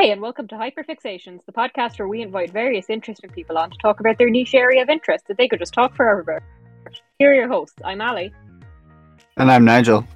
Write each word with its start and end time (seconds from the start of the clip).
Hi, 0.00 0.06
and 0.06 0.22
welcome 0.22 0.48
to 0.48 0.54
Hyperfixations, 0.54 1.44
the 1.44 1.52
podcast 1.52 1.98
where 1.98 2.08
we 2.08 2.22
invite 2.22 2.52
various 2.52 2.88
interesting 2.88 3.28
people 3.28 3.58
on 3.58 3.68
to 3.68 3.76
talk 3.82 4.00
about 4.00 4.16
their 4.16 4.30
niche 4.30 4.54
area 4.54 4.80
of 4.80 4.88
interest 4.88 5.26
that 5.28 5.36
they 5.36 5.46
could 5.46 5.58
just 5.58 5.74
talk 5.74 5.94
forever 5.94 6.20
about. 6.20 6.42
Here 7.18 7.32
are 7.32 7.34
your 7.34 7.48
hosts. 7.48 7.76
I'm 7.84 8.00
Ali. 8.00 8.32
And 9.36 9.52
I'm 9.52 9.62
Nigel. 9.62 10.08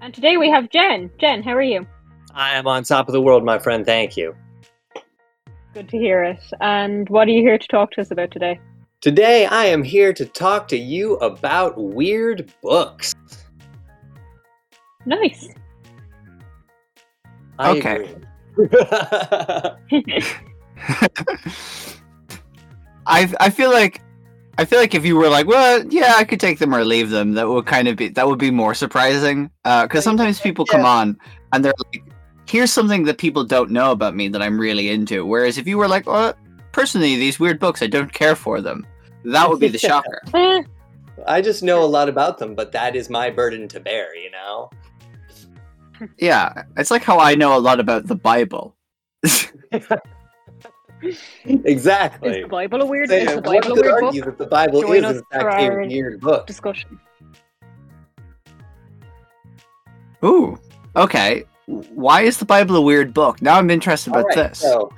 And 0.00 0.14
today 0.14 0.38
we 0.38 0.48
have 0.48 0.70
Jen. 0.70 1.10
Jen, 1.20 1.42
how 1.42 1.52
are 1.52 1.60
you? 1.60 1.86
I 2.34 2.54
am 2.54 2.66
on 2.66 2.82
top 2.84 3.08
of 3.10 3.12
the 3.12 3.20
world, 3.20 3.44
my 3.44 3.58
friend. 3.58 3.84
Thank 3.84 4.16
you. 4.16 4.34
Good 5.74 5.90
to 5.90 5.98
hear 5.98 6.24
it. 6.24 6.42
And 6.62 7.06
what 7.10 7.28
are 7.28 7.32
you 7.32 7.42
here 7.42 7.58
to 7.58 7.68
talk 7.68 7.90
to 7.90 8.00
us 8.00 8.10
about 8.10 8.30
today? 8.30 8.58
Today, 9.02 9.44
I 9.44 9.66
am 9.66 9.82
here 9.82 10.14
to 10.14 10.24
talk 10.24 10.66
to 10.68 10.78
you 10.78 11.16
about 11.16 11.76
weird 11.76 12.50
books. 12.62 13.14
Nice. 15.04 15.46
I 17.58 17.76
Okay. 17.76 17.96
agree. 17.96 18.28
I 23.06 23.32
I 23.40 23.50
feel 23.50 23.70
like 23.70 24.02
I 24.58 24.64
feel 24.64 24.78
like 24.78 24.94
if 24.94 25.04
you 25.04 25.16
were 25.16 25.28
like, 25.28 25.46
well, 25.46 25.84
yeah, 25.88 26.14
I 26.16 26.24
could 26.24 26.38
take 26.38 26.58
them 26.58 26.74
or 26.74 26.84
leave 26.84 27.10
them, 27.10 27.32
that 27.32 27.48
would 27.48 27.66
kind 27.66 27.88
of 27.88 27.96
be 27.96 28.08
that 28.08 28.26
would 28.26 28.38
be 28.38 28.50
more 28.50 28.74
surprising. 28.74 29.50
Uh, 29.64 29.86
because 29.86 30.04
sometimes 30.04 30.40
people 30.40 30.66
come 30.66 30.84
on 30.84 31.18
and 31.52 31.64
they're 31.64 31.72
like, 31.92 32.02
here's 32.46 32.72
something 32.72 33.04
that 33.04 33.18
people 33.18 33.44
don't 33.44 33.70
know 33.70 33.92
about 33.92 34.14
me 34.14 34.28
that 34.28 34.42
I'm 34.42 34.60
really 34.60 34.90
into. 34.90 35.24
Whereas 35.24 35.56
if 35.56 35.66
you 35.66 35.78
were 35.78 35.88
like, 35.88 36.06
well, 36.06 36.34
personally, 36.72 37.16
these 37.16 37.40
weird 37.40 37.58
books, 37.58 37.82
I 37.82 37.86
don't 37.86 38.12
care 38.12 38.36
for 38.36 38.60
them. 38.60 38.86
That 39.24 39.48
would 39.48 39.60
be 39.60 39.68
the 39.68 39.78
shocker. 39.88 40.20
I 41.26 41.40
just 41.40 41.62
know 41.62 41.82
a 41.82 41.86
lot 41.86 42.08
about 42.08 42.38
them, 42.38 42.54
but 42.54 42.72
that 42.72 42.96
is 42.96 43.08
my 43.08 43.30
burden 43.30 43.68
to 43.68 43.80
bear, 43.80 44.14
you 44.16 44.30
know? 44.30 44.70
Yeah, 46.18 46.64
it's 46.76 46.90
like 46.90 47.02
how 47.02 47.18
I 47.18 47.34
know 47.34 47.56
a 47.56 47.60
lot 47.60 47.80
about 47.80 48.06
the 48.06 48.14
Bible. 48.16 48.76
Exactly. 51.44 52.30
is 52.38 52.42
the 52.42 52.48
Bible 52.48 52.82
a 52.82 52.86
weird? 52.86 53.08
Say, 53.08 53.22
Is 53.22 53.34
the 53.34 53.42
Bible 53.42 53.72
a 53.72 53.74
weird 53.74 54.04
argue 54.04 54.22
book? 54.22 54.38
that 54.38 54.44
the 54.44 54.48
Bible 54.48 54.82
Join 54.82 55.04
is, 55.04 55.16
in 55.16 55.22
fact, 55.32 55.60
a 55.60 55.70
weird 55.88 56.20
book. 56.20 56.46
Discussion. 56.46 57.00
Ooh, 60.24 60.56
okay. 60.94 61.44
Why 61.66 62.22
is 62.22 62.36
the 62.38 62.44
Bible 62.44 62.76
a 62.76 62.80
weird 62.80 63.12
book? 63.12 63.42
Now 63.42 63.58
I'm 63.58 63.70
interested 63.70 64.10
about 64.10 64.22
All 64.22 64.28
right, 64.28 64.48
this. 64.50 64.60
So 64.60 64.92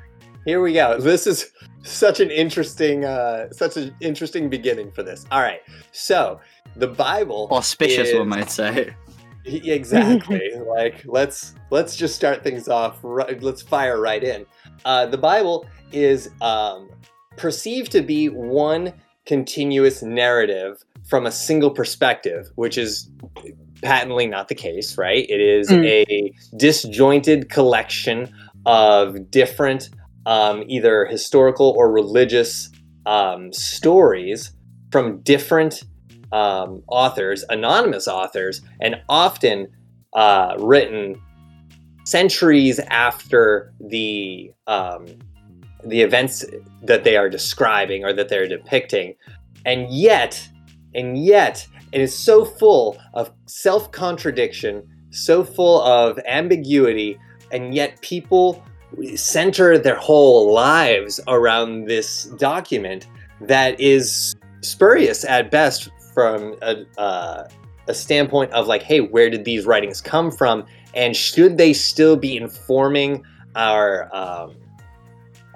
here 0.44 0.60
we 0.60 0.74
go. 0.74 1.00
This 1.00 1.26
is 1.26 1.50
such 1.82 2.20
an 2.20 2.30
interesting, 2.30 3.04
uh, 3.04 3.50
such 3.52 3.76
an 3.78 3.94
interesting 4.00 4.50
beginning 4.50 4.90
for 4.92 5.02
this. 5.02 5.24
All 5.30 5.40
right. 5.40 5.60
So 5.92 6.40
the 6.76 6.88
Bible, 6.88 7.48
Auspicious, 7.50 8.08
is- 8.10 8.18
one 8.18 8.28
might 8.28 8.50
say. 8.50 8.94
Exactly. 9.44 10.50
like 10.66 11.02
let's 11.06 11.54
let's 11.70 11.96
just 11.96 12.14
start 12.14 12.42
things 12.42 12.68
off. 12.68 12.98
Right, 13.02 13.42
let's 13.42 13.62
fire 13.62 14.00
right 14.00 14.22
in. 14.22 14.46
Uh, 14.84 15.06
the 15.06 15.18
Bible 15.18 15.66
is 15.92 16.30
um, 16.40 16.88
perceived 17.36 17.92
to 17.92 18.02
be 18.02 18.28
one 18.28 18.92
continuous 19.26 20.02
narrative 20.02 20.82
from 21.08 21.26
a 21.26 21.32
single 21.32 21.70
perspective, 21.70 22.46
which 22.56 22.78
is 22.78 23.10
patently 23.82 24.26
not 24.26 24.48
the 24.48 24.54
case, 24.54 24.96
right? 24.96 25.26
It 25.28 25.40
is 25.40 25.68
Mm. 25.68 25.84
a 25.84 26.32
disjointed 26.56 27.50
collection 27.50 28.32
of 28.66 29.30
different, 29.30 29.90
um, 30.26 30.64
either 30.68 31.04
historical 31.04 31.74
or 31.76 31.92
religious 31.92 32.70
um, 33.06 33.52
stories 33.52 34.52
from 34.90 35.20
different 35.20 35.82
um, 36.34 36.82
authors, 36.88 37.44
anonymous 37.48 38.08
authors, 38.08 38.60
and 38.80 39.00
often 39.08 39.68
uh, 40.14 40.56
written 40.58 41.20
centuries 42.04 42.80
after 42.90 43.72
the 43.80 44.52
um, 44.66 45.06
the 45.84 46.00
events 46.00 46.44
that 46.82 47.04
they 47.04 47.16
are 47.16 47.28
describing 47.30 48.04
or 48.04 48.12
that 48.12 48.28
they're 48.28 48.48
depicting, 48.48 49.14
and 49.64 49.88
yet, 49.92 50.48
and 50.94 51.24
yet, 51.24 51.66
it 51.92 52.00
is 52.00 52.16
so 52.16 52.44
full 52.44 52.98
of 53.14 53.30
self 53.46 53.92
contradiction, 53.92 54.82
so 55.10 55.44
full 55.44 55.82
of 55.82 56.18
ambiguity, 56.26 57.16
and 57.52 57.74
yet 57.74 58.00
people 58.00 58.64
center 59.14 59.78
their 59.78 59.96
whole 59.96 60.52
lives 60.52 61.20
around 61.28 61.84
this 61.84 62.24
document 62.38 63.06
that 63.40 63.78
is 63.78 64.34
spurious 64.62 65.24
at 65.24 65.50
best 65.50 65.88
from 66.14 66.54
a, 66.62 66.84
uh, 66.98 67.48
a 67.88 67.94
standpoint 67.94 68.52
of 68.52 68.66
like, 68.66 68.82
hey, 68.82 69.00
where 69.00 69.28
did 69.28 69.44
these 69.44 69.66
writings 69.66 70.00
come 70.00 70.30
from, 70.30 70.64
and 70.94 71.14
should 71.16 71.58
they 71.58 71.72
still 71.72 72.16
be 72.16 72.36
informing 72.36 73.22
our 73.56 74.08
um, 74.14 74.54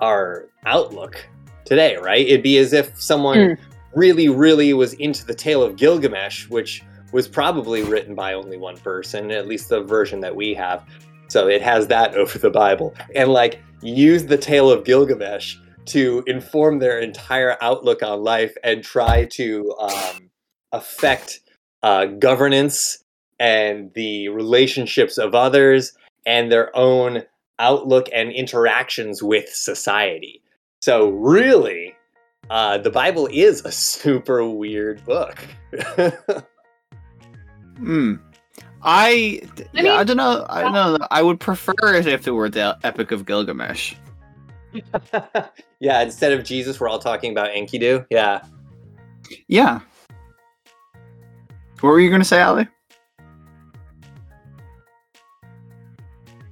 our 0.01 0.49
outlook 0.67 1.27
today? 1.65 1.97
Right? 1.97 2.27
It'd 2.27 2.43
be 2.43 2.59
as 2.59 2.73
if 2.73 3.01
someone 3.01 3.39
Mm. 3.39 3.59
really, 3.95 4.29
really 4.29 4.75
was 4.75 4.93
into 4.95 5.25
the 5.25 5.35
tale 5.35 5.63
of 5.63 5.77
Gilgamesh, 5.77 6.49
which 6.49 6.83
was 7.13 7.27
probably 7.27 7.83
written 7.83 8.15
by 8.15 8.35
only 8.35 8.59
one 8.59 8.77
person, 8.77 9.31
at 9.31 9.49
least 9.49 9.71
the 9.71 9.81
version 9.81 10.21
that 10.21 10.37
we 10.37 10.53
have. 10.55 10.85
So 11.29 11.49
it 11.49 11.63
has 11.63 11.87
that 11.89 12.15
over 12.15 12.39
the 12.39 12.51
Bible, 12.51 12.95
and 13.15 13.31
like 13.31 13.61
use 13.83 14.27
the 14.27 14.37
tale 14.37 14.71
of 14.71 14.85
Gilgamesh 14.85 15.57
to 15.87 16.23
inform 16.27 16.79
their 16.79 16.99
entire 17.01 17.57
outlook 17.63 18.03
on 18.03 18.23
life 18.23 18.55
and 18.63 18.85
try 18.85 19.25
to 19.25 19.75
um, 19.81 20.28
affect 20.73 21.41
uh, 21.83 22.07
governance 22.07 23.03
and 23.39 23.93
the 23.95 24.29
relationships 24.29 25.19
of 25.19 25.35
others 25.35 25.93
and 26.27 26.51
their 26.51 26.75
own 26.77 27.23
outlook 27.59 28.09
and 28.13 28.31
interactions 28.33 29.23
with 29.23 29.49
society. 29.49 30.43
So, 30.81 31.09
really, 31.11 31.95
uh, 32.51 32.79
the 32.79 32.91
Bible 32.91 33.29
is 33.33 33.65
a 33.65 33.73
super 33.73 34.45
weird 34.49 35.05
book. 35.05 35.39
Hmm. 37.79 38.15
I, 38.83 39.41
I 39.75 39.83
mean- 39.83 39.87
I 39.87 40.05
don't 40.05 40.17
know. 40.17 40.45
I 40.49 40.63
don't 40.63 40.73
know. 40.73 40.99
I 41.11 41.23
would 41.23 41.39
prefer 41.41 41.95
it 41.95 42.07
if 42.09 42.27
it 42.27 42.33
were 42.33 42.49
the 42.49 42.77
Epic 42.83 43.13
of 43.13 43.25
Gilgamesh. 43.25 43.95
yeah, 45.81 46.03
instead 46.03 46.33
of 46.33 46.45
Jesus, 46.45 46.81
we're 46.81 46.89
all 46.89 46.99
talking 46.99 47.31
about 47.33 47.51
Enkidu. 47.51 48.05
Yeah. 48.11 48.43
Yeah. 49.47 49.81
What 51.81 51.91
were 51.91 52.01
you 52.01 52.09
going 52.09 52.21
to 52.21 52.27
say, 52.27 52.43
Ali? 52.43 52.67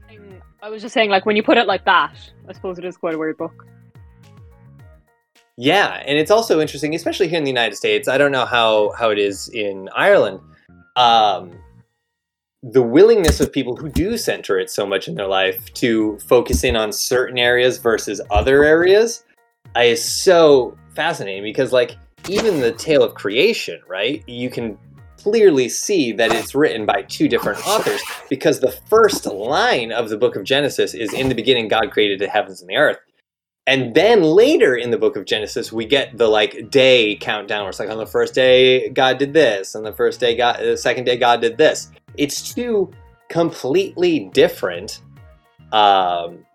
Um, 0.09 0.41
I 0.63 0.71
was 0.71 0.83
just 0.83 0.95
saying, 0.95 1.11
like, 1.11 1.27
when 1.27 1.35
you 1.35 1.43
put 1.43 1.59
it 1.59 1.67
like 1.67 1.85
that, 1.85 2.15
I 2.49 2.53
suppose 2.53 2.79
it 2.79 2.85
is 2.85 2.97
quite 2.97 3.15
a 3.15 3.19
weird 3.19 3.37
book. 3.37 3.67
Yeah, 5.57 6.03
and 6.07 6.19
it's 6.19 6.31
also 6.31 6.61
interesting, 6.61 6.95
especially 6.95 7.29
here 7.29 7.39
in 7.39 7.45
the 7.45 7.51
United 7.51 7.77
States. 7.77 8.09
I 8.09 8.19
don't 8.19 8.31
know 8.31 8.45
how 8.45 8.93
how 8.99 9.11
it 9.11 9.19
is 9.19 9.49
in 9.49 9.89
Ireland. 9.97 10.39
Um, 10.97 11.59
the 12.63 12.83
willingness 12.83 13.41
of 13.41 13.53
people 13.53 13.75
who 13.75 13.89
do 13.89 14.17
center 14.19 14.59
it 14.59 14.71
so 14.71 14.87
much 14.87 15.09
in 15.09 15.15
their 15.15 15.27
life 15.27 15.73
to 15.75 16.19
focus 16.21 16.63
in 16.63 16.77
on 16.77 16.93
certain 16.93 17.39
areas 17.39 17.79
versus 17.79 18.21
other 18.31 18.65
areas 18.65 19.25
is 19.77 20.05
so 20.05 20.77
fascinating 20.95 21.43
because, 21.43 21.73
like, 21.73 21.97
even 22.29 22.61
the 22.61 22.73
tale 22.73 23.03
of 23.03 23.15
creation, 23.15 23.81
right? 23.89 24.23
You 24.29 24.51
can 24.51 24.79
clearly 25.27 25.69
see 25.69 26.13
that 26.13 26.33
it's 26.33 26.55
written 26.55 26.87
by 26.87 27.03
two 27.03 27.27
different 27.27 27.59
authors 27.67 28.01
because 28.31 28.61
the 28.61 28.71
first 28.71 29.27
line 29.27 29.91
of 29.91 30.09
the 30.09 30.17
book 30.17 30.37
of 30.37 30.45
Genesis 30.45 30.95
is 30.95 31.13
In 31.13 31.29
the 31.29 31.35
beginning, 31.35 31.67
God 31.67 31.91
created 31.91 32.21
the 32.21 32.29
heavens 32.29 32.61
and 32.61 32.71
the 32.71 32.77
earth. 32.77 32.99
And 33.67 33.93
then 33.93 34.23
later 34.23 34.77
in 34.77 34.93
the 34.93 34.99
book 34.99 35.17
of 35.17 35.25
Genesis, 35.25 35.73
we 35.73 35.85
get 35.85 36.17
the 36.17 36.29
like 36.29 36.71
day 36.71 37.17
countdown. 37.17 37.63
Where 37.63 37.71
it's 37.71 37.81
like 37.81 37.91
on 37.91 37.99
the 37.99 38.07
first 38.07 38.35
day 38.35 38.89
God 38.91 39.19
did 39.19 39.33
this, 39.33 39.75
and 39.75 39.85
the 39.85 39.93
first 39.93 40.21
day 40.21 40.37
God, 40.37 40.61
the 40.61 40.77
second 40.77 41.03
day 41.03 41.17
God 41.17 41.41
did 41.41 41.59
this. 41.59 41.91
It's 42.17 42.55
two 42.55 42.93
completely 43.29 44.31
different 44.33 45.03
um, 45.73 46.47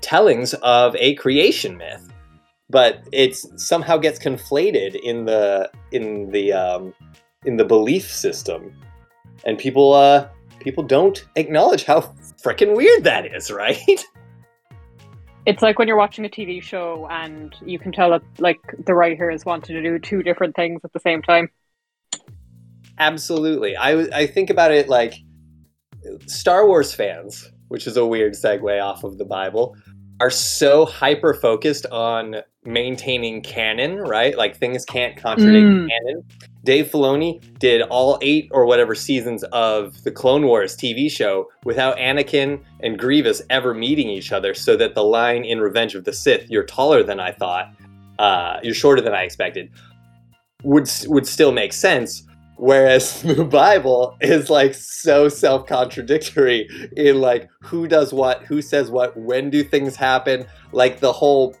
tellings 0.00 0.54
of 0.54 0.96
a 0.96 1.14
creation 1.14 1.76
myth, 1.76 2.10
but 2.68 3.04
it's 3.12 3.46
somehow 3.64 3.96
gets 3.96 4.18
conflated 4.18 4.96
in 4.96 5.24
the 5.24 5.70
in 5.92 6.32
the 6.32 6.52
um, 6.52 6.92
in 7.44 7.56
the 7.56 7.64
belief 7.64 8.10
system, 8.10 8.74
and 9.44 9.58
people 9.58 9.92
uh, 9.92 10.28
people 10.60 10.82
don't 10.82 11.24
acknowledge 11.36 11.84
how 11.84 12.00
freaking 12.42 12.76
weird 12.76 13.04
that 13.04 13.26
is, 13.26 13.50
right? 13.64 14.04
It's 15.46 15.62
like 15.62 15.78
when 15.78 15.88
you're 15.88 15.96
watching 15.96 16.24
a 16.24 16.28
TV 16.28 16.62
show 16.62 17.08
and 17.10 17.54
you 17.64 17.78
can 17.78 17.92
tell 17.92 18.10
that, 18.10 18.22
like, 18.38 18.60
the 18.84 18.94
writer 18.94 19.30
is 19.30 19.46
wanting 19.46 19.74
to 19.74 19.82
do 19.82 19.98
two 19.98 20.22
different 20.22 20.54
things 20.54 20.82
at 20.84 20.92
the 20.92 21.00
same 21.00 21.22
time. 21.22 21.48
Absolutely. 22.98 23.74
I 23.74 23.92
I 24.14 24.26
think 24.26 24.50
about 24.50 24.70
it 24.70 24.88
like 24.88 25.14
Star 26.26 26.66
Wars 26.66 26.92
fans, 26.94 27.50
which 27.68 27.86
is 27.86 27.96
a 27.96 28.04
weird 28.04 28.34
segue 28.34 28.82
off 28.82 29.02
of 29.04 29.16
the 29.16 29.24
Bible, 29.24 29.74
are 30.20 30.30
so 30.30 30.84
hyper 30.84 31.34
focused 31.34 31.86
on 31.86 32.36
maintaining 32.64 33.40
canon, 33.42 33.96
right? 33.96 34.36
Like 34.36 34.56
things 34.56 34.84
can't 34.84 35.16
contradict 35.16 35.64
Mm. 35.66 35.88
canon. 35.88 36.24
Dave 36.62 36.88
Filoni 36.88 37.40
did 37.58 37.80
all 37.82 38.18
eight 38.20 38.48
or 38.52 38.66
whatever 38.66 38.94
seasons 38.94 39.44
of 39.44 40.02
the 40.04 40.10
Clone 40.10 40.46
Wars 40.46 40.76
TV 40.76 41.10
show 41.10 41.48
without 41.64 41.96
Anakin 41.96 42.60
and 42.80 42.98
Grievous 42.98 43.40
ever 43.48 43.72
meeting 43.72 44.10
each 44.10 44.30
other, 44.30 44.52
so 44.52 44.76
that 44.76 44.94
the 44.94 45.02
line 45.02 45.42
in 45.42 45.58
Revenge 45.58 45.94
of 45.94 46.04
the 46.04 46.12
Sith, 46.12 46.50
"You're 46.50 46.64
taller 46.64 47.02
than 47.02 47.18
I 47.18 47.32
thought," 47.32 47.72
uh, 48.18 48.58
"You're 48.62 48.74
shorter 48.74 49.00
than 49.00 49.14
I 49.14 49.22
expected," 49.22 49.70
would 50.62 50.90
would 51.06 51.26
still 51.26 51.52
make 51.52 51.72
sense. 51.72 52.22
Whereas 52.60 53.22
the 53.22 53.42
Bible 53.42 54.18
is 54.20 54.50
like 54.50 54.74
so 54.74 55.30
self 55.30 55.66
contradictory 55.66 56.68
in 56.94 57.20
like 57.20 57.48
who 57.62 57.88
does 57.88 58.12
what, 58.12 58.42
who 58.42 58.60
says 58.60 58.90
what, 58.90 59.16
when 59.16 59.48
do 59.48 59.64
things 59.64 59.96
happen. 59.96 60.46
Like 60.72 61.00
the 61.00 61.12
whole 61.12 61.56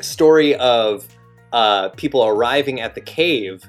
story 0.00 0.54
of 0.54 1.06
uh, 1.52 1.90
people 1.90 2.24
arriving 2.24 2.80
at 2.80 2.94
the 2.94 3.00
cave 3.02 3.62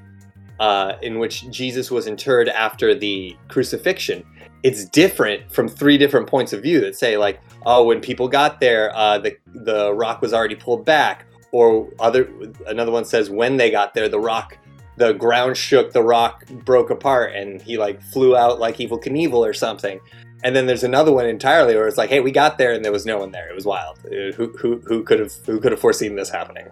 uh, 0.62 0.94
in 1.02 1.20
which 1.20 1.50
Jesus 1.52 1.92
was 1.92 2.08
interred 2.08 2.48
after 2.48 2.96
the 2.96 3.36
crucifixion. 3.50 4.24
It's 4.64 4.86
different 4.86 5.52
from 5.52 5.68
three 5.68 5.98
different 5.98 6.28
points 6.28 6.54
of 6.54 6.62
view 6.62 6.80
that 6.82 6.96
say 6.96 7.18
like, 7.18 7.42
oh, 7.66 7.84
when 7.84 8.00
people 8.00 8.30
got 8.30 8.62
there, 8.62 8.96
uh, 8.96 9.18
the 9.18 9.36
the 9.48 9.94
rock 9.94 10.22
was 10.22 10.34
already 10.34 10.56
pulled 10.56 10.86
back, 10.86 11.26
or 11.52 11.90
other 12.00 12.30
another 12.68 12.92
one 12.92 13.04
says 13.04 13.30
when 13.30 13.58
they 13.58 13.70
got 13.70 13.94
there, 13.94 14.08
the 14.08 14.20
rock 14.20 14.58
the 15.00 15.14
ground 15.14 15.58
shook, 15.58 15.92
the 15.94 16.04
rock 16.04 16.46
broke 16.48 16.92
apart, 16.92 17.34
and 17.34 17.62
he 17.62 17.78
like 17.78 18.02
flew 18.02 18.36
out 18.38 18.60
like 18.60 18.78
Evel 18.78 19.04
Knievel 19.04 19.34
or 19.48 19.54
something. 19.54 20.00
And 20.44 20.56
then 20.56 20.68
there's 20.68 20.84
another 20.84 21.12
one 21.12 21.26
entirely 21.26 21.76
where 21.76 21.88
it's 21.88 21.98
like, 21.98 22.10
hey, 22.10 22.22
we 22.22 22.32
got 22.32 22.58
there 22.58 22.72
and 22.72 22.86
there 22.86 22.94
was 22.94 23.06
no 23.06 23.18
one 23.18 23.32
there. 23.32 23.50
It 23.50 23.56
was 23.56 23.66
wild. 23.66 24.00
Uh, 24.06 24.32
Who 24.34 24.56
who 24.58 24.80
who 24.86 25.04
could 25.04 25.20
have 25.20 25.34
who 25.46 25.60
could 25.60 25.72
have 25.72 25.82
foreseen 25.82 26.16
this 26.16 26.30
happening? 26.30 26.68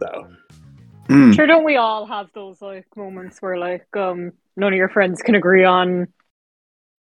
So 0.00 0.28
Mm. 1.10 1.34
Sure, 1.34 1.46
don't 1.46 1.64
we 1.64 1.76
all 1.76 2.06
have 2.06 2.28
those 2.34 2.62
like 2.62 2.86
moments 2.96 3.42
where 3.42 3.58
like 3.58 3.84
um 3.96 4.30
none 4.56 4.72
of 4.72 4.76
your 4.76 4.88
friends 4.88 5.20
can 5.22 5.34
agree 5.34 5.64
on 5.64 6.06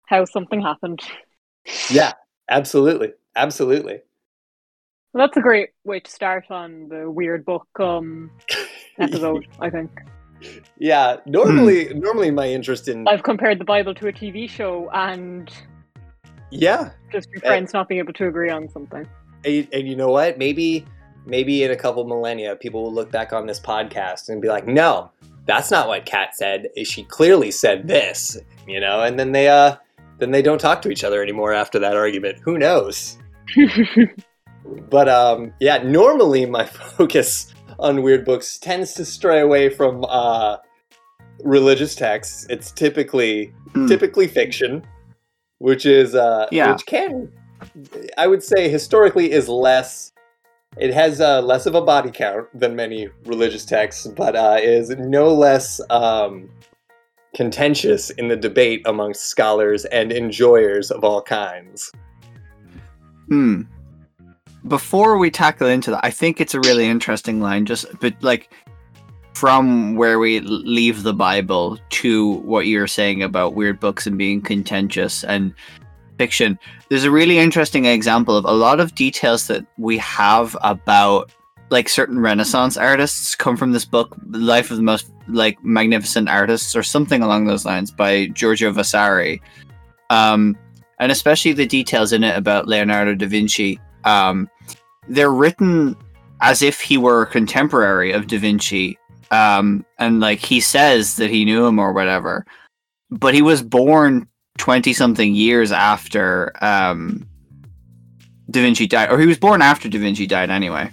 how 0.07 0.25
something 0.25 0.59
happened? 0.59 1.01
yeah, 1.91 2.13
absolutely, 2.49 3.13
absolutely. 3.35 3.99
Well, 5.13 5.27
that's 5.27 5.37
a 5.37 5.41
great 5.41 5.69
way 5.83 5.99
to 5.99 6.09
start 6.09 6.45
on 6.49 6.87
the 6.89 7.11
weird 7.11 7.45
book 7.45 7.67
um 7.79 8.31
episode. 8.99 9.45
I 9.59 9.69
think 9.69 9.91
Yeah, 10.77 11.17
normally 11.25 11.93
normally 11.93 12.31
my 12.31 12.47
interest 12.49 12.87
in 12.87 13.07
I've 13.07 13.23
compared 13.23 13.59
the 13.59 13.65
Bible 13.65 13.93
to 13.95 14.07
a 14.07 14.13
TV 14.13 14.49
show 14.49 14.89
and 14.93 15.51
yeah, 16.49 16.91
just 17.11 17.29
your 17.29 17.39
Uh, 17.45 17.47
friends 17.47 17.73
not 17.73 17.87
being 17.87 17.99
able 17.99 18.13
to 18.13 18.27
agree 18.27 18.49
on 18.49 18.67
something. 18.69 19.07
and, 19.45 19.67
and 19.71 19.87
you 19.87 19.95
know 19.95 20.09
what? 20.09 20.37
Maybe 20.37 20.85
maybe 21.25 21.63
in 21.63 21.71
a 21.71 21.75
couple 21.75 22.03
millennia, 22.05 22.55
people 22.55 22.83
will 22.83 22.93
look 22.93 23.11
back 23.11 23.31
on 23.33 23.45
this 23.45 23.59
podcast 23.59 24.27
and 24.29 24.41
be 24.41 24.47
like, 24.49 24.67
"No, 24.67 25.11
that's 25.45 25.71
not 25.71 25.87
what 25.87 26.05
Kat 26.05 26.35
said. 26.35 26.67
She 26.83 27.03
clearly 27.03 27.51
said 27.51 27.87
this," 27.87 28.37
you 28.67 28.79
know. 28.79 29.01
And 29.01 29.19
then 29.19 29.31
they 29.31 29.47
uh 29.47 29.75
then 30.17 30.31
they 30.31 30.41
don't 30.41 30.59
talk 30.59 30.81
to 30.83 30.89
each 30.91 31.03
other 31.03 31.21
anymore 31.21 31.53
after 31.53 31.79
that 31.79 31.95
argument. 31.95 32.39
Who 32.43 32.57
knows? 32.57 33.17
But 34.89 35.09
um, 35.09 35.53
yeah, 35.59 35.79
normally 35.83 36.45
my 36.45 36.65
focus 36.97 37.53
on 37.81 38.01
weird 38.03 38.23
books 38.25 38.57
tends 38.57 38.93
to 38.93 39.05
stray 39.05 39.41
away 39.41 39.69
from 39.69 40.05
uh, 40.07 40.57
religious 41.43 41.95
texts. 41.95 42.45
It's 42.49 42.71
typically 42.71 43.53
Hmm. 43.73 43.87
typically 43.87 44.27
fiction, 44.27 44.83
which 45.59 45.85
is 45.85 46.13
uh, 46.15 46.47
Yeah. 46.51 46.71
which 46.73 46.85
can 46.85 47.31
I 48.17 48.27
would 48.27 48.43
say 48.43 48.69
historically 48.69 49.31
is 49.31 49.47
less. 49.47 50.11
It 50.77 50.93
has 50.93 51.21
uh, 51.21 51.41
less 51.41 51.65
of 51.65 51.75
a 51.75 51.81
body 51.81 52.11
count 52.11 52.47
than 52.57 52.75
many 52.75 53.09
religious 53.25 53.65
texts, 53.65 54.07
but 54.07 54.35
uh, 54.35 54.57
is 54.59 54.89
no 54.89 55.33
less 55.33 55.79
um, 55.89 56.49
contentious 57.35 58.09
in 58.11 58.27
the 58.29 58.35
debate 58.35 58.81
amongst 58.85 59.25
scholars 59.25 59.85
and 59.85 60.11
enjoyers 60.11 60.91
of 60.91 61.03
all 61.03 61.21
kinds. 61.21 61.91
Hmm. 63.29 63.61
Before 64.67 65.17
we 65.17 65.31
tackle 65.31 65.67
into 65.67 65.91
that, 65.91 66.05
I 66.05 66.11
think 66.11 66.39
it's 66.39 66.53
a 66.53 66.59
really 66.59 66.87
interesting 66.87 67.41
line. 67.41 67.65
Just, 67.65 67.85
but 67.99 68.13
like, 68.21 68.53
from 69.33 69.95
where 69.95 70.19
we 70.19 70.39
leave 70.41 71.03
the 71.03 71.13
Bible 71.13 71.79
to 71.89 72.33
what 72.39 72.67
you're 72.67 72.87
saying 72.87 73.23
about 73.23 73.55
weird 73.55 73.79
books 73.79 74.05
and 74.05 74.17
being 74.17 74.41
contentious 74.41 75.23
and 75.23 75.53
fiction, 76.17 76.59
there's 76.89 77.05
a 77.05 77.11
really 77.11 77.39
interesting 77.39 77.85
example 77.85 78.37
of 78.37 78.45
a 78.45 78.51
lot 78.51 78.79
of 78.79 78.93
details 78.93 79.47
that 79.47 79.65
we 79.77 79.97
have 79.97 80.55
about 80.61 81.31
like 81.71 81.87
certain 81.87 82.19
Renaissance 82.19 82.77
artists 82.77 83.33
come 83.33 83.55
from 83.55 83.71
this 83.71 83.85
book, 83.85 84.15
Life 84.29 84.69
of 84.69 84.77
the 84.77 84.83
Most 84.83 85.09
like 85.27 85.63
Magnificent 85.63 86.27
Artists, 86.27 86.75
or 86.75 86.83
something 86.83 87.23
along 87.23 87.45
those 87.45 87.65
lines, 87.65 87.89
by 87.89 88.27
Giorgio 88.27 88.71
Vasari. 88.71 89.41
Um, 90.09 90.57
and 90.99 91.11
especially 91.11 91.53
the 91.53 91.65
details 91.65 92.11
in 92.11 92.23
it 92.23 92.37
about 92.37 92.67
Leonardo 92.67 93.15
da 93.15 93.25
Vinci. 93.25 93.79
Um, 94.03 94.49
they're 95.07 95.31
written 95.31 95.95
as 96.41 96.61
if 96.61 96.81
he 96.81 96.97
were 96.97 97.23
a 97.23 97.27
contemporary 97.27 98.11
of 98.11 98.27
da 98.27 98.37
Vinci, 98.37 98.97
um, 99.31 99.85
and 99.99 100.19
like 100.19 100.39
he 100.39 100.59
says 100.59 101.15
that 101.17 101.29
he 101.29 101.45
knew 101.45 101.65
him 101.65 101.79
or 101.79 101.93
whatever, 101.93 102.45
but 103.09 103.33
he 103.33 103.41
was 103.41 103.61
born 103.61 104.27
twenty 104.57 104.93
something 104.93 105.33
years 105.35 105.71
after 105.71 106.51
um, 106.61 107.27
da 108.49 108.61
Vinci 108.61 108.87
died, 108.87 109.11
or 109.11 109.19
he 109.19 109.27
was 109.27 109.37
born 109.39 109.61
after 109.61 109.89
da 109.89 109.99
Vinci 109.99 110.27
died 110.27 110.49
anyway. 110.49 110.89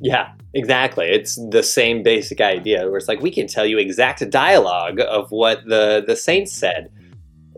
Yeah, 0.00 0.32
exactly. 0.54 1.06
It's 1.06 1.36
the 1.50 1.62
same 1.62 2.02
basic 2.02 2.40
idea 2.40 2.88
where 2.88 2.98
it's 2.98 3.08
like 3.08 3.20
we 3.20 3.30
can 3.30 3.46
tell 3.46 3.66
you 3.66 3.78
exact 3.78 4.28
dialogue 4.30 5.00
of 5.00 5.30
what 5.30 5.64
the 5.66 6.04
the 6.06 6.16
saints 6.16 6.52
said. 6.52 6.90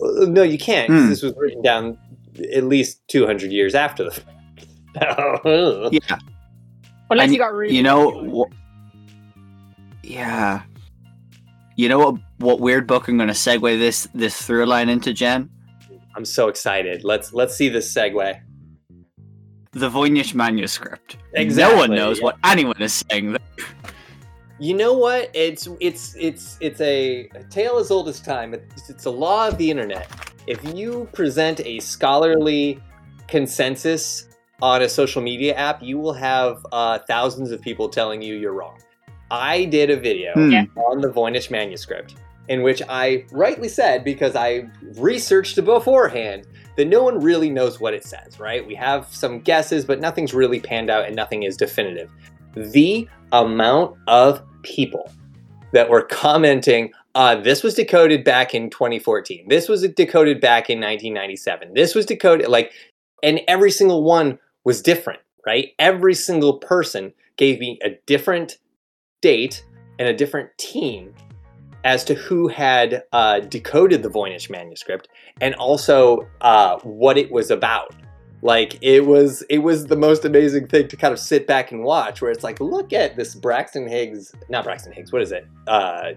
Uh, 0.02 0.26
No, 0.26 0.42
you 0.42 0.58
can't. 0.58 0.90
Hmm. 0.90 1.08
This 1.08 1.22
was 1.22 1.34
written 1.36 1.62
down 1.62 1.98
at 2.54 2.64
least 2.64 3.06
200 3.08 3.50
years 3.50 3.74
after 3.74 4.04
the 4.04 4.10
fact. 4.12 4.39
Yeah, 5.92 6.18
Unless 7.10 7.24
And 7.24 7.32
you 7.32 7.38
got 7.38 7.52
really 7.52 7.74
you 7.74 7.82
know, 7.82 8.46
wh- 8.46 8.54
yeah. 10.04 10.62
You 11.76 11.88
know 11.88 11.98
what? 11.98 12.20
What 12.38 12.60
weird 12.60 12.86
book 12.86 13.08
I'm 13.08 13.16
going 13.16 13.28
to 13.28 13.34
segue 13.34 13.78
this 13.78 14.08
this 14.14 14.40
through 14.40 14.66
line 14.66 14.88
into, 14.88 15.12
Jen? 15.12 15.50
I'm 16.16 16.24
so 16.24 16.48
excited. 16.48 17.04
Let's 17.04 17.32
let's 17.32 17.54
see 17.54 17.68
this 17.68 17.92
segue. 17.92 18.40
The 19.72 19.88
Voynich 19.88 20.34
manuscript. 20.34 21.16
Exactly. 21.34 21.74
no 21.74 21.80
one 21.80 21.94
knows 21.94 22.18
yeah. 22.18 22.24
what 22.24 22.36
anyone 22.44 22.80
is 22.80 23.04
saying. 23.08 23.32
There. 23.32 23.66
You 24.58 24.74
know 24.74 24.92
what? 24.92 25.30
It's 25.32 25.68
it's 25.80 26.14
it's 26.16 26.58
it's 26.60 26.80
a, 26.80 27.28
a 27.34 27.44
tale 27.44 27.78
as 27.78 27.90
old 27.90 28.08
as 28.08 28.20
time. 28.20 28.52
It's, 28.52 28.90
it's 28.90 29.06
a 29.06 29.10
law 29.10 29.48
of 29.48 29.56
the 29.58 29.70
internet. 29.70 30.08
If 30.46 30.62
you 30.74 31.08
present 31.12 31.60
a 31.60 31.80
scholarly 31.80 32.80
consensus 33.26 34.26
on 34.62 34.82
a 34.82 34.88
social 34.88 35.22
media 35.22 35.54
app, 35.54 35.82
you 35.82 35.98
will 35.98 36.12
have 36.12 36.64
uh, 36.72 36.98
thousands 37.06 37.50
of 37.50 37.60
people 37.60 37.88
telling 37.88 38.20
you 38.22 38.36
you're 38.36 38.52
wrong. 38.52 38.78
I 39.30 39.64
did 39.66 39.90
a 39.90 39.96
video 39.96 40.32
Hmm. 40.34 40.50
Yeah. 40.50 40.64
on 40.76 41.00
the 41.00 41.08
Voynich 41.08 41.50
manuscript 41.50 42.14
in 42.48 42.62
which 42.62 42.82
I 42.88 43.24
rightly 43.30 43.68
said, 43.68 44.02
because 44.02 44.34
I 44.34 44.64
researched 44.96 45.56
it 45.56 45.62
beforehand, 45.62 46.48
that 46.76 46.86
no 46.86 47.02
one 47.04 47.20
really 47.20 47.48
knows 47.48 47.78
what 47.78 47.94
it 47.94 48.04
says, 48.04 48.40
right? 48.40 48.66
We 48.66 48.74
have 48.74 49.06
some 49.14 49.38
guesses, 49.38 49.84
but 49.84 50.00
nothing's 50.00 50.34
really 50.34 50.58
panned 50.58 50.90
out 50.90 51.04
and 51.06 51.14
nothing 51.14 51.44
is 51.44 51.56
definitive. 51.56 52.10
The 52.56 53.08
amount 53.30 53.96
of 54.08 54.42
people 54.62 55.12
that 55.72 55.88
were 55.88 56.02
commenting, 56.02 56.90
uh, 57.14 57.36
this 57.36 57.62
was 57.62 57.74
decoded 57.74 58.24
back 58.24 58.52
in 58.52 58.68
2014, 58.68 59.46
this 59.48 59.68
was 59.68 59.86
decoded 59.88 60.40
back 60.40 60.68
in 60.68 60.78
1997, 60.80 61.74
this 61.74 61.94
was 61.94 62.04
decoded, 62.04 62.48
like, 62.48 62.72
and 63.22 63.40
every 63.46 63.70
single 63.70 64.02
one 64.02 64.40
was 64.64 64.82
different, 64.82 65.20
right? 65.46 65.70
Every 65.78 66.14
single 66.14 66.58
person 66.58 67.12
gave 67.36 67.60
me 67.60 67.78
a 67.82 67.90
different 68.06 68.58
date 69.20 69.64
and 69.98 70.08
a 70.08 70.14
different 70.14 70.50
team 70.58 71.14
as 71.84 72.04
to 72.04 72.14
who 72.14 72.48
had 72.48 73.04
uh, 73.12 73.40
decoded 73.40 74.02
the 74.02 74.10
Voynich 74.10 74.50
manuscript 74.50 75.08
and 75.40 75.54
also 75.54 76.28
uh, 76.42 76.78
what 76.80 77.16
it 77.16 77.30
was 77.30 77.50
about. 77.50 77.94
Like 78.42 78.78
it 78.82 79.06
was, 79.06 79.42
it 79.50 79.58
was 79.58 79.86
the 79.86 79.96
most 79.96 80.24
amazing 80.24 80.68
thing 80.68 80.88
to 80.88 80.96
kind 80.96 81.12
of 81.12 81.18
sit 81.18 81.46
back 81.46 81.72
and 81.72 81.82
watch. 81.82 82.22
Where 82.22 82.30
it's 82.30 82.44
like, 82.44 82.60
look 82.60 82.92
at 82.92 83.16
this 83.16 83.34
Braxton 83.34 83.86
Higgs, 83.86 84.32
not 84.48 84.64
Braxton 84.64 84.92
Higgs. 84.92 85.12
What 85.12 85.22
is 85.22 85.32
it? 85.32 85.46
Uh, 85.66 86.12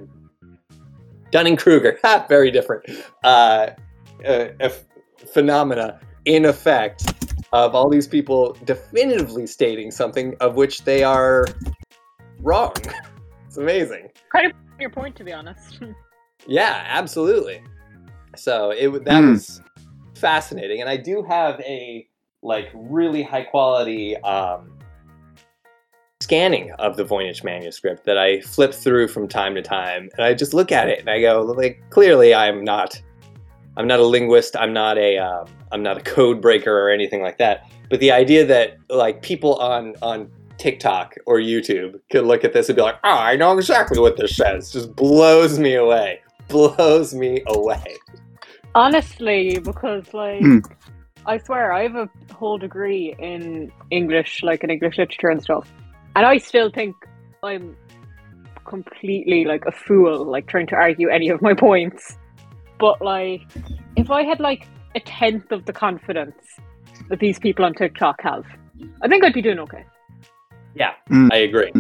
Dunning 1.31 1.55
Kruger. 1.55 2.00
Very 2.29 2.51
different. 2.51 2.85
Uh, 3.23 3.71
uh, 4.25 4.69
phenomena 5.33 6.00
in 6.25 6.45
effect 6.45 7.22
of 7.53 7.75
all 7.75 7.88
these 7.88 8.07
people 8.07 8.57
definitively 8.65 9.45
stating 9.48 9.91
something 9.91 10.36
of 10.41 10.55
which 10.55 10.83
they 10.83 11.03
are 11.03 11.45
wrong. 12.39 12.74
It's 13.48 13.57
amazing. 13.60 14.10
your 14.79 14.89
point, 14.89 15.15
to 15.17 15.24
be 15.24 15.31
honest. 15.31 15.79
Yeah, 16.48 16.83
absolutely. 16.88 17.62
So 18.36 18.72
it 18.72 19.05
that 19.05 19.22
Hmm. 19.22 19.29
was 19.29 19.62
fascinating, 20.15 20.81
and 20.81 20.89
I 20.89 20.98
do 20.98 21.24
have 21.24 21.60
a 21.62 22.05
like 22.41 22.69
really 22.74 23.22
high 23.22 23.43
quality 23.43 24.17
um, 24.17 24.74
scanning 26.19 26.72
of 26.79 26.98
the 26.98 27.05
Voynich 27.05 27.43
manuscript 27.43 28.03
that 28.05 28.17
I 28.17 28.41
flip 28.41 28.74
through 28.74 29.07
from 29.10 29.27
time 29.27 29.55
to 29.55 29.62
time, 29.62 30.10
and 30.17 30.25
I 30.25 30.33
just 30.33 30.53
look 30.53 30.72
at 30.72 30.89
it 30.89 31.00
and 31.00 31.10
I 31.10 31.22
go, 31.22 31.41
like, 31.43 31.81
clearly 31.91 32.33
I'm 32.33 32.63
not, 32.63 33.00
I'm 33.75 33.87
not 33.87 33.99
a 33.99 34.05
linguist, 34.05 34.55
I'm 34.55 34.73
not 34.73 34.97
a, 34.97 35.17
um, 35.17 35.47
I'm 35.71 35.81
not 35.81 35.97
a 35.97 36.01
code 36.01 36.41
breaker 36.41 36.77
or 36.77 36.89
anything 36.89 37.21
like 37.21 37.37
that. 37.39 37.67
But 37.89 37.99
the 37.99 38.11
idea 38.11 38.45
that 38.45 38.77
like 38.89 39.21
people 39.21 39.55
on 39.55 39.95
on 40.01 40.29
TikTok 40.57 41.15
or 41.25 41.39
YouTube 41.39 41.99
could 42.11 42.25
look 42.25 42.43
at 42.43 42.53
this 42.53 42.69
and 42.69 42.75
be 42.75 42.81
like, 42.81 42.95
oh, 43.03 43.17
I 43.17 43.35
know 43.35 43.57
exactly 43.57 43.99
what 43.99 44.17
this 44.17 44.35
says, 44.35 44.71
just 44.71 44.95
blows 44.95 45.59
me 45.59 45.75
away, 45.75 46.21
blows 46.47 47.13
me 47.13 47.41
away. 47.47 47.97
Honestly, 48.75 49.59
because 49.59 50.13
like 50.13 50.41
Mm. 50.41 50.63
I 51.25 51.37
swear 51.37 51.71
I 51.71 51.83
have 51.83 51.95
a 51.95 52.09
whole 52.33 52.57
degree 52.57 53.15
in 53.17 53.71
English, 53.91 54.43
like 54.43 54.63
in 54.63 54.69
English 54.69 54.97
literature 54.97 55.29
and 55.29 55.41
stuff, 55.41 55.71
and 56.15 56.25
I 56.25 56.37
still 56.37 56.69
think 56.69 56.95
I'm 57.43 57.77
completely 58.65 59.45
like 59.45 59.65
a 59.65 59.71
fool, 59.71 60.25
like 60.25 60.47
trying 60.47 60.67
to 60.67 60.75
argue 60.75 61.09
any 61.09 61.29
of 61.29 61.41
my 61.41 61.53
points. 61.53 62.17
But 62.83 63.01
like, 63.01 63.43
if 63.95 64.11
I 64.11 64.23
had 64.23 64.41
like 64.41 64.67
a 64.93 64.99
tenth 64.99 65.53
of 65.53 65.63
the 65.63 65.71
confidence 65.71 66.35
that 67.07 67.19
these 67.19 67.39
people 67.39 67.63
on 67.63 67.73
TikTok 67.73 68.21
have, 68.23 68.43
I 69.01 69.07
think 69.07 69.23
I'd 69.23 69.31
be 69.33 69.41
doing 69.41 69.57
okay. 69.59 69.85
Yeah, 70.75 70.91
Mm. 71.09 71.31
I 71.31 71.37
agree. 71.37 71.71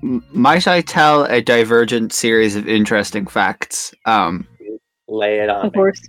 M- 0.00 0.22
Might 0.32 0.68
I 0.68 0.80
tell 0.80 1.24
a 1.24 1.40
divergent 1.42 2.12
series 2.12 2.54
of 2.54 2.68
interesting 2.68 3.26
facts? 3.26 3.92
Um, 4.04 4.46
Lay 5.08 5.40
it 5.40 5.50
on. 5.50 5.66
Of 5.66 5.72
me. 5.72 5.76
course. 5.76 6.00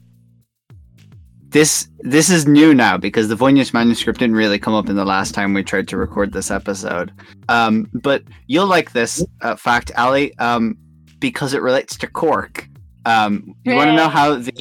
this 1.50 1.90
this 2.02 2.30
is 2.30 2.46
new 2.46 2.76
now 2.76 2.98
because 2.98 3.30
the 3.30 3.36
Voynich 3.36 3.74
manuscript 3.74 4.20
didn't 4.20 4.36
really 4.36 4.60
come 4.60 4.76
up 4.76 4.90
in 4.90 4.96
the 4.96 5.06
last 5.06 5.34
time 5.34 5.56
we 5.56 5.64
tried 5.64 5.88
to 5.88 5.98
record 5.98 6.34
this 6.34 6.52
episode. 6.52 7.12
Um, 7.48 7.90
but 7.96 8.22
you'll 8.46 8.68
like 8.68 8.92
this 8.92 9.26
uh, 9.42 9.56
fact, 9.56 9.92
Ali, 9.98 10.38
um, 10.38 10.78
because 11.20 11.56
it 11.56 11.64
relates 11.64 11.98
to 11.98 12.06
Cork. 12.08 12.69
Um, 13.06 13.56
you 13.64 13.76
want 13.76 13.90
to 13.90 13.96
know 13.96 14.10
how 14.10 14.36
the 14.36 14.54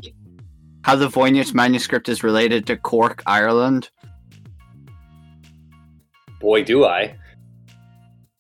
how 0.83 0.97
the 0.97 1.09
Voynich 1.09 1.55
manuscript 1.55 2.09
is 2.09 2.23
related 2.23 2.67
to 2.67 2.77
Cork, 2.77 3.23
Ireland? 3.27 3.91
Boy, 6.41 6.63
do 6.63 6.85
I. 6.85 7.17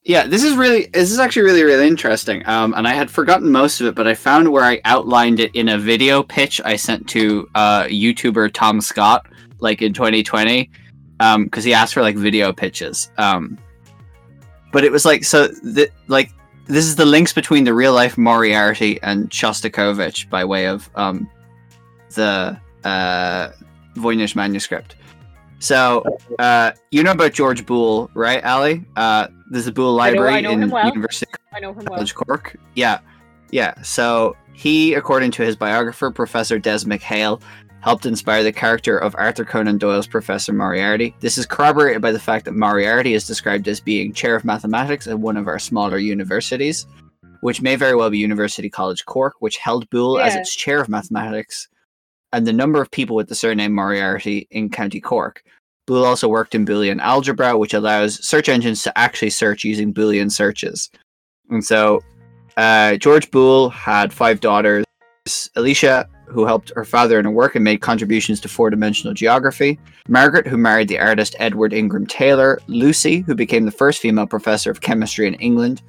Yeah, 0.05 0.26
this 0.26 0.43
is 0.43 0.57
really 0.57 0.87
this 0.87 1.11
is 1.11 1.19
actually 1.19 1.43
really 1.43 1.64
really 1.64 1.87
interesting. 1.87 2.47
Um, 2.47 2.73
and 2.75 2.88
I 2.88 2.95
had 2.95 3.11
forgotten 3.11 3.50
most 3.50 3.81
of 3.81 3.87
it, 3.87 3.95
but 3.95 4.07
I 4.07 4.14
found 4.14 4.50
where 4.50 4.64
I 4.64 4.81
outlined 4.85 5.40
it 5.40 5.55
in 5.55 5.69
a 5.69 5.78
video 5.78 6.23
pitch 6.23 6.61
I 6.64 6.76
sent 6.76 7.09
to 7.11 7.49
uh 7.55 7.85
YouTuber 7.85 8.52
Tom 8.55 8.81
Scott 8.81 9.26
like 9.61 9.83
in 9.83 9.93
2020, 9.93 10.71
um, 11.21 11.45
because 11.45 11.64
he 11.64 11.75
asked 11.75 11.95
for 11.95 12.02
like 12.02 12.17
video 12.17 12.52
pitches. 12.52 13.11
Um, 13.19 13.59
but 14.73 14.85
it 14.85 14.93
was 14.93 15.05
like 15.05 15.25
so 15.25 15.49
the 15.49 15.90
like 16.07 16.31
this 16.69 16.85
is 16.85 16.97
the 16.97 17.05
links 17.07 17.33
between 17.33 17.65
the 17.65 17.75
real 17.75 17.93
life 17.93 18.17
Moriarty 18.19 19.01
and 19.03 19.31
Shostakovich 19.31 20.29
by 20.31 20.45
way 20.45 20.67
of 20.67 20.89
um 20.95 21.29
the 22.15 22.59
uh 22.85 23.51
Voynich 23.97 24.37
manuscript. 24.37 24.95
So 25.61 26.05
uh, 26.39 26.71
you 26.93 27.03
know 27.03 27.11
about 27.11 27.33
George 27.33 27.67
Boole, 27.67 28.09
right, 28.15 28.45
Ali? 28.45 28.85
Uh, 28.95 29.27
there's 29.51 29.67
a 29.67 29.73
Boole 29.73 30.01
I 30.01 30.11
know- 30.11 30.21
Library 30.21 30.35
I 30.35 30.41
know 30.43 30.51
in 30.53 30.71
well. 30.71 30.87
University 30.87 31.33
I 31.53 31.59
know 31.59 31.71
him 31.71 31.79
well. 31.79 31.97
College 31.97 32.15
Cork. 32.15 32.57
Yeah, 32.77 33.01
yeah. 33.51 33.75
So 33.83 34.37
he, 34.55 34.95
according 34.95 35.33
to 35.33 35.43
his 35.43 35.57
biographer, 35.57 36.13
Professor 36.13 36.61
Des 36.61 36.85
MacHale, 36.85 37.41
helped 37.81 38.07
inspire 38.07 38.43
the 38.43 38.53
character 38.53 38.99
of 38.99 39.15
Arthur 39.17 39.45
Conan 39.45 39.79
Doyle's 39.79 40.07
Professor 40.07 40.53
Moriarty. 40.53 41.15
This 41.21 41.39
is 41.39 41.47
corroborated 41.47 42.03
by 42.03 42.13
the 42.13 42.19
fact 42.19 42.45
that 42.45 42.55
Moriarty 42.55 43.15
is 43.15 43.27
described 43.27 43.69
as 43.69 43.81
being 43.81 44.13
chair 44.13 44.35
of 44.35 44.45
mathematics 44.45 45.07
at 45.07 45.19
one 45.19 45.37
of 45.37 45.47
our 45.47 45.59
smaller 45.59 45.99
universities, 45.99 46.87
which 47.41 47.63
may 47.63 47.77
very 47.77 47.95
well 47.95 48.11
be 48.11 48.19
University 48.19 48.69
College 48.69 49.05
Cork, 49.05 49.35
which 49.41 49.59
held 49.59 49.89
Boole 49.91 50.19
as 50.19 50.35
its 50.35 50.55
chair 50.55 50.81
of 50.81 50.89
mathematics, 50.89 51.69
and 52.33 52.47
the 52.47 52.53
number 52.53 52.81
of 52.81 52.91
people 52.91 53.17
with 53.17 53.29
the 53.29 53.35
surname 53.35 53.75
Moriarty 53.75 54.49
in 54.51 54.71
County 54.71 55.01
Cork. 55.01 55.43
Boole 55.87 56.05
also 56.05 56.29
worked 56.29 56.55
in 56.55 56.67
Boolean 56.67 57.01
algebra, 57.01 57.57
which 57.57 57.73
allows 57.73 58.23
search 58.27 58.49
engines 58.49 58.83
to 58.83 58.99
actually 58.99 59.31
search 59.31 59.65
using 59.65 59.95
Boolean 59.95 60.31
searches. 60.31 60.91
And 61.49 61.65
so, 61.65 62.01
uh, 62.59 62.97
George 62.97 63.31
Boole 63.31 63.71
had 63.71 64.13
five 64.13 64.41
daughters 64.41 64.85
Alicia, 65.57 66.09
who 66.29 66.47
helped 66.47 66.73
her 66.77 66.85
father 66.85 67.19
in 67.19 67.25
her 67.25 67.31
work 67.31 67.55
and 67.55 67.65
made 67.65 67.81
contributions 67.81 68.41
to 68.41 68.49
four 68.49 68.71
dimensional 68.71 69.15
geography, 69.15 69.79
Margaret, 70.09 70.47
who 70.47 70.57
married 70.57 70.89
the 70.89 70.99
artist 70.99 71.37
Edward 71.39 71.73
Ingram 71.73 72.07
Taylor, 72.07 72.61
Lucy, 72.67 73.21
who 73.21 73.35
became 73.35 73.65
the 73.65 73.71
first 73.71 74.01
female 74.01 74.27
professor 74.27 74.71
of 74.71 74.81
chemistry 74.81 75.27
in 75.27 75.35
England, 75.35 75.83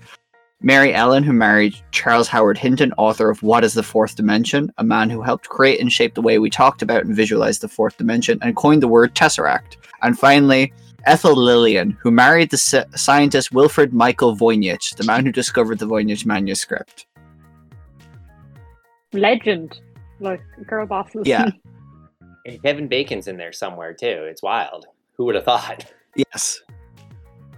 Mary 0.61 0.93
Ellen, 0.93 1.23
who 1.23 1.31
married 1.31 1.73
Charles 1.91 2.27
Howard 2.27 2.57
Hinton, 2.57 2.91
author 2.97 3.29
of 3.29 3.41
What 3.41 3.63
is 3.63 3.73
the 3.73 3.83
Fourth 3.83 4.17
Dimension, 4.17 4.73
a 4.77 4.83
man 4.83 5.09
who 5.09 5.21
helped 5.21 5.47
create 5.47 5.79
and 5.79 5.89
shape 5.89 6.15
the 6.15 6.21
way 6.21 6.37
we 6.37 6.49
talked 6.49 6.81
about 6.81 7.05
and 7.05 7.15
visualized 7.15 7.61
the 7.61 7.69
fourth 7.69 7.95
dimension 7.95 8.39
and 8.41 8.57
coined 8.57 8.83
the 8.83 8.87
word 8.89 9.15
tesseract. 9.15 9.77
And 10.01 10.19
finally, 10.19 10.73
Ethel 11.05 11.33
Lillian, 11.33 11.91
who 12.01 12.11
married 12.11 12.49
the 12.49 12.57
sci- 12.57 12.83
scientist 12.93 13.53
Wilfred 13.53 13.93
Michael 13.93 14.35
Voynich, 14.35 14.97
the 14.97 15.05
man 15.05 15.25
who 15.25 15.31
discovered 15.31 15.79
the 15.79 15.87
Voynich 15.87 16.25
manuscript. 16.25 17.05
Legend. 19.13 19.79
Like 20.19 20.41
girl 20.67 20.85
bosses. 20.85 21.23
Yeah. 21.25 21.49
And 22.45 22.61
Kevin 22.63 22.87
Bacon's 22.87 23.27
in 23.27 23.35
there 23.35 23.51
somewhere 23.51 23.93
too. 23.93 24.25
It's 24.29 24.41
wild. 24.41 24.85
Who 25.17 25.25
would 25.25 25.35
have 25.35 25.43
thought? 25.43 25.85
Yes. 26.15 26.61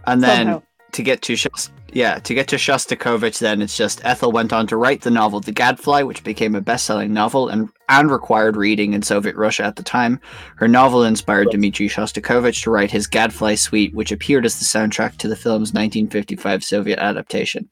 And 0.05 0.23
then 0.23 0.45
Somehow. 0.47 0.63
to 0.93 1.03
get 1.03 1.21
to 1.21 1.33
Shost- 1.33 1.69
yeah, 1.93 2.19
to 2.19 2.33
get 2.33 2.47
to 2.49 2.55
Shostakovich, 2.55 3.39
then 3.39 3.61
it's 3.61 3.77
just 3.77 4.03
Ethel 4.03 4.31
went 4.31 4.51
on 4.51 4.65
to 4.67 4.77
write 4.77 5.01
the 5.01 5.11
novel 5.11 5.39
The 5.39 5.51
Gadfly, 5.51 6.03
which 6.03 6.23
became 6.23 6.55
a 6.55 6.61
best-selling 6.61 7.13
novel 7.13 7.47
and 7.49 7.69
and 7.89 8.09
required 8.09 8.55
reading 8.57 8.93
in 8.93 9.01
Soviet 9.01 9.35
Russia 9.35 9.63
at 9.63 9.75
the 9.75 9.83
time. 9.83 10.19
Her 10.55 10.67
novel 10.67 11.03
inspired 11.03 11.49
Dmitri 11.51 11.87
Shostakovich 11.87 12.63
to 12.63 12.71
write 12.71 12.91
his 12.91 13.07
Gadfly 13.07 13.55
Suite, 13.55 13.93
which 13.93 14.11
appeared 14.11 14.45
as 14.45 14.57
the 14.57 14.65
soundtrack 14.65 15.17
to 15.17 15.27
the 15.27 15.35
film's 15.35 15.73
1955 15.73 16.63
Soviet 16.63 16.97
adaptation. 16.99 17.69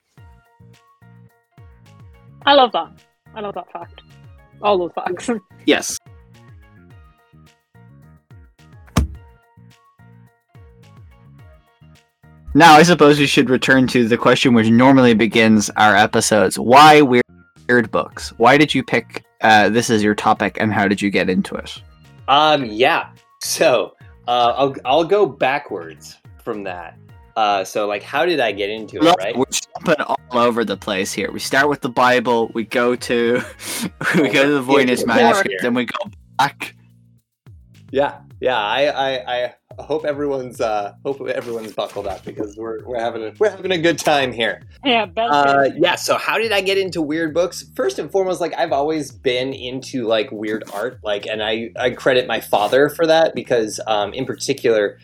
I 2.46 2.54
love 2.54 2.72
that. 2.74 2.92
I 3.34 3.42
love 3.42 3.56
that 3.56 3.72
fact. 3.72 4.02
All 4.62 4.78
those 4.78 4.92
facts. 4.94 5.30
Yes. 5.66 6.00
Now, 12.56 12.74
I 12.74 12.82
suppose 12.82 13.20
we 13.20 13.28
should 13.28 13.50
return 13.50 13.86
to 13.88 14.08
the 14.08 14.18
question 14.18 14.56
which 14.56 14.70
normally 14.70 15.14
begins 15.14 15.70
our 15.72 15.96
episodes. 15.96 16.58
Why 16.58 17.02
weird, 17.02 17.24
weird 17.68 17.92
books? 17.92 18.30
Why 18.38 18.58
did 18.58 18.74
you 18.74 18.84
pick 18.84 19.24
uh, 19.42 19.70
this 19.70 19.92
as 19.92 20.02
your 20.02 20.16
topic, 20.16 20.58
and 20.60 20.74
how 20.74 20.88
did 20.88 21.02
you 21.02 21.12
get 21.12 21.30
into 21.30 21.54
it? 21.56 21.80
Um, 22.28 22.66
yeah. 22.66 23.12
So 23.42 23.94
uh, 24.28 24.54
I'll 24.58 24.76
I'll 24.84 25.04
go 25.04 25.28
backwards 25.28 26.18
from 26.44 26.64
that. 26.64 26.98
Uh, 27.40 27.64
so 27.64 27.88
like, 27.88 28.04
how 28.04 28.26
did 28.26 28.42
I 28.42 28.52
get 28.52 28.70
into 28.70 28.98
it? 28.98 29.16
Right. 29.18 29.34
We're 29.34 29.46
jumping 29.46 30.04
all 30.04 30.18
over 30.34 30.66
the 30.66 30.76
place 30.76 31.14
here. 31.14 31.32
We 31.32 31.40
start 31.40 31.70
with 31.70 31.80
the 31.80 31.88
Bible. 31.88 32.52
We 32.54 32.66
go 32.66 32.98
to 32.98 33.36
we 34.16 34.30
go 34.30 34.44
to 34.44 34.52
the 34.52 34.62
Voynich 34.62 35.06
manuscript, 35.06 35.62
then 35.62 35.74
we 35.74 35.86
go 35.86 36.12
back. 36.38 36.76
Yeah, 37.92 38.20
yeah. 38.42 38.58
I, 38.58 38.88
I, 38.90 39.46
I 39.46 39.54
hope 39.82 40.04
everyone's 40.04 40.60
uh, 40.60 40.96
hope 41.06 41.26
everyone's 41.30 41.72
buckled 41.72 42.08
up 42.08 42.26
because 42.26 42.58
we're 42.58 42.84
we're 42.86 43.00
having 43.00 43.24
a, 43.24 43.32
we're 43.40 43.52
having 43.52 43.72
a 43.72 43.78
good 43.78 44.00
time 44.00 44.34
here. 44.34 44.62
yeah, 44.84 45.06
belt 45.06 45.32
Uh, 45.32 45.70
yeah. 45.78 45.96
So 45.96 46.18
how 46.18 46.38
did 46.38 46.52
I 46.52 46.60
get 46.60 46.78
into 46.78 47.02
weird 47.02 47.34
books? 47.34 47.64
First 47.74 48.00
and 48.00 48.12
foremost, 48.12 48.42
like 48.42 48.54
I've 48.58 48.74
always 48.74 49.14
been 49.14 49.54
into 49.54 50.08
like 50.08 50.30
weird 50.30 50.66
art, 50.74 51.00
like, 51.06 51.26
and 51.26 51.42
I 51.42 51.70
I 51.80 51.92
credit 51.92 52.28
my 52.28 52.42
father 52.42 52.90
for 52.90 53.08
that 53.08 53.34
because, 53.34 53.80
um, 53.88 54.14
in 54.14 54.26
particular, 54.26 55.00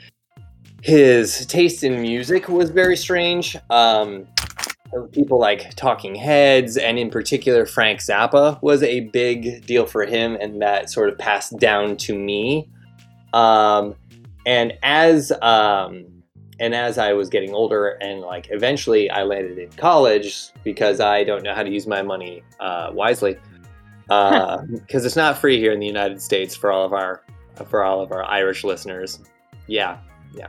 his 0.86 1.48
taste 1.48 1.84
in 1.84 2.00
music 2.00 2.48
was 2.48 2.70
very 2.70 2.96
strange. 2.96 3.58
Um, 3.72 4.28
people 5.14 5.40
like 5.40 5.74
Talking 5.74 6.14
Heads, 6.14 6.78
and 6.78 7.00
in 7.00 7.10
particular, 7.10 7.66
Frank 7.66 8.02
Zappa 8.02 8.62
was 8.62 8.84
a 8.84 9.00
big 9.00 9.66
deal 9.66 9.88
for 9.88 10.06
him, 10.06 10.38
and 10.40 10.62
that 10.62 10.92
sort 10.92 11.10
of 11.10 11.18
passed 11.18 11.58
down 11.58 11.98
to 11.98 12.16
me. 12.16 12.70
Um, 13.34 13.96
and 14.46 14.74
as 14.84 15.32
um, 15.42 16.06
and 16.60 16.76
as 16.76 17.00
I 17.00 17.14
was 17.14 17.30
getting 17.30 17.56
older, 17.56 17.98
and 18.00 18.22
like 18.22 18.50
eventually 18.52 19.10
I 19.10 19.24
landed 19.24 19.58
in 19.58 19.72
college 19.72 20.52
because 20.64 21.00
I 21.00 21.24
don't 21.24 21.42
know 21.42 21.56
how 21.56 21.64
to 21.64 21.70
use 21.72 21.88
my 21.88 22.04
money 22.04 22.44
uh, 22.60 22.92
wisely, 22.94 23.38
because 24.08 25.04
it's 25.04 25.16
not 25.16 25.40
free 25.40 25.58
here 25.58 25.72
in 25.72 25.80
the 25.80 25.88
United 25.88 26.22
States 26.22 26.56
for 26.56 26.72
all 26.72 26.86
of 26.86 26.94
our 26.94 27.24
for 27.66 27.84
all 27.84 28.02
of 28.02 28.12
our 28.12 28.24
Irish 28.24 28.64
listeners. 28.64 29.20
Yeah. 29.66 29.98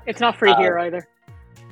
It's 0.06 0.20
not 0.20 0.36
free 0.38 0.50
uh, 0.50 0.56
here 0.58 0.78
either. 0.78 1.06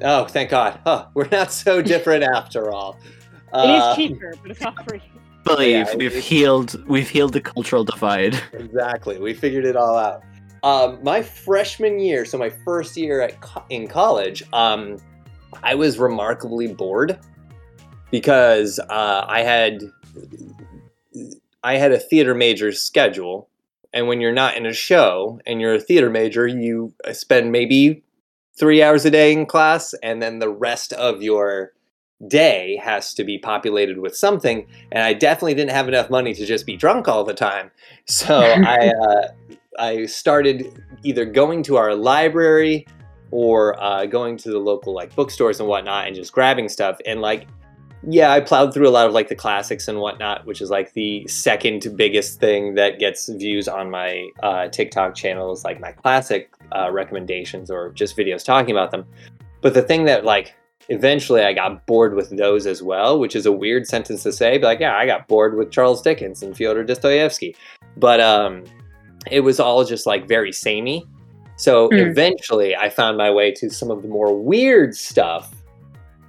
Oh, 0.02 0.24
thank 0.26 0.50
God. 0.50 0.80
Huh, 0.84 1.06
we're 1.14 1.28
not 1.30 1.52
so 1.52 1.80
different 1.92 2.24
after 2.24 2.72
all. 2.72 2.98
It 3.02 3.56
Uh, 3.56 3.90
is 3.90 3.96
cheaper, 3.96 4.34
but 4.42 4.50
it's 4.50 4.60
not 4.60 4.88
free. 4.88 5.00
Believe 5.44 5.86
Yeah, 5.88 5.96
we've 5.96 6.16
it- 6.16 6.24
healed 6.24 6.82
we've 6.88 7.08
healed 7.08 7.32
the 7.34 7.40
cultural 7.40 7.84
divide. 7.84 8.40
Exactly. 8.54 9.18
We 9.18 9.34
figured 9.34 9.64
it 9.66 9.76
all 9.76 9.96
out. 9.96 10.22
Um, 10.62 10.98
my 11.04 11.20
freshman 11.22 11.98
year, 12.00 12.24
so 12.24 12.38
my 12.38 12.48
first 12.64 12.96
year 12.96 13.20
at 13.20 13.38
co- 13.42 13.62
in 13.68 13.86
college, 13.86 14.42
um, 14.54 14.96
I 15.62 15.74
was 15.74 15.98
remarkably 15.98 16.68
bored 16.68 17.18
because 18.10 18.78
uh, 18.88 19.24
I 19.28 19.42
had 19.42 19.82
I 21.62 21.76
had 21.76 21.92
a 21.92 21.98
theater 21.98 22.34
major 22.34 22.72
schedule, 22.72 23.48
and 23.94 24.08
when 24.08 24.20
you're 24.20 24.32
not 24.32 24.56
in 24.56 24.66
a 24.66 24.72
show 24.72 25.40
and 25.46 25.60
you're 25.60 25.74
a 25.74 25.80
theater 25.80 26.10
major, 26.10 26.46
you 26.46 26.92
spend 27.12 27.52
maybe 27.52 28.02
three 28.58 28.82
hours 28.82 29.04
a 29.04 29.10
day 29.10 29.32
in 29.32 29.46
class, 29.46 29.94
and 30.02 30.20
then 30.20 30.40
the 30.40 30.48
rest 30.48 30.92
of 30.94 31.22
your 31.22 31.72
day 32.26 32.76
has 32.82 33.14
to 33.14 33.24
be 33.24 33.38
populated 33.38 33.98
with 34.00 34.16
something. 34.16 34.66
And 34.90 35.04
I 35.04 35.14
definitely 35.14 35.54
didn't 35.54 35.70
have 35.70 35.88
enough 35.88 36.10
money 36.10 36.34
to 36.34 36.44
just 36.44 36.66
be 36.66 36.76
drunk 36.76 37.06
all 37.08 37.24
the 37.24 37.34
time, 37.34 37.70
so 38.04 38.40
I 38.40 38.88
uh, 39.08 39.28
I 39.78 40.06
started 40.06 40.82
either 41.04 41.24
going 41.24 41.62
to 41.64 41.76
our 41.76 41.94
library 41.94 42.86
or 43.30 43.80
uh, 43.82 44.06
going 44.06 44.36
to 44.38 44.50
the 44.50 44.58
local 44.58 44.92
like 44.92 45.14
bookstores 45.14 45.60
and 45.60 45.68
whatnot 45.68 46.06
and 46.06 46.14
just 46.14 46.32
grabbing 46.32 46.68
stuff 46.68 46.98
and 47.06 47.20
like 47.20 47.48
yeah 48.08 48.32
i 48.32 48.40
plowed 48.40 48.72
through 48.74 48.88
a 48.88 48.90
lot 48.90 49.06
of 49.06 49.12
like 49.12 49.28
the 49.28 49.34
classics 49.34 49.88
and 49.88 49.98
whatnot 50.00 50.44
which 50.46 50.60
is 50.60 50.70
like 50.70 50.92
the 50.94 51.26
second 51.28 51.86
biggest 51.96 52.40
thing 52.40 52.74
that 52.74 52.98
gets 52.98 53.28
views 53.28 53.68
on 53.68 53.90
my 53.90 54.28
uh, 54.42 54.68
tiktok 54.68 55.14
channels 55.14 55.64
like 55.64 55.80
my 55.80 55.92
classic 55.92 56.50
uh, 56.72 56.90
recommendations 56.90 57.70
or 57.70 57.90
just 57.90 58.16
videos 58.16 58.44
talking 58.44 58.70
about 58.72 58.90
them. 58.90 59.04
But 59.60 59.74
the 59.74 59.82
thing 59.82 60.04
that 60.04 60.24
like 60.24 60.54
eventually 60.90 61.42
i 61.42 61.52
got 61.52 61.86
bored 61.86 62.14
with 62.14 62.36
those 62.36 62.66
as 62.66 62.82
well 62.82 63.18
which 63.18 63.34
is 63.34 63.46
a 63.46 63.52
weird 63.52 63.86
sentence 63.86 64.22
to 64.22 64.32
say 64.32 64.58
but 64.58 64.66
like 64.66 64.80
yeah 64.80 64.94
i 64.96 65.06
got 65.06 65.26
bored 65.28 65.56
with 65.56 65.70
charles 65.70 66.02
dickens 66.02 66.42
and 66.42 66.56
fyodor 66.56 66.84
dostoevsky. 66.84 67.56
But 67.96 68.20
um 68.20 68.64
it 69.30 69.40
was 69.40 69.58
all 69.58 69.82
just 69.84 70.04
like 70.06 70.28
very 70.28 70.52
samey. 70.52 71.06
So 71.56 71.88
Mm. 71.88 72.10
eventually 72.10 72.76
i 72.76 72.90
found 72.90 73.16
my 73.16 73.30
way 73.30 73.50
to 73.52 73.70
some 73.70 73.90
of 73.90 74.02
the 74.02 74.08
more 74.08 74.36
weird 74.36 74.94
stuff 74.94 75.54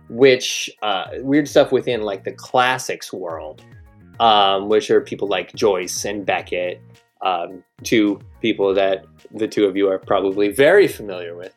which 0.10 0.70
uh, 0.84 1.06
weird 1.20 1.48
stuff 1.48 1.72
within 1.72 2.02
like 2.02 2.24
the 2.24 2.32
classics 2.32 3.12
world, 3.12 3.64
um, 4.20 4.70
which 4.70 4.90
are 4.92 5.02
people 5.02 5.28
like 5.28 5.54
Joyce 5.56 6.06
and 6.06 6.26
Beckett, 6.26 6.82
um, 7.22 7.64
two 7.84 8.20
people 8.42 8.74
that 8.74 9.06
the 9.32 9.48
two 9.48 9.66
of 9.66 9.76
you 9.76 9.90
are 9.90 9.98
probably 10.00 10.50
very 10.50 10.88
familiar 10.88 11.36
with. 11.36 11.54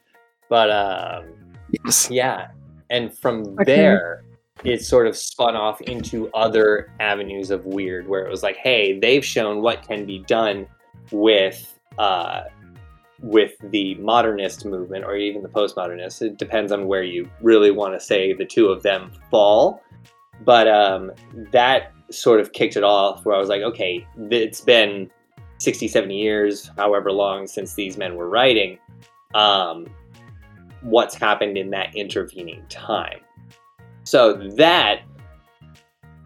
But 0.49 0.71
um, 0.71 1.27
Yes. 1.85 2.09
yeah, 2.11 2.49
and 2.89 3.17
from 3.17 3.43
Okay. 3.61 3.65
there, 3.77 4.25
it 4.65 4.83
sort 4.83 5.07
of 5.07 5.17
spun 5.17 5.55
off 5.55 5.81
into 5.83 6.31
other 6.33 6.91
avenues 6.99 7.51
of 7.51 7.67
weird, 7.67 8.09
where 8.09 8.25
it 8.25 8.31
was 8.31 8.43
like, 8.43 8.57
hey, 8.57 8.99
they've 8.99 9.25
shown 9.25 9.61
what 9.61 9.87
can 9.87 10.07
be 10.07 10.21
done 10.21 10.67
with. 11.13 11.79
Uh, 11.99 12.45
with 13.21 13.53
the 13.71 13.95
modernist 13.97 14.65
movement 14.65 15.05
or 15.05 15.17
even 15.17 15.43
the 15.43 15.49
postmodernist. 15.49 16.23
It 16.23 16.39
depends 16.39 16.73
on 16.73 16.87
where 16.87 17.03
you 17.03 17.29
really 17.41 17.71
want 17.71 17.95
to 17.95 18.01
say 18.01 18.33
the 18.33 18.45
two 18.45 18.69
of 18.69 18.83
them 18.83 19.11
fall. 19.31 19.83
But 20.45 20.69
um, 20.69 21.13
that 21.53 21.93
sort 22.11 22.41
of 22.41 22.53
kicked 22.53 22.77
it 22.77 22.85
off 22.85 23.25
where 23.25 23.35
I 23.35 23.39
was 23.39 23.49
like, 23.49 23.63
okay, 23.63 24.07
it's 24.31 24.61
been 24.61 25.11
60, 25.59 25.89
70 25.89 26.17
years, 26.17 26.71
however 26.77 27.11
long 27.11 27.47
since 27.47 27.75
these 27.75 27.97
men 27.97 28.15
were 28.15 28.29
writing. 28.29 28.79
Um, 29.35 29.87
what's 30.83 31.15
happened 31.15 31.59
in 31.59 31.71
that 31.71 31.95
intervening 31.95 32.65
time? 32.69 33.21
So 34.05 34.35
that 34.57 35.03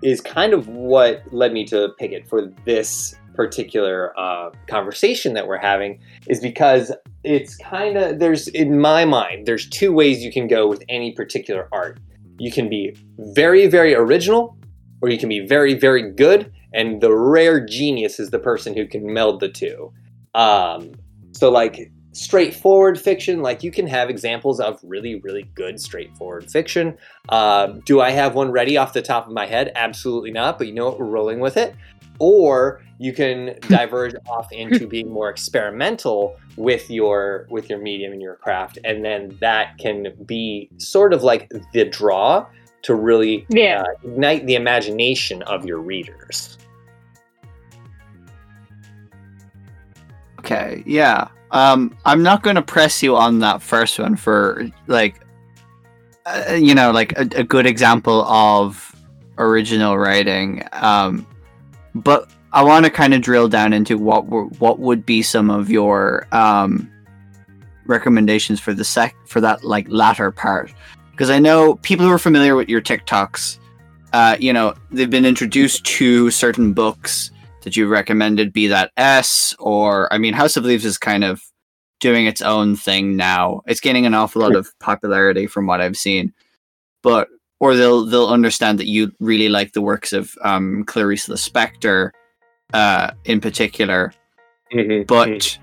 is 0.03 0.21
kind 0.21 0.53
of 0.53 0.69
what 0.69 1.23
led 1.33 1.53
me 1.53 1.65
to 1.67 1.91
pick 1.99 2.13
it 2.13 2.29
for 2.29 2.53
this 2.65 3.15
particular 3.35 4.19
uh, 4.19 4.51
conversation 4.69 5.35
that 5.35 5.47
we're 5.47 5.59
having 5.59 6.01
is 6.29 6.41
because 6.41 6.93
it's 7.25 7.57
kind 7.57 7.97
of 7.97 8.19
there's 8.19 8.49
in 8.49 8.81
my 8.81 9.05
mind 9.05 9.47
there's 9.47 9.69
two 9.69 9.93
ways 9.93 10.23
you 10.23 10.33
can 10.33 10.47
go 10.47 10.67
with 10.67 10.83
any 10.89 11.13
particular 11.13 11.69
art. 11.73 11.99
You 12.39 12.51
can 12.51 12.69
be 12.69 12.97
very 13.19 13.67
very 13.67 13.95
original 13.95 14.57
or 15.01 15.09
you 15.09 15.19
can 15.19 15.29
be 15.29 15.47
very 15.47 15.75
very 15.75 16.11
good 16.11 16.53
and 16.75 17.01
the 17.01 17.15
rare 17.15 17.65
genius 17.65 18.19
is 18.19 18.31
the 18.31 18.39
person 18.39 18.75
who 18.75 18.87
can 18.87 19.13
meld 19.13 19.41
the 19.41 19.49
two. 19.49 19.93
Um, 20.35 20.93
so 21.33 21.51
like 21.51 21.91
straightforward 22.15 23.01
fiction 23.01 23.41
like 23.41 23.63
you 23.63 23.71
can 23.71 23.87
have 23.87 24.11
examples 24.11 24.61
of 24.61 24.79
really 24.83 25.19
really 25.21 25.45
good 25.55 25.81
straightforward 25.81 26.51
fiction. 26.51 26.97
Um, 27.31 27.81
do 27.87 28.03
i 28.03 28.11
have 28.11 28.35
one 28.35 28.51
ready 28.51 28.77
off 28.77 28.93
the 28.93 29.01
top 29.01 29.27
of 29.27 29.33
my 29.33 29.47
head? 29.47 29.73
Absolutely 29.75 30.33
not 30.33 30.59
but 30.59 30.67
you 30.67 30.75
know 30.75 30.87
what? 30.87 30.99
We're 30.99 31.07
rolling 31.07 31.41
with 31.41 31.57
it 31.57 31.75
or 32.23 32.81
you 32.99 33.13
can 33.13 33.57
diverge 33.69 34.15
off 34.29 34.47
into 34.53 34.87
being 34.87 35.11
more 35.11 35.29
experimental 35.29 36.37
with 36.57 36.89
your 36.89 37.47
with 37.51 37.69
your 37.69 37.81
medium 37.81 38.13
and 38.13 38.23
your 38.23 38.37
craft 38.37 38.79
and 38.85 39.05
then 39.05 39.37
that 39.41 39.77
can 39.79 40.07
be 40.25 40.71
sort 40.77 41.13
of 41.13 41.25
like 41.25 41.51
the 41.73 41.85
draw 41.85 42.47
to 42.83 42.95
really 42.95 43.45
Yeah. 43.49 43.83
uh, 43.83 43.85
ignite 44.05 44.47
the 44.47 44.55
imagination 44.55 45.43
of 45.43 45.67
your 45.67 45.81
readers 45.81 46.59
Okay, 50.39 50.83
yeah. 50.87 51.29
Um, 51.53 51.97
I'm 52.05 52.23
not 52.23 52.43
going 52.43 52.57
to 52.57 52.63
press 52.63 53.01
you 53.01 53.17
on 53.17 53.39
that 53.41 53.63
first 53.63 53.97
one 54.01 54.17
for 54.17 54.67
like, 54.89 55.21
uh, 56.27 56.55
you 56.55 56.75
know, 56.75 56.91
like 56.91 57.13
a, 57.17 57.29
a 57.37 57.45
good 57.45 57.65
example 57.65 58.25
of 58.25 58.93
original 59.39 59.97
writing. 59.99 60.65
Um, 60.73 61.25
but 61.95 62.31
I 62.53 62.63
want 62.63 62.85
to 62.85 62.91
kind 62.91 63.15
of 63.15 63.23
drill 63.23 63.49
down 63.49 63.73
into 63.73 63.97
what 63.97 64.27
were, 64.27 64.45
what 64.45 64.79
would 64.79 65.07
be 65.07 65.23
some 65.23 65.51
of 65.51 65.71
your 65.71 66.27
um, 66.33 66.91
recommendations 67.87 68.61
for 68.61 68.75
the 68.75 68.85
sec 68.85 69.15
for 69.27 69.41
that 69.41 69.65
like 69.65 69.87
latter 69.89 70.31
part, 70.31 70.73
because 71.11 71.31
I 71.31 71.39
know 71.39 71.77
people 71.77 72.07
who 72.07 72.13
are 72.13 72.19
familiar 72.19 72.55
with 72.55 72.69
your 72.69 72.83
TikToks, 72.83 73.59
uh, 74.13 74.37
you 74.39 74.53
know, 74.53 74.75
they've 74.91 75.09
been 75.09 75.25
introduced 75.25 75.85
to 75.85 76.31
certain 76.31 76.73
books 76.75 77.31
that 77.63 77.77
you 77.77 77.87
recommended 77.87 78.53
be 78.53 78.67
that 78.67 78.91
S 78.97 79.55
or 79.59 80.13
I 80.13 80.19
mean 80.19 80.35
House 80.35 80.57
of 80.57 80.65
Leaves 80.65 80.85
is 80.85 80.99
kind 80.99 81.25
of 81.25 81.41
doing 82.01 82.27
its 82.27 82.43
own 82.43 82.77
thing 82.77 83.17
now. 83.17 83.63
It's 83.67 83.81
gaining 83.81 84.05
an 84.05 84.15
awful 84.15 84.43
lot 84.43 84.57
of 84.57 84.69
popularity 84.81 85.47
from 85.47 85.67
what 85.67 85.81
I've 85.81 85.97
seen. 85.97 86.35
But 87.03 87.29
or 87.63 87.77
they'll 87.77 88.05
they'll 88.05 88.27
understand 88.29 88.77
that 88.81 88.89
you 88.89 89.13
really 89.21 89.49
like 89.49 89.73
the 89.73 89.81
works 89.81 90.13
of 90.13 90.35
um 90.43 90.83
Clarice 90.85 91.29
Lispector 91.29 92.11
uh 92.75 93.13
in 93.25 93.41
particular. 93.41 94.13
But 95.07 95.59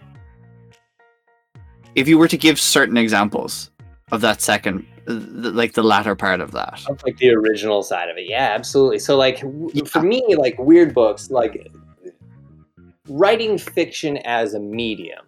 if 1.96 2.08
you 2.08 2.18
were 2.18 2.28
to 2.30 2.38
give 2.38 2.58
certain 2.60 2.96
examples 2.98 3.70
of 4.12 4.22
that 4.22 4.42
second 4.42 4.86
th- 5.08 5.54
like 5.54 5.74
the 5.74 5.84
latter 5.84 6.16
part 6.16 6.40
of 6.40 6.52
that. 6.52 6.80
Like 7.04 7.18
the 7.18 7.32
original 7.32 7.84
side 7.84 8.10
of 8.10 8.18
it 8.18 8.28
yeah 8.30 8.54
absolutely 8.56 9.00
so 9.00 9.18
like 9.18 9.42
w- 9.42 9.70
Yeah. 9.74 9.84
for 9.84 10.02
me 10.02 10.24
like 10.38 10.58
weird 10.58 10.94
books 10.94 11.30
like 11.30 11.68
writing 13.10 13.58
fiction 13.58 14.18
as 14.18 14.54
a 14.54 14.60
medium 14.60 15.26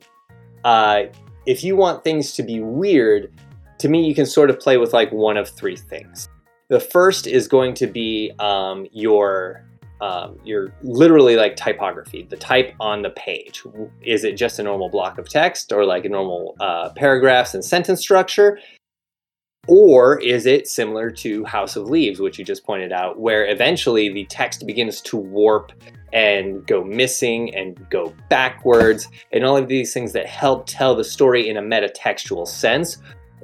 uh, 0.63 1.03
if 1.47 1.63
you 1.63 1.75
want 1.75 2.03
things 2.03 2.34
to 2.34 2.43
be 2.43 2.62
weird 2.62 3.34
to 3.79 3.89
me 3.89 4.05
you 4.07 4.13
can 4.13 4.27
sort 4.27 4.49
of 4.51 4.60
play 4.60 4.77
with 4.77 4.93
like 4.93 5.12
one 5.12 5.36
of 5.36 5.49
three 5.49 5.75
things 5.75 6.29
the 6.71 6.79
first 6.79 7.27
is 7.27 7.49
going 7.49 7.73
to 7.73 7.86
be 7.86 8.31
um, 8.39 8.88
your 8.93 9.63
um, 9.99 10.39
your 10.43 10.73
literally 10.81 11.36
like 11.36 11.55
typography 11.55 12.25
the 12.29 12.38
type 12.38 12.73
on 12.79 13.03
the 13.03 13.12
page 13.12 13.62
is 14.01 14.23
it 14.23 14.36
just 14.36 14.57
a 14.57 14.63
normal 14.63 14.89
block 14.89 15.19
of 15.19 15.29
text 15.29 15.71
or 15.71 15.86
like 15.86 16.05
a 16.05 16.10
normal 16.10 16.55
uh, 16.60 16.89
paragraphs 16.95 17.53
and 17.53 17.63
sentence 17.63 17.99
structure 17.99 18.57
or 19.67 20.19
is 20.19 20.47
it 20.47 20.67
similar 20.67 21.12
to 21.12 21.45
House 21.45 21.75
of 21.75 21.88
Leaves, 21.88 22.19
which 22.19 22.39
you 22.39 22.43
just 22.43 22.65
pointed 22.65 22.91
out, 22.91 23.19
where 23.19 23.45
eventually 23.45 24.12
the 24.12 24.25
text 24.25 24.65
begins 24.65 25.01
to 25.01 25.17
warp 25.17 25.71
and 26.13 26.65
go 26.65 26.84
missing 26.84 27.53
and 27.53 27.88
go 27.91 28.12
backwards, 28.27 29.07
and 29.31 29.45
all 29.45 29.55
of 29.55 29.67
these 29.67 29.93
things 29.93 30.13
that 30.13 30.25
help 30.25 30.65
tell 30.65 30.95
the 30.95 31.03
story 31.03 31.47
in 31.47 31.57
a 31.57 31.62
metatextual 31.62 32.47
sense? 32.47 32.97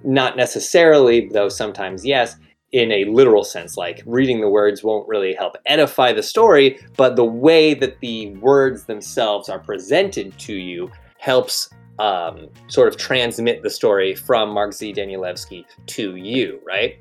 Not 0.03 0.35
necessarily, 0.35 1.29
though 1.29 1.49
sometimes 1.49 2.03
yes, 2.03 2.35
in 2.71 2.91
a 2.91 3.05
literal 3.05 3.43
sense. 3.43 3.77
Like 3.77 4.03
reading 4.05 4.41
the 4.41 4.49
words 4.49 4.83
won't 4.83 5.07
really 5.07 5.33
help 5.33 5.55
edify 5.65 6.13
the 6.13 6.23
story, 6.23 6.79
but 6.95 7.15
the 7.15 7.25
way 7.25 7.73
that 7.73 7.99
the 7.99 8.31
words 8.35 8.83
themselves 8.83 9.49
are 9.49 9.59
presented 9.59 10.37
to 10.39 10.53
you 10.53 10.91
helps 11.17 11.69
um, 11.99 12.47
sort 12.67 12.87
of 12.87 12.97
transmit 12.97 13.63
the 13.63 13.69
story 13.69 14.13
from 14.13 14.49
Mark 14.49 14.73
Z. 14.73 14.93
Danielewski 14.93 15.65
to 15.87 16.15
you, 16.15 16.59
right? 16.65 16.97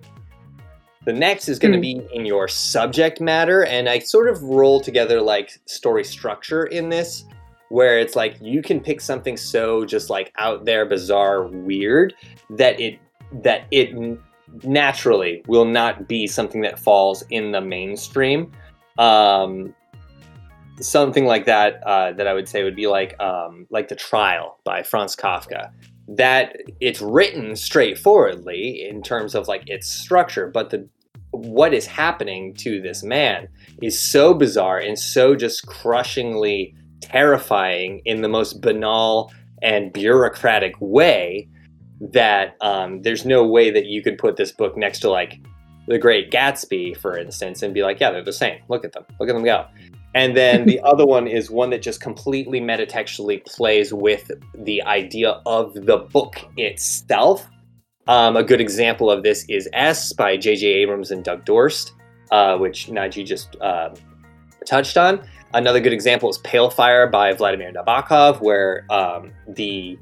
The 1.04 1.12
next 1.12 1.48
is 1.48 1.58
going 1.58 1.72
to 1.72 1.78
Hmm. 1.78 1.82
be 1.82 2.00
in 2.14 2.26
your 2.26 2.48
subject 2.48 3.20
matter, 3.20 3.64
and 3.64 3.88
I 3.88 3.98
sort 4.00 4.28
of 4.28 4.42
roll 4.42 4.80
together 4.80 5.20
like 5.20 5.58
story 5.66 6.02
structure 6.02 6.64
in 6.64 6.88
this, 6.88 7.24
where 7.68 7.98
it's 7.98 8.16
like 8.16 8.36
you 8.40 8.62
can 8.62 8.80
pick 8.80 9.00
something 9.00 9.36
so 9.36 9.84
just 9.84 10.10
like 10.10 10.32
out 10.38 10.64
there, 10.64 10.86
bizarre, 10.86 11.46
weird 11.46 12.14
that 12.50 12.80
it 12.80 12.98
that 13.42 13.66
it 13.70 14.18
naturally 14.62 15.42
will 15.46 15.64
not 15.64 16.08
be 16.08 16.26
something 16.26 16.60
that 16.62 16.78
falls 16.78 17.22
in 17.30 17.52
the 17.52 17.60
mainstream. 17.60 18.52
Um, 18.98 19.74
something 20.80 21.26
like 21.26 21.46
that 21.46 21.82
uh, 21.86 22.12
that 22.12 22.26
I 22.26 22.34
would 22.34 22.48
say 22.48 22.62
would 22.62 22.76
be 22.76 22.86
like 22.86 23.18
um, 23.20 23.66
like 23.70 23.88
the 23.88 23.96
Trial 23.96 24.58
by 24.64 24.82
Franz 24.82 25.16
Kafka. 25.16 25.70
That 26.08 26.56
it's 26.80 27.00
written 27.00 27.56
straightforwardly 27.56 28.86
in 28.88 29.02
terms 29.02 29.34
of 29.34 29.48
like 29.48 29.68
its 29.68 29.88
structure, 29.88 30.48
but 30.48 30.70
the 30.70 30.88
what 31.32 31.74
is 31.74 31.86
happening 31.86 32.54
to 32.54 32.80
this 32.80 33.02
man 33.02 33.48
is 33.82 34.00
so 34.00 34.32
bizarre 34.32 34.78
and 34.78 34.98
so 34.98 35.34
just 35.34 35.66
crushingly 35.66 36.74
terrifying 37.00 38.00
in 38.04 38.22
the 38.22 38.28
most 38.28 38.60
banal 38.60 39.32
and 39.62 39.92
bureaucratic 39.92 40.74
way 40.80 41.48
that 42.00 42.56
um, 42.60 43.02
there's 43.02 43.24
no 43.24 43.46
way 43.46 43.70
that 43.70 43.86
you 43.86 44.02
could 44.02 44.18
put 44.18 44.36
this 44.36 44.52
book 44.52 44.76
next 44.76 45.00
to 45.00 45.10
like 45.10 45.40
the 45.86 45.98
Great 45.98 46.30
Gatsby, 46.30 46.96
for 46.96 47.16
instance, 47.16 47.62
and 47.62 47.72
be 47.72 47.82
like, 47.82 48.00
yeah, 48.00 48.10
they're 48.10 48.24
the 48.24 48.32
same. 48.32 48.60
Look 48.68 48.84
at 48.84 48.92
them. 48.92 49.04
Look 49.20 49.28
at 49.28 49.34
them 49.34 49.44
go. 49.44 49.66
And 50.14 50.36
then 50.36 50.66
the 50.66 50.80
other 50.84 51.06
one 51.06 51.26
is 51.26 51.50
one 51.50 51.70
that 51.70 51.82
just 51.82 52.00
completely 52.00 52.60
metatextually 52.60 53.44
plays 53.44 53.92
with 53.92 54.30
the 54.54 54.82
idea 54.82 55.40
of 55.46 55.74
the 55.74 55.98
book 55.98 56.36
itself. 56.56 57.46
Um, 58.08 58.36
a 58.36 58.42
good 58.42 58.60
example 58.60 59.10
of 59.10 59.22
this 59.22 59.44
is 59.48 59.68
S 59.72 60.12
by 60.12 60.36
J.J. 60.36 60.66
Abrams 60.66 61.10
and 61.10 61.24
Doug 61.24 61.44
Dorst, 61.44 61.92
uh, 62.30 62.56
which 62.56 62.86
Naji 62.86 63.24
just 63.24 63.56
uh, 63.60 63.90
touched 64.64 64.96
on. 64.96 65.26
Another 65.54 65.80
good 65.80 65.92
example 65.92 66.28
is 66.28 66.38
Pale 66.38 66.70
Fire 66.70 67.06
by 67.06 67.32
Vladimir 67.32 67.72
Nabokov, 67.72 68.40
where 68.40 68.84
um, 68.90 69.32
the 69.48 69.98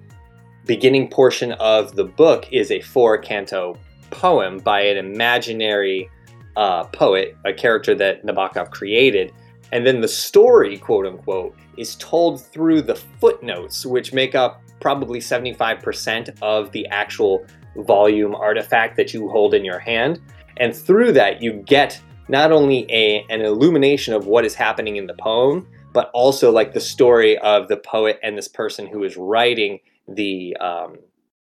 beginning 0.66 1.08
portion 1.08 1.52
of 1.52 1.94
the 1.94 2.04
book 2.04 2.46
is 2.52 2.70
a 2.70 2.80
four 2.80 3.18
canto 3.18 3.78
poem 4.10 4.58
by 4.58 4.80
an 4.80 4.96
imaginary 4.96 6.08
uh, 6.56 6.84
poet, 6.84 7.36
a 7.44 7.52
character 7.52 7.94
that 7.94 8.24
Nabokov 8.24 8.70
created. 8.70 9.32
And 9.72 9.86
then 9.86 10.00
the 10.00 10.08
story, 10.08 10.78
quote 10.78 11.06
unquote, 11.06 11.56
is 11.76 11.96
told 11.96 12.40
through 12.40 12.82
the 12.82 12.94
footnotes, 12.94 13.84
which 13.84 14.12
make 14.12 14.34
up 14.34 14.62
probably 14.80 15.18
75% 15.18 16.36
of 16.42 16.70
the 16.72 16.86
actual 16.88 17.44
volume 17.76 18.34
artifact 18.34 18.96
that 18.96 19.12
you 19.12 19.28
hold 19.28 19.54
in 19.54 19.64
your 19.64 19.78
hand. 19.78 20.20
And 20.58 20.74
through 20.74 21.12
that, 21.12 21.42
you 21.42 21.54
get 21.66 22.00
not 22.28 22.52
only 22.52 22.90
a, 22.90 23.24
an 23.28 23.40
illumination 23.40 24.14
of 24.14 24.26
what 24.26 24.44
is 24.44 24.54
happening 24.54 24.96
in 24.96 25.06
the 25.06 25.14
poem, 25.14 25.66
but 25.92 26.10
also 26.14 26.50
like 26.50 26.72
the 26.72 26.80
story 26.80 27.36
of 27.38 27.68
the 27.68 27.76
poet 27.76 28.18
and 28.22 28.36
this 28.36 28.48
person 28.48 28.86
who 28.86 29.04
is 29.04 29.16
writing 29.16 29.80
the 30.08 30.56
um, 30.60 30.96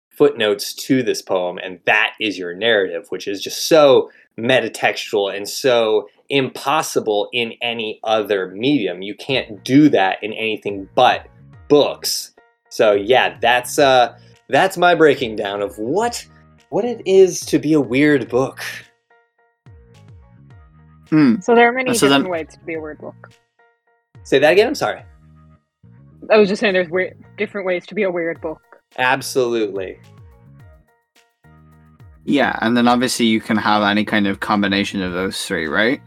footnotes 0.10 0.74
to 0.74 1.04
this 1.04 1.22
poem, 1.22 1.58
and 1.58 1.80
that 1.86 2.14
is 2.20 2.38
your 2.38 2.54
narrative, 2.54 3.06
which 3.10 3.28
is 3.28 3.42
just 3.42 3.68
so 3.68 4.10
metatextual 4.38 5.36
and 5.36 5.48
so 5.48 6.08
impossible 6.30 7.30
in 7.32 7.54
any 7.62 8.00
other 8.04 8.48
medium. 8.50 9.02
You 9.02 9.16
can't 9.16 9.64
do 9.64 9.90
that 9.90 10.22
in 10.24 10.34
anything 10.34 10.90
but 10.96 11.28
books. 11.70 12.32
So 12.70 12.92
yeah, 12.94 13.38
that's 13.40 13.80
uh 13.80 14.18
that's 14.50 14.78
my 14.78 14.94
breaking 14.96 15.36
down 15.38 15.62
of 15.62 15.78
what 15.78 16.26
what 16.70 16.84
it 16.84 17.02
is 17.06 17.40
to 17.42 17.60
be 17.60 17.74
a 17.74 17.80
weird 17.82 18.28
book. 18.30 18.60
Hmm. 21.10 21.40
So 21.40 21.56
there 21.56 21.70
are 21.70 21.72
many 21.72 21.94
So 21.94 22.08
different 22.08 22.24
then- 22.26 22.32
ways 22.32 22.48
to 22.54 22.60
be 22.66 22.74
a 22.76 22.80
weird 22.82 22.98
book. 23.00 23.32
Say 24.24 24.40
that 24.40 24.52
again. 24.54 24.68
I'm 24.68 24.76
sorry. 24.76 25.04
I 26.32 26.38
was 26.38 26.50
just 26.50 26.60
saying 26.60 26.74
there's 26.74 26.90
weird, 26.90 27.18
different 27.38 27.66
ways 27.68 27.86
to 27.88 27.96
be 27.96 28.04
a 28.04 28.12
weird 28.12 28.42
book. 28.42 28.62
Absolutely. 28.98 30.00
Yeah, 32.24 32.58
and 32.62 32.76
then 32.76 32.88
obviously 32.88 33.28
you 33.28 33.40
can 33.40 33.58
have 33.58 33.84
any 33.84 34.04
kind 34.04 34.28
of 34.28 34.40
combination 34.40 35.02
of 35.02 35.14
those 35.14 35.46
three, 35.46 35.68
right? 35.68 36.02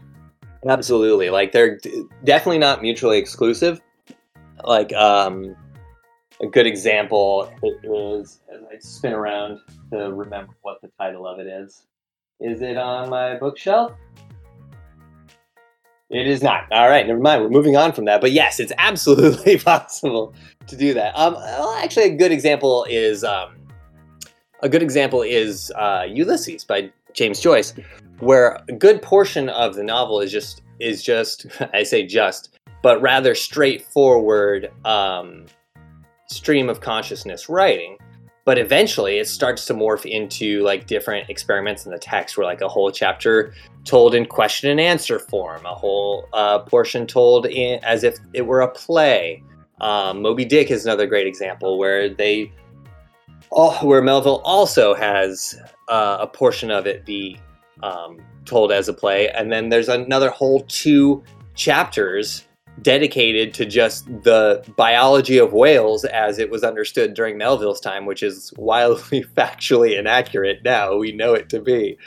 Absolutely. 0.67 1.29
Like 1.29 1.53
they're 1.53 1.77
d- 1.77 2.03
definitely 2.25 2.57
not 2.57 2.81
mutually 2.81 3.17
exclusive. 3.17 3.79
Like 4.63 4.91
um 4.93 5.55
a 6.41 6.47
good 6.47 6.67
example 6.67 7.51
is 7.83 8.41
as 8.53 8.61
I 8.69 8.77
spin 8.79 9.13
around 9.13 9.59
to 9.91 10.11
remember 10.11 10.53
what 10.61 10.81
the 10.81 10.89
title 10.99 11.25
of 11.25 11.39
it 11.39 11.47
is. 11.47 11.83
Is 12.41 12.61
it 12.61 12.77
on 12.77 13.09
my 13.09 13.37
bookshelf? 13.37 13.93
It 16.09 16.27
is 16.27 16.41
not. 16.41 16.65
All 16.71 16.89
right, 16.89 17.05
never 17.05 17.19
mind. 17.19 17.43
We're 17.43 17.49
moving 17.49 17.77
on 17.77 17.93
from 17.93 18.05
that. 18.05 18.19
But 18.19 18.31
yes, 18.31 18.59
it's 18.59 18.73
absolutely 18.79 19.59
possible 19.59 20.33
to 20.67 20.75
do 20.75 20.93
that. 20.95 21.17
Um, 21.17 21.35
well, 21.35 21.73
actually, 21.75 22.05
a 22.05 22.15
good 22.15 22.31
example 22.31 22.85
is 22.89 23.23
um, 23.23 23.55
a 24.61 24.69
good 24.69 24.81
example 24.81 25.21
is 25.21 25.71
uh, 25.75 26.05
Ulysses 26.07 26.63
by 26.63 26.91
James 27.13 27.39
Joyce, 27.39 27.73
where 28.19 28.59
a 28.67 28.73
good 28.73 29.01
portion 29.03 29.49
of 29.49 29.75
the 29.75 29.83
novel 29.83 30.19
is 30.19 30.31
just 30.31 30.63
is 30.79 31.03
just 31.03 31.45
I 31.73 31.83
say 31.83 32.07
just, 32.07 32.57
but 32.81 32.99
rather 33.01 33.35
straightforward 33.35 34.71
um, 34.85 35.45
stream 36.27 36.69
of 36.69 36.81
consciousness 36.81 37.49
writing. 37.49 37.98
But 38.49 38.57
eventually, 38.57 39.19
it 39.19 39.27
starts 39.27 39.65
to 39.65 39.75
morph 39.75 40.09
into 40.09 40.63
like 40.63 40.87
different 40.87 41.29
experiments 41.29 41.85
in 41.85 41.91
the 41.91 41.99
text, 41.99 42.35
where 42.35 42.47
like 42.47 42.61
a 42.61 42.67
whole 42.67 42.89
chapter 42.89 43.53
told 43.85 44.15
in 44.15 44.25
question 44.25 44.71
and 44.71 44.81
answer 44.81 45.19
form, 45.19 45.63
a 45.67 45.75
whole 45.75 46.27
uh, 46.33 46.57
portion 46.57 47.05
told 47.05 47.45
in 47.45 47.79
as 47.83 48.03
if 48.03 48.17
it 48.33 48.47
were 48.47 48.61
a 48.61 48.67
play. 48.67 49.43
Um, 49.81 50.23
Moby 50.23 50.45
Dick 50.45 50.71
is 50.71 50.83
another 50.83 51.05
great 51.05 51.27
example 51.27 51.77
where 51.77 52.09
they, 52.09 52.51
oh, 53.51 53.85
where 53.85 54.01
Melville 54.01 54.41
also 54.43 54.95
has 54.95 55.55
uh, 55.87 56.17
a 56.19 56.25
portion 56.25 56.71
of 56.71 56.87
it 56.87 57.05
be 57.05 57.39
um, 57.83 58.17
told 58.45 58.71
as 58.71 58.89
a 58.89 58.93
play, 58.93 59.29
and 59.29 59.51
then 59.51 59.69
there's 59.69 59.89
another 59.89 60.31
whole 60.31 60.61
two 60.61 61.23
chapters 61.53 62.47
dedicated 62.81 63.53
to 63.55 63.65
just 63.65 64.05
the 64.23 64.63
biology 64.75 65.37
of 65.37 65.53
whales 65.53 66.05
as 66.05 66.39
it 66.39 66.49
was 66.49 66.63
understood 66.63 67.13
during 67.13 67.37
Melville's 67.37 67.79
time, 67.79 68.05
which 68.05 68.23
is 68.23 68.53
wildly 68.57 69.23
factually 69.37 69.97
inaccurate 69.97 70.63
now. 70.63 70.95
We 70.95 71.11
know 71.11 71.33
it 71.33 71.49
to 71.49 71.61
be, 71.61 71.97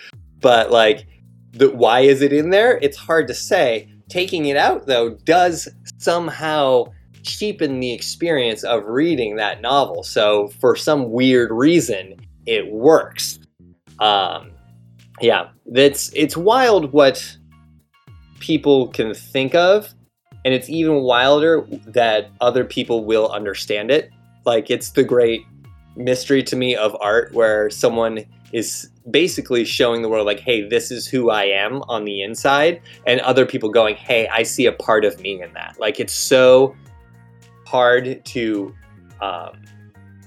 but 0.40 0.70
like, 0.70 1.06
the, 1.52 1.70
why 1.70 2.00
is 2.00 2.22
it 2.22 2.32
in 2.32 2.50
there? 2.50 2.78
It's 2.80 2.96
hard 2.96 3.28
to 3.28 3.34
say. 3.34 3.88
Taking 4.08 4.46
it 4.46 4.56
out 4.56 4.86
though 4.86 5.14
does 5.24 5.68
somehow 5.98 6.86
cheapen 7.22 7.80
the 7.80 7.92
experience 7.92 8.64
of 8.64 8.84
reading 8.84 9.36
that 9.36 9.60
novel. 9.60 10.02
So 10.02 10.48
for 10.60 10.76
some 10.76 11.10
weird 11.10 11.50
reason, 11.50 12.16
it 12.46 12.70
works. 12.70 13.38
Um, 13.98 14.52
yeah, 15.20 15.50
that's 15.66 16.12
it's 16.14 16.36
wild 16.36 16.92
what 16.92 17.36
people 18.40 18.88
can 18.88 19.14
think 19.14 19.54
of, 19.54 19.94
and 20.44 20.52
it's 20.52 20.68
even 20.68 21.02
wilder 21.02 21.66
that 21.86 22.30
other 22.40 22.64
people 22.64 23.04
will 23.04 23.30
understand 23.30 23.90
it. 23.90 24.10
Like 24.44 24.70
it's 24.70 24.90
the 24.90 25.04
great 25.04 25.42
mystery 25.96 26.42
to 26.42 26.56
me 26.56 26.74
of 26.74 26.96
art 27.00 27.32
where 27.32 27.70
someone 27.70 28.24
is 28.52 28.90
basically 29.10 29.64
showing 29.64 30.02
the 30.02 30.08
world 30.08 30.26
like 30.26 30.38
hey 30.38 30.66
this 30.68 30.90
is 30.90 31.06
who 31.06 31.30
i 31.30 31.44
am 31.44 31.82
on 31.82 32.04
the 32.04 32.22
inside. 32.22 32.80
And 33.06 33.20
other 33.20 33.46
people 33.46 33.70
going 33.70 33.96
hey 33.96 34.28
i 34.28 34.42
see 34.42 34.66
a 34.66 34.72
part 34.72 35.04
of 35.04 35.20
me 35.20 35.40
in 35.42 35.52
that. 35.54 35.76
Like 35.78 36.00
it's 36.00 36.14
so 36.14 36.74
hard 37.66 38.24
to 38.24 38.74
um, 39.20 39.62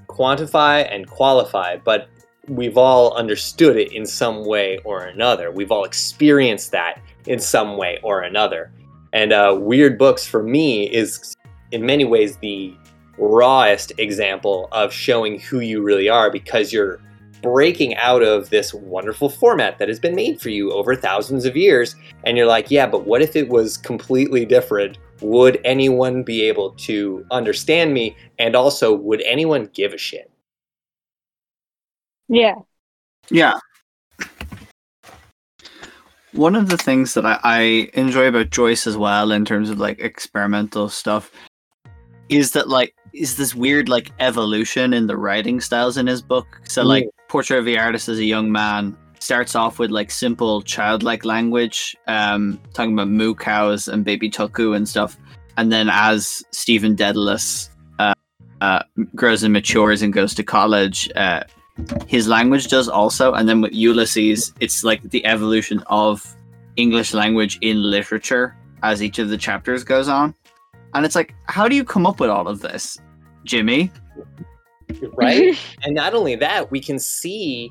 quantify 0.08 0.88
and 0.90 1.08
qualify 1.08 1.78
but 1.78 2.08
we've 2.48 2.78
all 2.78 3.14
understood 3.16 3.76
it 3.76 3.92
in 3.92 4.06
some 4.06 4.46
way 4.46 4.78
or 4.84 5.04
another. 5.04 5.52
We've 5.52 5.72
all 5.72 5.84
experienced 5.84 6.72
that 6.72 7.02
in 7.26 7.40
some 7.40 7.76
way 7.76 8.00
or 8.04 8.22
another 8.22 8.72
and 9.16 9.32
uh, 9.32 9.58
weird 9.58 9.98
books 9.98 10.28
for 10.28 10.44
me 10.44 10.92
is 10.94 11.34
in 11.72 11.86
many 11.86 12.04
ways 12.04 12.38
the 12.38 12.76
rawest 13.18 13.94
example 13.98 14.68
of 14.74 14.92
showing 14.92 15.40
who 15.40 15.62
you 15.62 15.82
really 15.82 16.10
are 16.10 16.30
because 16.30 16.74
you're 16.74 17.00
breaking 17.42 17.96
out 17.96 18.22
of 18.22 18.50
this 18.50 18.74
wonderful 18.74 19.30
format 19.30 19.80
that 19.80 19.88
has 19.88 20.00
been 20.00 20.16
made 20.16 20.42
for 20.42 20.50
you 20.50 20.72
over 20.74 20.96
thousands 20.96 21.46
of 21.46 21.56
years 21.56 21.96
and 22.26 22.38
you're 22.38 22.46
like 22.46 22.70
yeah 22.70 22.86
but 22.86 23.06
what 23.06 23.22
if 23.22 23.36
it 23.36 23.48
was 23.48 23.78
completely 23.78 24.46
different 24.46 24.98
would 25.22 25.62
anyone 25.64 26.22
be 26.22 26.42
able 26.42 26.72
to 26.72 27.26
understand 27.32 27.94
me 27.94 28.16
and 28.38 28.54
also 28.56 28.94
would 28.94 29.22
anyone 29.22 29.70
give 29.74 29.94
a 29.94 29.98
shit 29.98 30.30
Yeah. 32.28 32.56
Yeah. 33.30 33.60
One 36.36 36.58
of 36.58 36.68
the 36.68 36.78
things 36.78 37.14
that 37.14 37.26
I, 37.26 37.40
I 37.44 37.90
enjoy 37.94 38.28
about 38.28 38.50
Joyce 38.50 38.88
as 38.88 38.98
well, 38.98 39.32
in 39.32 39.46
terms 39.46 39.70
of 39.70 39.80
like 39.80 40.00
experimental 40.00 40.90
stuff, 40.90 41.32
is 42.28 42.52
that 42.52 42.68
like 42.68 42.94
is 43.14 43.38
this 43.38 43.56
weird 43.56 43.88
like 43.88 44.12
evolution 44.20 44.94
in 44.94 45.08
the 45.08 45.16
writing 45.16 45.62
styles 45.62 45.96
in 45.96 46.08
his 46.08 46.22
book. 46.22 46.60
So 46.66 46.84
like 46.84 47.08
Portrait 47.30 47.60
of 47.60 47.64
the 47.64 47.80
Artist 47.80 48.10
as 48.10 48.20
a 48.20 48.26
young 48.26 48.52
man 48.52 48.98
starts 49.20 49.56
off 49.56 49.80
with 49.80 49.92
like 49.92 50.12
simple 50.12 50.62
childlike 50.62 51.24
language, 51.24 51.96
um, 52.08 52.60
talking 52.74 52.92
about 52.92 53.08
moo 53.08 53.34
cows 53.34 53.88
and 53.88 54.04
baby 54.04 54.30
tuckoo 54.30 54.74
and 54.74 54.90
stuff, 54.90 55.18
and 55.56 55.72
then 55.72 55.88
as 55.90 56.44
Stephen 56.52 56.98
Dedalus 56.98 57.70
uh, 58.00 58.14
uh, 58.60 58.84
grows 59.16 59.42
and 59.44 59.54
matures 59.54 60.02
and 60.02 60.12
goes 60.12 60.34
to 60.34 60.44
college, 60.44 61.10
uh, 61.16 61.44
his 62.08 62.28
language 62.28 62.68
does 62.68 62.88
also 62.88 63.34
and 63.34 63.50
then 63.50 63.62
with 63.62 63.74
ulysses 63.74 64.54
it's 64.60 64.84
like 64.84 65.02
the 65.10 65.26
evolution 65.26 65.84
of 65.88 66.36
english 66.78 67.14
language 67.14 67.58
in 67.62 67.82
literature 67.84 68.56
as 68.84 69.04
each 69.04 69.20
of 69.20 69.30
the 69.30 69.38
chapters 69.38 69.84
goes 69.84 70.08
on 70.08 70.34
And 70.96 71.06
it's 71.06 71.16
like, 71.16 71.36
how 71.48 71.68
do 71.68 71.76
you 71.76 71.84
come 71.84 72.08
up 72.08 72.22
with 72.22 72.30
all 72.30 72.48
of 72.48 72.62
this, 72.62 72.98
Jimmy? 73.44 73.92
right? 75.14 75.60
and 75.84 75.94
not 75.94 76.14
only 76.14 76.36
that, 76.38 76.72
we 76.72 76.80
can 76.80 76.98
see 77.00 77.70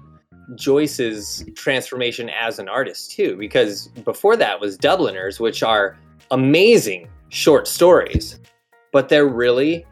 Joyce's 0.56 1.42
transformation 1.56 2.28
as 2.28 2.58
an 2.58 2.68
artist 2.68 3.12
too, 3.12 3.34
because 3.38 3.88
before 4.04 4.36
that 4.36 4.60
was 4.60 4.76
Dubliners, 4.76 5.40
which 5.40 5.62
are 5.62 5.96
amazing 6.30 7.08
short 7.30 7.66
stories, 7.66 8.40
but 8.92 9.08
they're 9.08 9.26
really, 9.26 9.86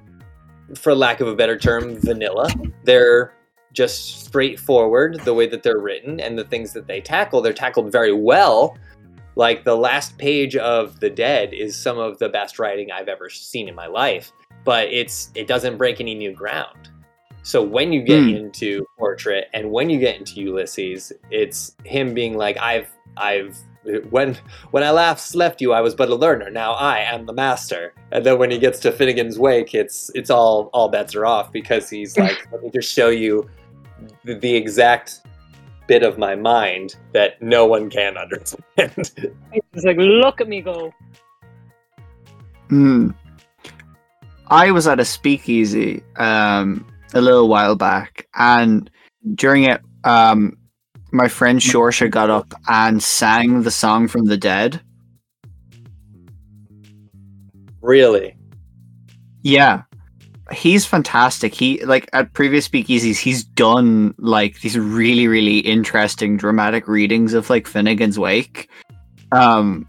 for 0.75 0.95
lack 0.95 1.21
of 1.21 1.27
a 1.27 1.35
better 1.35 1.57
term, 1.57 1.99
vanilla. 2.01 2.51
They're 2.85 3.33
just 3.73 4.25
straightforward 4.27 5.21
the 5.25 5.35
way 5.35 5.47
that 5.49 5.63
they're 5.63 5.81
written 5.81 6.21
and 6.21 6.39
the 6.39 6.45
things 6.45 6.73
that 6.73 6.87
they 6.87 7.01
tackle. 7.01 7.41
They're 7.41 7.53
tackled 7.53 7.91
very 7.91 8.13
well. 8.13 8.77
Like 9.35 9.65
the 9.65 9.77
last 9.77 10.19
page 10.19 10.57
of 10.57 11.01
The 11.01 11.09
Dead 11.11 11.55
is 11.55 11.77
some 11.77 11.99
of 11.99 12.19
the 12.19 12.29
best 12.29 12.59
writing 12.59 12.91
I've 12.93 13.09
ever 13.09 13.31
seen 13.31 13.69
in 13.69 13.75
my 13.75 13.87
life, 13.87 14.31
but 14.65 14.89
it's 14.89 15.31
it 15.35 15.47
doesn't 15.47 15.79
break 15.79 16.01
any 16.01 16.15
new 16.15 16.33
ground. 16.33 16.91
So 17.43 17.63
when 17.63 17.93
you 17.93 18.03
get 18.03 18.23
Hmm. 18.23 18.29
into 18.29 18.85
Portrait 18.99 19.49
and 19.55 19.71
when 19.71 19.91
you 19.91 19.99
get 19.99 20.17
into 20.17 20.41
Ulysses, 20.41 21.13
it's 21.31 21.75
him 21.85 22.15
being 22.15 22.37
like, 22.37 22.59
I've 22.59 22.89
I've 23.17 23.59
when 24.11 24.37
when 24.71 24.85
I 24.85 24.91
last 24.91 25.35
left 25.35 25.61
you, 25.61 25.73
I 25.73 25.81
was 25.81 25.95
but 25.95 26.09
a 26.09 26.15
learner. 26.15 26.51
Now 26.51 26.73
I 26.75 26.99
am 27.01 27.27
the 27.27 27.33
master. 27.33 27.95
And 28.13 28.25
then 28.25 28.39
when 28.39 28.51
he 28.51 28.59
gets 28.59 28.79
to 28.81 28.93
Finnegans 28.93 29.39
Wake, 29.39 29.75
it's 29.75 30.11
it's 30.15 30.31
all 30.31 30.69
all 30.75 30.89
bets 30.89 31.15
are 31.17 31.27
off 31.27 31.51
because 31.51 31.89
he's 31.89 32.17
like, 32.19 32.37
let 32.53 32.63
me 32.63 32.71
just 32.71 32.93
show 32.93 33.09
you 33.09 33.49
the, 34.25 34.35
the 34.35 34.55
exact 34.55 35.21
bit 35.87 36.03
of 36.03 36.19
my 36.19 36.35
mind 36.35 36.97
that 37.13 37.41
no 37.43 37.67
one 37.67 37.91
can 37.91 38.17
understand. 38.17 38.63
It's 39.75 39.85
like, 39.85 39.97
look 39.97 40.41
at 40.41 40.49
me 40.49 40.61
go. 40.61 40.93
Hmm. 42.69 43.11
I 44.49 44.71
was 44.71 44.87
at 44.87 45.01
a 45.01 45.05
speakeasy 45.05 46.03
um, 46.17 46.87
a 47.15 47.21
little 47.23 47.49
while 47.49 47.75
back, 47.75 48.29
and 48.35 48.91
during 49.35 49.65
it, 49.65 49.81
um, 50.05 50.59
my 51.11 51.29
friend 51.29 51.59
Shorsha 51.59 52.11
got 52.11 52.29
up 52.29 52.53
and 52.69 53.03
sang 53.03 53.63
the 53.63 53.71
song 53.71 54.09
from 54.09 54.27
the 54.27 54.37
dead. 54.37 54.83
really. 57.83 58.37
Yeah. 59.43 59.83
He's 60.53 60.85
fantastic. 60.85 61.55
He 61.55 61.85
like 61.85 62.09
at 62.13 62.33
previous 62.35 62.69
speakeasies, 62.69 63.19
he's 63.19 63.45
done 63.45 64.15
like 64.19 64.61
these 64.61 64.79
really, 64.79 65.27
really 65.27 65.59
interesting 65.59 66.37
dramatic 66.37 66.87
readings 66.89 67.35
of 67.35 67.49
like 67.51 67.65
Finnegans 67.69 68.19
Wake. 68.19 68.69
Um 69.33 69.87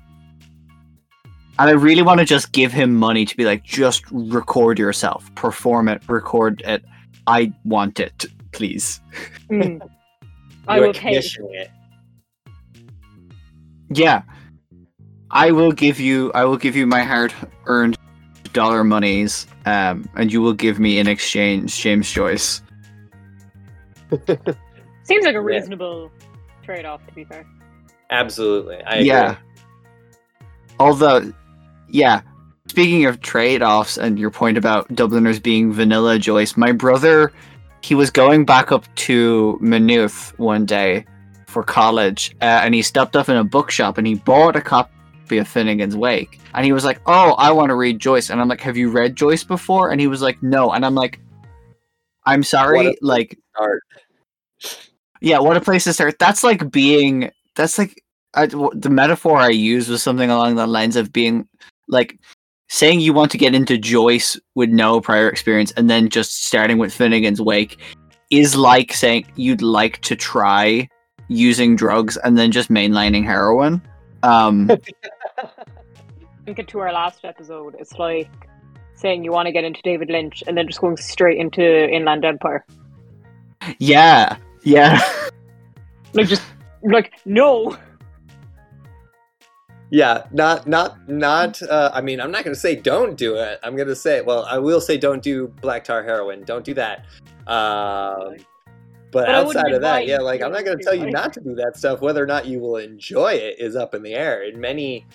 and 1.60 1.70
I 1.70 1.74
really 1.74 2.02
want 2.02 2.20
to 2.20 2.26
just 2.26 2.52
give 2.52 2.72
him 2.72 2.96
money 2.96 3.26
to 3.26 3.38
be 3.38 3.46
like, 3.46 3.64
just 3.64 4.04
record 4.12 4.80
yourself, 4.80 5.34
perform 5.36 5.88
it, 5.88 6.02
record 6.08 6.64
it. 6.66 6.84
I 7.28 7.54
want 7.64 8.00
it, 8.00 8.26
please. 8.52 9.00
Mm. 9.50 9.88
I 10.68 10.80
will 10.80 10.94
pay. 10.94 11.16
it. 11.18 11.72
Yeah. 13.90 14.24
I 15.30 15.52
will 15.52 15.72
give 15.72 16.00
you 16.00 16.32
I 16.34 16.46
will 16.46 16.58
give 16.58 16.76
you 16.76 16.88
my 16.88 17.04
hard 17.04 17.34
earned 17.66 17.98
dollar 18.54 18.84
monies, 18.84 19.48
um, 19.66 20.08
and 20.16 20.32
you 20.32 20.42
will 20.42 20.54
give 20.54 20.80
me 20.80 21.00
in 21.00 21.08
exchange 21.08 21.80
James 21.80 22.10
Joyce. 22.12 22.62
Seems 25.04 25.26
like 25.26 25.36
a 25.36 25.40
Yeah. 25.40 25.40
reasonable 25.40 26.12
trade-off, 26.64 27.06
to 27.08 27.14
be 27.14 27.24
fair. 27.26 27.46
Absolutely. 28.10 28.78
I 28.84 28.96
agree. 28.96 29.08
yeah. 29.08 29.36
Although, 30.80 31.34
yeah. 31.90 32.22
Speaking 32.68 33.06
of 33.06 33.20
trade-offs 33.22 33.98
and 33.98 34.18
your 34.18 34.30
point 34.32 34.58
about 34.58 34.94
Dubliners 34.96 35.40
being 35.40 35.74
vanilla 35.74 36.18
Joyce, 36.18 36.56
my 36.56 36.72
brother, 36.72 37.32
he 37.82 37.94
was 37.96 38.10
going 38.10 38.46
back 38.46 38.72
up 38.72 38.86
to 38.96 39.58
Maynooth 39.62 40.34
one 40.40 40.66
day 40.66 41.06
for 41.48 41.64
college, 41.64 42.34
uh, 42.42 42.62
and 42.64 42.74
he 42.74 42.82
stopped 42.82 43.16
off 43.16 43.30
in 43.30 43.36
a 43.36 43.44
bookshop 43.44 43.98
and 43.98 44.08
he 44.08 44.16
bought 44.16 44.56
a 44.56 44.62
copy 44.62 44.93
of 45.32 45.48
Finnegans 45.48 45.96
Wake, 45.96 46.40
and 46.54 46.66
he 46.66 46.72
was 46.72 46.86
like, 46.86 47.02
"Oh, 47.06 47.34
I 47.34 47.52
want 47.52 47.70
to 47.70 47.76
read 47.76 48.00
Joyce," 48.00 48.30
and 48.30 48.40
I'm 48.40 48.48
like, 48.48 48.62
"Have 48.62 48.78
you 48.78 48.90
read 48.90 49.16
Joyce 49.16 49.44
before?" 49.44 49.92
And 49.92 50.00
he 50.00 50.08
was 50.08 50.22
like, 50.22 50.42
"No," 50.44 50.72
and 50.72 50.86
I'm 50.86 50.96
like, 50.96 51.20
"I'm 52.26 52.44
sorry, 52.44 52.96
like." 53.02 53.38
Art. 53.60 53.84
Yeah, 55.22 55.40
what 55.40 55.58
a 55.58 55.62
place 55.62 55.86
to 55.86 55.94
start. 55.94 56.20
That's 56.20 56.44
like 56.44 56.72
being. 56.72 57.32
That's 57.56 57.78
like 57.78 58.04
I, 58.34 58.48
the 58.48 58.90
metaphor 58.90 59.38
I 59.38 59.50
used 59.50 59.90
was 59.90 60.04
something 60.04 60.30
along 60.30 60.56
the 60.56 60.68
lines 60.68 60.96
of 60.96 61.14
being 61.14 61.48
like 61.88 62.20
saying 62.70 63.00
you 63.00 63.14
want 63.14 63.32
to 63.32 63.38
get 63.38 63.54
into 63.54 63.78
Joyce 63.78 64.40
with 64.56 64.70
no 64.70 65.00
prior 65.00 65.30
experience 65.30 65.72
and 65.78 65.90
then 65.90 66.10
just 66.10 66.46
starting 66.46 66.78
with 66.80 66.92
Finnegans 66.92 67.40
Wake 67.40 67.80
is 68.32 68.56
like 68.56 68.94
saying 68.94 69.28
you'd 69.36 69.62
like 69.62 70.02
to 70.02 70.16
try 70.16 70.88
using 71.28 71.76
drugs 71.76 72.18
and 72.18 72.38
then 72.38 72.52
just 72.52 72.72
mainlining 72.72 73.24
heroin. 73.24 73.82
Um, 74.24 74.72
Link 76.48 76.60
it 76.60 76.68
to 76.70 76.80
our 76.80 76.92
last 76.92 77.24
episode. 77.24 77.76
It's 77.80 77.94
like 77.94 78.30
saying 78.96 79.24
you 79.24 79.32
want 79.32 79.48
to 79.48 79.52
get 79.52 79.64
into 79.64 79.82
David 79.84 80.10
Lynch 80.10 80.44
and 80.48 80.58
then 80.58 80.68
just 80.68 80.82
going 80.82 80.98
straight 80.98 81.38
into 81.38 81.90
Inland 81.90 82.26
Empire. 82.26 82.66
yeah, 83.80 84.38
yeah. 84.64 85.00
Like 86.16 86.28
just 86.28 86.44
like 86.84 87.14
no. 87.26 87.76
Yeah, 89.90 90.26
not 90.32 90.68
not 90.68 91.10
not. 91.10 91.62
Uh, 91.62 91.90
I 91.94 92.02
mean, 92.02 92.22
I'm 92.22 92.32
not 92.32 92.44
going 92.44 92.54
to 92.54 92.60
say 92.60 92.76
don't 92.76 93.18
do 93.18 93.36
it. 93.36 93.60
I'm 93.64 93.76
going 93.76 93.88
to 93.88 93.96
say, 93.96 94.22
well, 94.22 94.46
I 94.46 94.60
will 94.60 94.80
say 94.80 94.98
don't 94.98 95.24
do 95.24 95.48
black 95.62 95.84
tar 95.84 96.04
heroin. 96.04 96.44
Don't 96.44 96.64
do 96.64 96.74
that. 96.76 97.06
Um, 97.48 98.38
but 99.12 99.28
But 99.28 99.30
outside 99.30 99.72
of 99.72 99.82
that, 99.82 100.08
yeah, 100.08 100.18
like 100.18 100.42
I'm 100.42 100.52
not 100.52 100.66
going 100.66 100.78
to 100.78 100.84
to, 100.84 100.90
tell 100.90 100.96
you 100.96 101.12
not 101.12 101.34
to 101.34 101.42
do 101.42 101.54
that 101.56 101.78
stuff. 101.78 102.02
Whether 102.02 102.24
or 102.24 102.26
not 102.26 102.48
you 102.48 102.60
will 102.60 102.78
enjoy 102.78 103.34
it 103.34 103.60
is 103.60 103.76
up 103.76 103.94
in 103.94 104.02
the 104.02 104.14
air. 104.14 104.44
In 104.44 104.60
many 104.60 105.06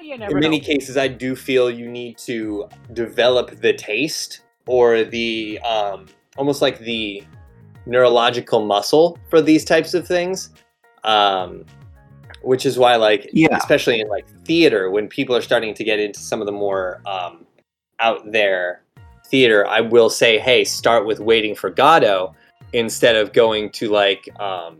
You 0.00 0.18
never 0.18 0.32
in 0.32 0.40
many 0.40 0.60
know. 0.60 0.66
cases, 0.66 0.96
I 0.96 1.08
do 1.08 1.34
feel 1.34 1.70
you 1.70 1.88
need 1.88 2.18
to 2.18 2.68
develop 2.92 3.50
the 3.60 3.72
taste 3.72 4.40
or 4.66 5.04
the 5.04 5.58
um, 5.60 6.06
almost 6.36 6.62
like 6.62 6.78
the 6.80 7.22
neurological 7.86 8.64
muscle 8.64 9.18
for 9.30 9.40
these 9.40 9.64
types 9.64 9.94
of 9.94 10.06
things. 10.06 10.50
Um, 11.04 11.64
which 12.42 12.64
is 12.64 12.78
why, 12.78 12.94
like, 12.96 13.28
Yeah. 13.32 13.56
especially 13.56 14.00
in 14.00 14.08
like 14.08 14.28
theater, 14.44 14.90
when 14.90 15.08
people 15.08 15.34
are 15.34 15.40
starting 15.42 15.74
to 15.74 15.82
get 15.82 15.98
into 15.98 16.20
some 16.20 16.40
of 16.40 16.46
the 16.46 16.52
more 16.52 17.00
um, 17.04 17.44
out 17.98 18.30
there 18.30 18.82
theater, 19.26 19.66
I 19.66 19.80
will 19.80 20.08
say, 20.10 20.38
hey, 20.38 20.62
start 20.62 21.06
with 21.06 21.18
Waiting 21.18 21.56
for 21.56 21.70
Godot 21.70 22.34
instead 22.72 23.16
of 23.16 23.32
going 23.32 23.70
to 23.70 23.88
like, 23.88 24.28
um, 24.40 24.78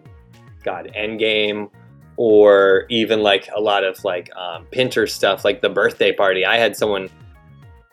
God, 0.62 0.92
Endgame 0.96 1.70
or 2.16 2.86
even 2.88 3.22
like 3.22 3.48
a 3.54 3.60
lot 3.60 3.84
of 3.84 4.02
like 4.04 4.34
um, 4.36 4.66
Pinter 4.70 5.06
stuff, 5.06 5.44
like 5.44 5.60
the 5.60 5.68
birthday 5.68 6.12
party. 6.12 6.44
I 6.44 6.56
had 6.56 6.76
someone, 6.76 7.10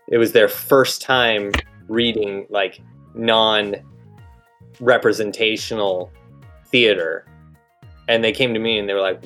it 0.08 0.18
was 0.18 0.32
their 0.32 0.48
first 0.48 1.02
time 1.02 1.52
reading 1.88 2.48
like 2.50 2.80
non 3.14 3.76
representational 4.80 6.12
theater. 6.68 7.26
And 8.08 8.24
they 8.24 8.32
came 8.32 8.54
to 8.54 8.60
me 8.60 8.80
and 8.80 8.88
they 8.88 8.94
were 8.94 9.02
like, 9.02 9.24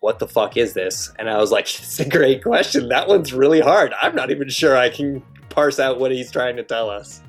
what 0.00 0.18
the 0.18 0.28
fuck 0.28 0.56
is 0.56 0.74
this? 0.74 1.12
And 1.18 1.28
I 1.28 1.38
was 1.38 1.50
like, 1.50 1.64
it's 1.78 2.00
a 2.00 2.08
great 2.08 2.42
question. 2.42 2.88
That 2.88 3.08
one's 3.08 3.32
really 3.32 3.60
hard. 3.60 3.92
I'm 4.00 4.14
not 4.14 4.30
even 4.30 4.48
sure 4.48 4.76
I 4.76 4.88
can 4.88 5.22
parse 5.48 5.78
out 5.78 5.98
what 5.98 6.10
he's 6.10 6.30
trying 6.30 6.56
to 6.56 6.62
tell 6.62 6.90
us. 6.90 7.22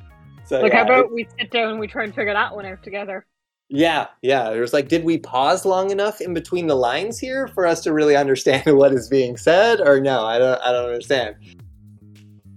So, 0.45 0.62
Like 0.62 0.71
yeah, 0.71 0.86
how 0.86 0.86
about 0.86 1.12
we 1.12 1.27
sit 1.38 1.51
down 1.51 1.71
and 1.71 1.79
we 1.79 1.88
try 1.88 2.03
and 2.03 2.15
figure 2.15 2.33
that 2.33 2.55
one 2.55 2.65
out 2.65 2.81
together? 2.81 3.25
Yeah, 3.69 4.08
yeah. 4.21 4.49
It 4.51 4.60
was 4.60 4.71
like, 4.71 4.88
did 4.88 5.03
we 5.03 5.17
pause 5.17 5.65
long 5.65 5.91
enough 5.91 6.21
in 6.21 6.34
between 6.34 6.67
the 6.67 6.75
lines 6.75 7.19
here 7.19 7.47
for 7.49 7.65
us 7.65 7.82
to 7.82 7.93
really 7.93 8.15
understand 8.15 8.63
what 8.77 8.93
is 8.93 9.10
being 9.10 9.36
said, 9.36 9.82
or 9.82 9.99
no? 9.99 10.25
I 10.25 10.39
don't. 10.39 10.62
I 10.62 10.71
don't 10.71 10.86
understand. 10.86 11.36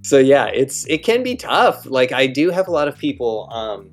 So 0.02 0.18
yeah, 0.18 0.46
it's 0.46 0.86
it 0.86 0.98
can 1.04 1.22
be 1.22 1.34
tough. 1.34 1.84
Like 1.86 2.12
I 2.12 2.26
do 2.26 2.50
have 2.50 2.68
a 2.68 2.70
lot 2.70 2.86
of 2.86 2.96
people 2.96 3.48
um, 3.52 3.90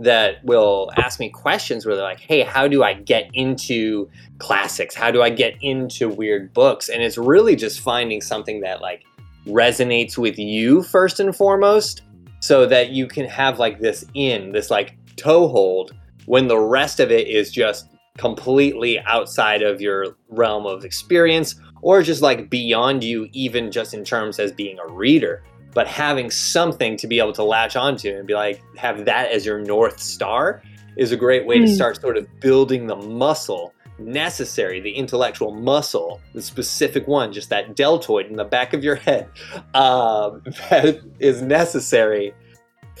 that 0.00 0.42
will 0.44 0.90
ask 0.96 1.20
me 1.20 1.28
questions 1.28 1.84
where 1.84 1.94
they're 1.94 2.04
like, 2.04 2.20
"Hey, 2.20 2.40
how 2.40 2.66
do 2.66 2.82
I 2.82 2.94
get 2.94 3.28
into 3.34 4.08
classics? 4.38 4.94
How 4.94 5.10
do 5.10 5.22
I 5.22 5.28
get 5.28 5.54
into 5.60 6.08
weird 6.08 6.54
books?" 6.54 6.88
And 6.88 7.02
it's 7.02 7.18
really 7.18 7.54
just 7.54 7.80
finding 7.80 8.22
something 8.22 8.60
that 8.62 8.80
like 8.80 9.04
resonates 9.46 10.16
with 10.16 10.38
you 10.38 10.82
first 10.82 11.20
and 11.20 11.36
foremost, 11.36 12.02
so 12.40 12.64
that 12.64 12.90
you 12.90 13.06
can 13.06 13.26
have 13.26 13.58
like 13.58 13.80
this 13.80 14.06
in 14.14 14.52
this 14.52 14.70
like 14.70 14.96
toehold 15.16 15.92
when 16.26 16.48
the 16.48 16.58
rest 16.58 17.00
of 17.00 17.10
it 17.10 17.26
is 17.28 17.50
just 17.50 17.88
completely 18.18 18.98
outside 19.00 19.62
of 19.62 19.80
your 19.80 20.16
realm 20.28 20.66
of 20.66 20.84
experience 20.84 21.54
or 21.82 22.02
just 22.02 22.20
like 22.22 22.50
beyond 22.50 23.02
you 23.02 23.28
even 23.32 23.70
just 23.70 23.94
in 23.94 24.04
terms 24.04 24.38
as 24.38 24.52
being 24.52 24.78
a 24.78 24.92
reader 24.92 25.42
but 25.72 25.86
having 25.86 26.30
something 26.30 26.96
to 26.96 27.06
be 27.06 27.18
able 27.20 27.32
to 27.32 27.44
latch 27.44 27.76
onto 27.76 28.10
and 28.10 28.26
be 28.26 28.34
like 28.34 28.60
have 28.76 29.04
that 29.04 29.30
as 29.30 29.46
your 29.46 29.60
north 29.60 30.00
star 30.00 30.60
is 30.96 31.12
a 31.12 31.16
great 31.16 31.46
way 31.46 31.58
to 31.58 31.64
Mm. 31.64 31.74
start 31.74 32.00
sort 32.00 32.16
of 32.16 32.26
building 32.40 32.86
the 32.88 32.96
muscle 32.96 33.72
necessary, 33.98 34.80
the 34.80 34.90
intellectual 34.92 35.52
muscle, 35.54 36.20
the 36.32 36.40
specific 36.42 37.06
one, 37.06 37.32
just 37.32 37.50
that 37.50 37.76
deltoid 37.76 38.26
in 38.26 38.36
the 38.36 38.44
back 38.44 38.72
of 38.72 38.82
your 38.82 38.94
head, 38.96 39.28
um, 39.74 40.42
that 40.70 41.00
is 41.18 41.42
necessary 41.42 42.32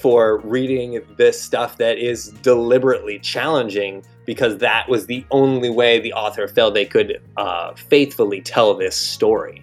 for 0.00 0.38
reading 0.38 1.00
this 1.16 1.40
stuff 1.40 1.76
that 1.78 1.98
is 1.98 2.28
deliberately 2.42 3.18
challenging 3.18 4.02
because 4.24 4.58
that 4.58 4.88
was 4.88 5.06
the 5.06 5.24
only 5.30 5.70
way 5.70 5.98
the 5.98 6.12
author 6.12 6.48
felt 6.48 6.74
they 6.74 6.84
could 6.84 7.20
uh, 7.36 7.74
faithfully 7.74 8.40
tell 8.40 8.74
this 8.74 8.96
story. 8.96 9.62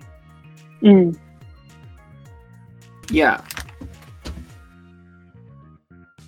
Mm. 0.82 1.17
Yeah. 3.10 3.41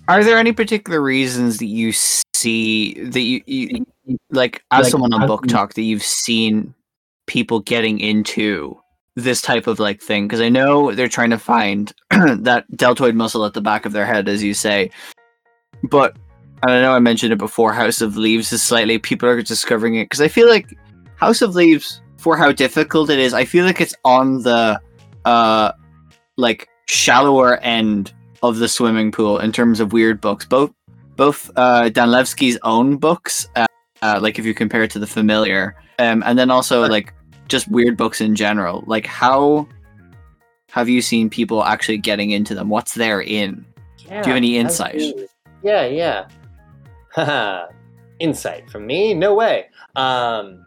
Are 0.08 0.24
there 0.24 0.38
any 0.38 0.52
particular 0.52 1.00
reasons 1.00 1.58
that 1.58 1.66
you 1.66 1.92
see 1.92 2.94
that 3.04 3.20
you, 3.20 3.42
you 3.46 3.84
like 4.30 4.64
as 4.72 4.86
Like, 4.86 4.90
someone 4.90 5.12
on 5.12 5.22
as 5.22 5.28
BookTok 5.28 5.74
that 5.74 5.82
you've 5.82 6.02
seen 6.02 6.74
people 7.26 7.60
getting 7.60 8.00
into 8.00 8.76
this 9.24 9.42
type 9.42 9.66
of 9.66 9.78
like 9.78 10.00
thing 10.00 10.26
because 10.26 10.40
I 10.40 10.48
know 10.48 10.92
they're 10.92 11.08
trying 11.08 11.30
to 11.30 11.38
find 11.38 11.92
that 12.10 12.64
deltoid 12.76 13.14
muscle 13.14 13.44
at 13.44 13.54
the 13.54 13.60
back 13.60 13.86
of 13.86 13.92
their 13.92 14.06
head 14.06 14.28
as 14.28 14.42
you 14.42 14.54
say. 14.54 14.90
But 15.84 16.16
and 16.62 16.72
I 16.72 16.82
know 16.82 16.92
I 16.92 16.98
mentioned 16.98 17.32
it 17.32 17.38
before 17.38 17.72
House 17.72 18.00
of 18.00 18.16
Leaves 18.16 18.52
is 18.52 18.62
slightly 18.62 18.98
people 18.98 19.28
are 19.28 19.42
discovering 19.42 19.94
it 19.94 20.04
because 20.04 20.20
I 20.20 20.28
feel 20.28 20.48
like 20.48 20.76
House 21.16 21.42
of 21.42 21.54
Leaves 21.54 22.00
for 22.18 22.36
how 22.36 22.52
difficult 22.52 23.08
it 23.08 23.18
is, 23.18 23.32
I 23.32 23.44
feel 23.44 23.64
like 23.64 23.80
it's 23.80 23.94
on 24.04 24.42
the 24.42 24.80
uh 25.24 25.72
like 26.36 26.68
shallower 26.86 27.58
end 27.58 28.12
of 28.42 28.58
the 28.58 28.68
swimming 28.68 29.12
pool 29.12 29.38
in 29.38 29.52
terms 29.52 29.80
of 29.80 29.92
weird 29.92 30.20
books. 30.20 30.44
Both 30.44 30.72
both 31.16 31.50
uh, 31.56 31.90
Danielewski's 31.90 32.58
own 32.62 32.96
books, 32.96 33.46
uh, 33.54 33.66
uh, 34.00 34.18
like 34.22 34.38
if 34.38 34.46
you 34.46 34.54
compare 34.54 34.82
it 34.82 34.90
to 34.92 34.98
the 34.98 35.06
familiar, 35.06 35.76
um, 35.98 36.22
and 36.24 36.38
then 36.38 36.50
also 36.50 36.86
like 36.88 37.12
just 37.50 37.68
weird 37.68 37.96
books 37.96 38.20
in 38.20 38.34
general. 38.34 38.84
Like 38.86 39.06
how 39.06 39.68
have 40.70 40.88
you 40.88 41.02
seen 41.02 41.28
people 41.28 41.64
actually 41.64 41.98
getting 41.98 42.30
into 42.30 42.54
them? 42.54 42.68
What's 42.68 42.94
there 42.94 43.20
in? 43.20 43.66
Yeah, 43.98 44.22
Do 44.22 44.28
you 44.28 44.34
have 44.34 44.36
any 44.36 44.56
insight? 44.56 44.94
absolutely. 44.94 45.26
Yeah, 45.62 45.84
yeah. 45.86 46.28
Haha. 47.12 47.66
insight 48.20 48.70
from 48.70 48.86
me? 48.86 49.14
No 49.14 49.34
way. 49.34 49.66
Um, 49.96 50.64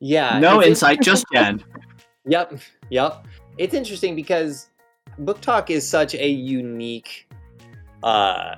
yeah. 0.00 0.38
no 0.38 0.62
insight, 0.62 1.00
just 1.02 1.24
Jen. 1.32 1.62
Yep, 2.26 2.58
yep. 2.88 3.26
It's 3.58 3.74
interesting 3.74 4.16
because 4.16 4.70
BookTok 5.20 5.68
is 5.68 5.86
such 5.86 6.14
a 6.14 6.26
unique 6.26 7.28
uh, 8.02 8.54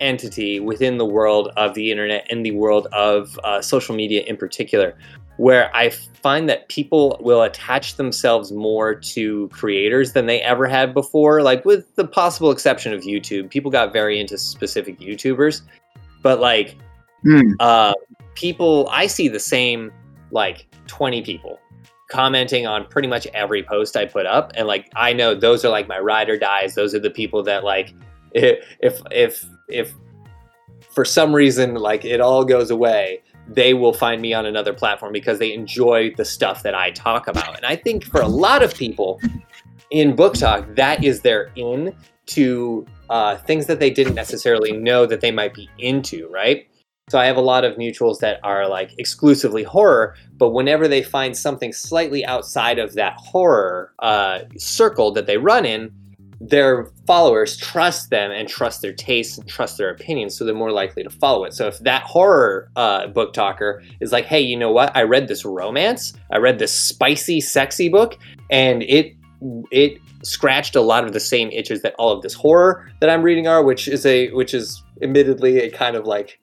entity 0.00 0.60
within 0.60 0.96
the 0.98 1.04
world 1.04 1.48
of 1.56 1.74
the 1.74 1.90
internet 1.90 2.24
and 2.30 2.46
the 2.46 2.52
world 2.52 2.86
of 2.92 3.36
uh, 3.42 3.60
social 3.60 3.96
media 3.96 4.22
in 4.28 4.36
particular, 4.36 4.96
where 5.36 5.74
I 5.74 5.90
find 5.90 6.48
that 6.48 6.68
people 6.68 7.18
will 7.20 7.42
attach 7.42 7.96
themselves 7.96 8.52
more 8.52 8.94
to 8.94 9.48
creators 9.48 10.12
than 10.12 10.26
they 10.26 10.40
ever 10.40 10.66
had 10.66 10.94
before. 10.94 11.42
Like, 11.42 11.64
with 11.64 11.94
the 11.96 12.06
possible 12.06 12.50
exception 12.50 12.92
of 12.92 13.02
YouTube, 13.02 13.50
people 13.50 13.70
got 13.70 13.92
very 13.92 14.20
into 14.20 14.38
specific 14.38 15.00
YouTubers, 15.00 15.62
but 16.22 16.40
like, 16.40 16.76
Hmm. 17.24 17.52
uh, 17.58 17.94
people, 18.34 18.88
I 18.90 19.06
see 19.06 19.28
the 19.28 19.40
same 19.40 19.90
like 20.30 20.66
20 20.86 21.22
people 21.22 21.58
commenting 22.10 22.66
on 22.66 22.86
pretty 22.86 23.08
much 23.08 23.26
every 23.28 23.62
post 23.62 23.96
I 23.96 24.04
put 24.04 24.26
up, 24.26 24.52
and 24.56 24.68
like 24.68 24.90
I 24.94 25.12
know 25.12 25.34
those 25.34 25.64
are 25.64 25.70
like 25.70 25.88
my 25.88 25.98
ride 25.98 26.28
or 26.28 26.38
dies. 26.38 26.74
Those 26.74 26.94
are 26.94 27.00
the 27.00 27.10
people 27.10 27.42
that 27.44 27.64
like 27.64 27.94
if 28.32 28.64
if 28.80 29.00
if, 29.10 29.44
if 29.68 29.94
for 30.92 31.04
some 31.04 31.34
reason 31.34 31.74
like 31.74 32.04
it 32.04 32.20
all 32.20 32.44
goes 32.44 32.70
away, 32.70 33.22
they 33.48 33.74
will 33.74 33.92
find 33.92 34.22
me 34.22 34.32
on 34.32 34.46
another 34.46 34.72
platform 34.72 35.12
because 35.12 35.38
they 35.38 35.52
enjoy 35.52 36.12
the 36.16 36.24
stuff 36.24 36.62
that 36.62 36.74
I 36.74 36.90
talk 36.90 37.26
about. 37.26 37.56
And 37.56 37.66
I 37.66 37.76
think 37.76 38.04
for 38.04 38.20
a 38.20 38.28
lot 38.28 38.62
of 38.62 38.74
people 38.74 39.20
in 39.90 40.16
BookTok, 40.16 40.76
that 40.76 41.04
is 41.04 41.20
their 41.20 41.50
in 41.56 41.94
to 42.26 42.86
uh, 43.10 43.36
things 43.36 43.66
that 43.66 43.80
they 43.80 43.90
didn't 43.90 44.14
necessarily 44.14 44.72
know 44.72 45.06
that 45.06 45.20
they 45.20 45.30
might 45.30 45.54
be 45.54 45.68
into, 45.78 46.28
right? 46.28 46.66
So 47.10 47.18
I 47.18 47.26
have 47.26 47.36
a 47.36 47.42
lot 47.42 47.64
of 47.64 47.76
mutuals 47.76 48.20
that 48.20 48.40
are 48.42 48.66
like 48.66 48.98
exclusively 48.98 49.62
horror, 49.62 50.16
but 50.38 50.50
whenever 50.50 50.88
they 50.88 51.02
find 51.02 51.36
something 51.36 51.72
slightly 51.72 52.24
outside 52.24 52.78
of 52.78 52.94
that 52.94 53.14
horror 53.18 53.92
uh, 53.98 54.40
circle 54.56 55.12
that 55.12 55.26
they 55.26 55.36
run 55.36 55.66
in, 55.66 55.92
their 56.48 56.86
followers 57.06 57.56
trust 57.56 58.10
them 58.10 58.30
and 58.30 58.48
trust 58.48 58.82
their 58.82 58.92
tastes 58.92 59.38
and 59.38 59.48
trust 59.48 59.78
their 59.78 59.88
opinions, 59.88 60.36
so 60.36 60.44
they're 60.44 60.54
more 60.54 60.72
likely 60.72 61.02
to 61.02 61.10
follow 61.10 61.44
it. 61.44 61.54
So 61.54 61.66
if 61.68 61.78
that 61.80 62.02
horror 62.02 62.70
uh, 62.76 63.06
BookToker 63.08 63.82
is 64.00 64.12
like, 64.12 64.26
"Hey, 64.26 64.40
you 64.40 64.56
know 64.56 64.70
what? 64.70 64.94
I 64.94 65.02
read 65.02 65.28
this 65.28 65.44
romance, 65.44 66.12
I 66.30 66.38
read 66.38 66.58
this 66.58 66.72
spicy, 66.78 67.40
sexy 67.40 67.88
book, 67.88 68.18
and 68.50 68.82
it 68.82 69.14
it 69.70 69.98
scratched 70.22 70.76
a 70.76 70.80
lot 70.80 71.04
of 71.04 71.12
the 71.12 71.20
same 71.20 71.50
itches 71.50 71.82
that 71.82 71.94
all 71.98 72.12
of 72.12 72.22
this 72.22 72.34
horror 72.34 72.90
that 73.00 73.08
I'm 73.08 73.22
reading 73.22 73.46
are, 73.46 73.62
which 73.62 73.88
is 73.88 74.04
a 74.04 74.30
which 74.32 74.52
is 74.52 74.82
admittedly 75.02 75.60
a 75.60 75.70
kind 75.70 75.96
of 75.96 76.06
like 76.06 76.40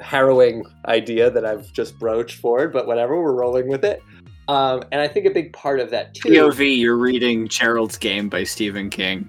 harrowing 0.00 0.64
idea 0.86 1.30
that 1.30 1.44
I've 1.44 1.72
just 1.72 1.98
broached 1.98 2.38
forward, 2.38 2.72
but 2.72 2.86
whatever, 2.86 3.20
we're 3.20 3.32
rolling 3.34 3.68
with 3.68 3.84
it. 3.84 4.02
Um, 4.48 4.84
and 4.92 5.00
I 5.00 5.08
think 5.08 5.26
a 5.26 5.30
big 5.30 5.52
part 5.52 5.80
of 5.80 5.90
that 5.90 6.14
too. 6.14 6.28
POV, 6.28 6.78
you're 6.78 6.96
reading 6.96 7.48
Gerald's 7.48 7.96
Game 7.96 8.28
by 8.28 8.44
Stephen 8.44 8.90
King. 8.90 9.28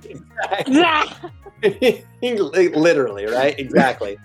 literally 2.22 3.26
right 3.26 3.58
exactly 3.60 4.18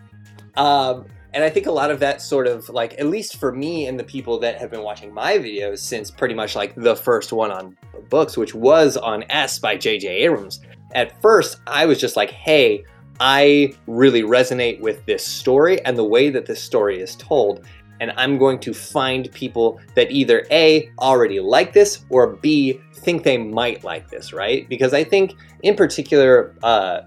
um, 0.57 1.07
and 1.33 1.43
i 1.43 1.49
think 1.49 1.67
a 1.67 1.73
lot 1.73 1.91
of 1.91 1.99
that 2.01 2.21
sort 2.21 2.47
of 2.47 2.69
like 2.69 2.95
at 2.99 3.07
least 3.07 3.37
for 3.37 3.53
me 3.53 3.87
and 3.87 3.99
the 3.99 4.05
people 4.05 4.39
that 4.39 4.59
have 4.59 4.71
been 4.71 4.83
watching 4.83 5.13
my 5.13 5.39
videos 5.39 5.79
since 5.79 6.11
pretty 6.11 6.35
much 6.35 6.55
like 6.55 6.75
the 6.75 6.95
first 6.95 7.33
one 7.33 7.51
on 7.51 7.77
books 8.11 8.37
which 8.37 8.55
was 8.55 8.97
on 8.97 9.25
s 9.31 9.59
by 9.59 9.77
jj 9.77 10.05
abrams 10.05 10.61
at 10.95 11.21
first 11.23 11.59
i 11.67 11.87
was 11.87 11.99
just 11.99 12.17
like 12.17 12.31
hey 12.31 12.85
i 13.21 13.73
really 13.87 14.23
resonate 14.23 14.79
with 14.81 15.05
this 15.07 15.25
story 15.25 15.83
and 15.85 15.97
the 15.97 16.05
way 16.05 16.29
that 16.29 16.45
this 16.47 16.63
story 16.63 17.01
is 17.01 17.17
told 17.17 17.65
and 18.03 18.13
i'm 18.17 18.37
going 18.37 18.59
to 18.59 18.75
find 18.75 19.31
people 19.33 19.81
that 19.95 20.11
either 20.11 20.45
a 20.51 20.91
already 20.99 21.39
like 21.39 21.73
this 21.73 22.05
or 22.11 22.35
b 22.37 22.81
think 22.95 23.23
they 23.23 23.39
might 23.39 23.83
like 23.85 24.11
this 24.11 24.33
right? 24.33 24.69
Because 24.69 24.93
i 24.93 25.05
think 25.05 25.35
in 25.63 25.77
particular 25.77 26.55
uh, 26.63 27.01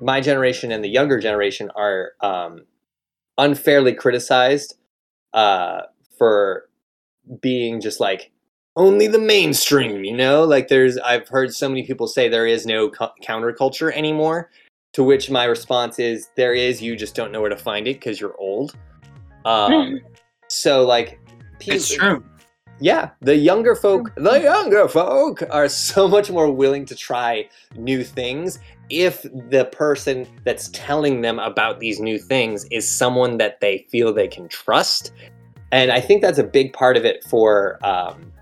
my 0.00 0.20
generation 0.20 0.72
and 0.72 0.82
the 0.82 0.88
younger 0.88 1.20
generation 1.20 1.70
are 1.76 2.12
um, 2.22 2.62
unfairly 3.36 3.94
criticized 3.94 4.76
uh, 5.34 5.82
for 6.18 6.68
being 7.42 7.80
just 7.80 8.00
like 8.00 8.32
only 8.76 9.06
the 9.06 9.18
mainstream 9.18 10.02
you 10.04 10.16
know? 10.16 10.44
Like 10.44 10.68
there's 10.68 10.96
i've 10.98 11.28
heard 11.28 11.54
so 11.54 11.68
many 11.68 11.86
people 11.86 12.06
say 12.06 12.28
there 12.28 12.46
is 12.46 12.64
no 12.64 12.88
co- 12.88 13.12
counterculture 13.22 13.92
anymore 13.92 14.50
to 14.92 15.04
which 15.04 15.30
my 15.30 15.44
response 15.44 15.98
is 15.98 16.30
there 16.36 16.54
is 16.54 16.82
you 16.82 16.96
just 16.96 17.14
don't 17.14 17.30
know 17.30 17.40
where 17.40 17.50
to 17.50 17.56
find 17.56 17.86
it 17.86 17.94
because 17.94 18.20
you're 18.20 18.36
old. 18.38 18.74
Um, 19.44 20.00
so 20.50 20.84
like 20.84 21.18
pe- 21.58 21.76
It's 21.76 21.94
true. 21.94 22.24
yeah, 22.80 23.10
the 23.20 23.36
younger 23.36 23.74
folk, 23.74 24.12
the 24.16 24.40
younger 24.40 24.88
folk 24.88 25.42
are 25.50 25.68
so 25.68 26.08
much 26.08 26.30
more 26.30 26.50
willing 26.50 26.84
to 26.86 26.94
try 26.94 27.48
new 27.76 28.02
things 28.04 28.58
if 28.88 29.22
the 29.22 29.68
person 29.72 30.26
that's 30.44 30.68
telling 30.72 31.20
them 31.20 31.38
about 31.38 31.78
these 31.78 32.00
new 32.00 32.18
things 32.18 32.64
is 32.70 32.90
someone 32.90 33.38
that 33.38 33.60
they 33.60 33.86
feel 33.90 34.12
they 34.12 34.28
can 34.28 34.48
trust. 34.48 35.12
And 35.72 35.92
I 35.92 36.00
think 36.00 36.20
that's 36.20 36.38
a 36.38 36.44
big 36.44 36.72
part 36.72 36.96
of 36.96 37.04
it 37.04 37.22
for 37.24 37.78
um, 37.86 38.32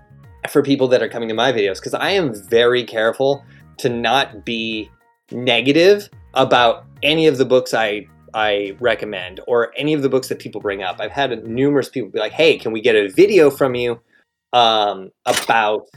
for 0.49 0.63
people 0.63 0.87
that 0.87 1.03
are 1.03 1.09
coming 1.09 1.29
to 1.29 1.35
my 1.35 1.51
videos 1.51 1.75
because 1.75 1.93
I 1.93 2.09
am 2.09 2.33
very 2.33 2.83
careful 2.83 3.45
to 3.77 3.89
not 3.89 4.43
be 4.45 4.89
negative 5.31 6.09
about 6.33 6.85
any 7.03 7.27
of 7.27 7.37
the 7.37 7.45
books 7.45 7.73
I 7.73 8.07
I 8.33 8.75
recommend 8.79 9.39
or 9.47 9.73
any 9.77 9.93
of 9.93 10.01
the 10.01 10.09
books 10.09 10.27
that 10.29 10.39
people 10.39 10.61
bring 10.61 10.83
up. 10.83 10.97
I've 10.99 11.11
had 11.11 11.45
numerous 11.47 11.89
people 11.89 12.09
be 12.09 12.19
like, 12.19 12.31
"Hey, 12.31 12.57
can 12.57 12.71
we 12.71 12.81
get 12.81 12.95
a 12.95 13.09
video 13.09 13.49
from 13.49 13.75
you?" 13.75 13.99
um, 14.53 15.11
about 15.25 15.89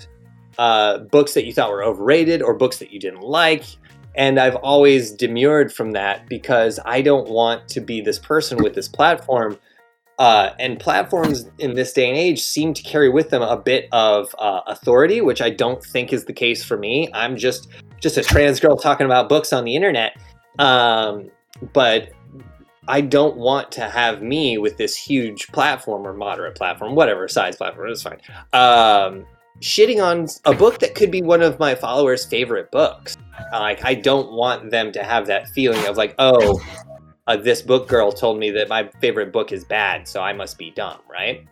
uh, 0.59 0.99
books 0.99 1.35
that 1.35 1.45
you 1.45 1.53
thought 1.53 1.71
were 1.71 1.85
overrated 1.85 2.43
or 2.43 2.55
books 2.55 2.79
that 2.79 2.93
you 2.93 3.01
didn't 3.01 3.23
like. 3.23 3.65
And 4.15 4.39
I've 4.39 4.57
always 4.57 5.11
demurred 5.11 5.73
from 5.73 5.93
that 5.93 6.29
because 6.29 6.79
I 6.85 7.01
don't 7.01 7.31
want 7.31 7.67
to 7.69 7.81
be 7.81 8.01
this 8.01 8.19
person 8.19 8.63
with 8.63 8.75
this 8.75 8.89
platform. 8.89 9.59
Uh, 10.19 10.55
and 10.59 10.79
platforms 10.79 11.51
in 11.59 11.75
this 11.75 11.93
day 11.95 12.07
and 12.09 12.17
age 12.17 12.43
seem 12.43 12.75
to 12.75 12.83
carry 12.83 13.09
with 13.09 13.31
them 13.31 13.41
a 13.43 13.57
bit 13.57 13.89
of 13.93 14.35
uh, 14.39 14.61
authority, 14.67 15.23
which 15.23 15.41
I 15.41 15.49
don't 15.49 15.83
think 15.83 16.13
is 16.13 16.27
the 16.27 16.35
case 16.35 16.63
for 16.63 16.77
me. 16.77 17.09
I'm 17.15 17.37
just 17.37 17.69
just 18.01 18.19
a 18.19 18.23
trans 18.23 18.61
girl 18.61 18.77
talking 18.77 19.07
about 19.07 19.29
books 19.29 19.53
on 19.53 19.65
the 19.65 19.75
internet. 19.75 20.17
Um, 20.59 21.31
but 21.73 22.11
I 22.89 23.01
don't 23.01 23.37
want 23.37 23.71
to 23.73 23.89
have 23.89 24.23
me 24.23 24.59
with 24.59 24.77
this 24.77 24.97
huge 24.97 25.47
platform 25.49 26.07
or 26.07 26.13
moderate 26.13 26.57
platform, 26.57 26.95
whatever 26.95 27.29
size 27.29 27.57
platform, 27.57 27.91
it's 27.91 28.03
fine. 28.03 28.19
Um, 28.53 29.25
shitting 29.61 30.03
on 30.05 30.27
a 30.45 30.57
book 30.57 30.81
that 30.81 30.95
could 30.95 31.11
be 31.11 31.23
one 31.23 31.43
of 31.43 31.59
my 31.61 31.75
followers' 31.75 32.25
favorite 32.25 32.71
books. 32.73 33.17
Like, 33.53 33.85
I 33.85 33.95
don't 33.95 34.33
want 34.33 34.71
them 34.71 34.91
to 34.93 35.03
have 35.05 35.27
that 35.29 35.49
feeling 35.49 35.87
of 35.87 35.97
like, 35.97 36.15
oh, 36.19 36.61
uh, 37.29 37.37
this 37.37 37.63
book 37.63 37.89
girl 37.89 38.11
told 38.11 38.39
me 38.39 38.51
that 38.51 38.69
my 38.69 38.91
favorite 39.01 39.33
book 39.33 39.53
is 39.53 39.65
bad, 39.65 40.09
so 40.09 40.21
I 40.21 40.33
must 40.33 40.59
be 40.59 40.71
dumb, 40.73 40.99
right? 41.09 41.47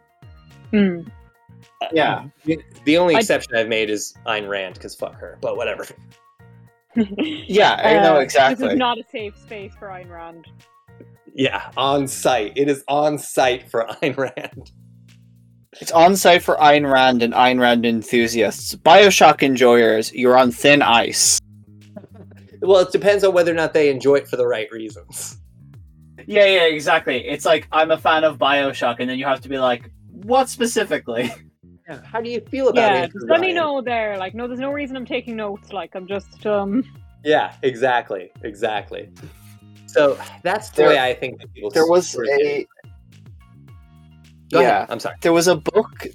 Hmm. 0.73 1.03
Yeah. 1.93 2.27
The, 2.45 2.59
the 2.85 2.99
only 2.99 3.15
exception 3.15 3.55
I've 3.55 3.69
made 3.69 3.89
is 3.89 4.15
Ayn 4.27 4.49
Rand, 4.49 4.75
because 4.75 4.95
fuck 4.97 5.15
her. 5.15 5.39
But 5.41 5.57
whatever. 5.57 5.87
Yeah, 6.97 7.75
I 7.75 7.93
know 8.03 8.17
Uh, 8.17 8.51
This 8.51 8.61
is 8.73 8.77
not 8.77 8.99
a 8.99 9.05
safe 9.13 9.39
space 9.39 9.73
for 9.79 9.87
Ayn 9.89 10.11
Rand. 10.11 10.49
Yeah, 11.35 11.71
on 11.77 12.07
site. 12.09 12.53
It 12.57 12.69
is 12.69 12.85
on 12.89 13.19
site 13.19 13.71
for 13.71 13.85
Ayn 14.03 14.17
Rand. 14.17 14.73
It's 15.81 15.93
on 15.93 16.17
site 16.17 16.43
for 16.43 16.57
Ayn 16.57 16.91
Rand 16.91 17.23
and 17.23 17.33
Ayn 17.33 17.61
Rand 17.61 17.87
enthusiasts. 17.87 18.75
Bioshock 18.75 19.43
enjoyers, 19.43 20.13
you're 20.13 20.37
on 20.37 20.51
thin 20.51 20.83
ice. 20.83 21.41
Well, 22.63 22.81
it 22.81 22.93
depends 22.93 23.25
on 23.25 23.33
whether 23.33 23.51
or 23.51 23.55
not 23.55 23.73
they 23.73 23.89
enjoy 23.89 24.17
it 24.17 24.29
for 24.29 24.37
the 24.37 24.47
right 24.47 24.71
reasons. 24.71 25.39
Yeah, 26.27 26.45
yeah, 26.45 26.65
exactly. 26.65 27.27
It's 27.27 27.47
like 27.47 27.67
I'm 27.73 27.91
a 27.91 27.97
fan 27.97 28.23
of 28.23 28.37
Bioshock, 28.37 28.97
and 28.99 29.09
then 29.09 29.19
you 29.19 29.25
have 29.25 29.41
to 29.41 29.49
be 29.49 29.59
like, 29.59 29.91
what 30.11 30.49
specifically? 30.51 31.33
Yeah. 31.89 32.03
How 32.05 32.21
do 32.21 32.29
you 32.31 32.41
feel 32.43 32.69
about 32.69 32.93
Yeah, 32.93 33.03
it? 33.05 33.13
just 33.13 33.27
let 33.29 33.41
me 33.41 33.53
know 33.55 33.81
there. 33.81 34.17
Like, 34.19 34.35
no, 34.35 34.47
there's 34.47 34.61
no 34.61 34.71
reason 34.71 34.95
I'm 34.97 35.07
taking 35.07 35.35
notes. 35.35 35.73
Like, 35.73 35.95
I'm 35.97 36.07
just 36.07 36.47
um. 36.47 36.85
Yeah, 37.25 37.55
exactly, 37.63 38.31
exactly. 38.45 39.09
So 39.93 40.19
that's 40.43 40.71
the 40.71 40.77
There- 40.83 40.89
way 40.91 40.99
I 40.99 41.15
think 41.15 41.41
that 41.41 41.53
people. 41.53 41.71
There 41.71 41.87
was 41.87 42.09
sort 42.09 42.27
of 42.29 42.39
get 42.39 42.47
a. 42.47 42.67
Go 44.53 44.61
yeah. 44.61 44.69
ahead. 44.79 44.87
I'm 44.91 45.01
sorry. 45.01 45.17
there 45.21 45.33
was 45.33 45.47
a 45.49 45.57
book 45.57 46.07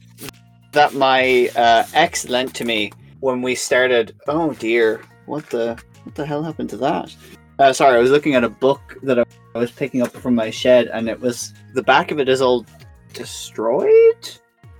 that 0.73 0.93
my 0.93 1.49
uh, 1.55 1.83
ex 1.93 2.27
lent 2.27 2.53
to 2.55 2.65
me 2.65 2.91
when 3.21 3.41
we 3.41 3.55
started. 3.55 4.15
Oh 4.27 4.53
dear, 4.53 5.01
what 5.25 5.49
the 5.49 5.77
what 6.03 6.15
the 6.15 6.25
hell 6.25 6.43
happened 6.43 6.69
to 6.71 6.77
that? 6.77 7.15
Uh, 7.59 7.71
sorry, 7.71 7.95
I 7.95 7.99
was 7.99 8.11
looking 8.11 8.35
at 8.35 8.43
a 8.43 8.49
book 8.49 8.97
that 9.03 9.19
I 9.19 9.23
I 9.55 9.59
was 9.59 9.71
picking 9.71 10.01
up 10.01 10.11
from 10.11 10.35
my 10.35 10.49
shed, 10.49 10.87
and 10.87 11.07
it 11.07 11.19
was 11.19 11.53
the 11.73 11.81
back 11.83 12.11
of 12.11 12.19
it 12.19 12.27
is 12.27 12.41
all 12.41 12.65
destroyed. 13.13 14.29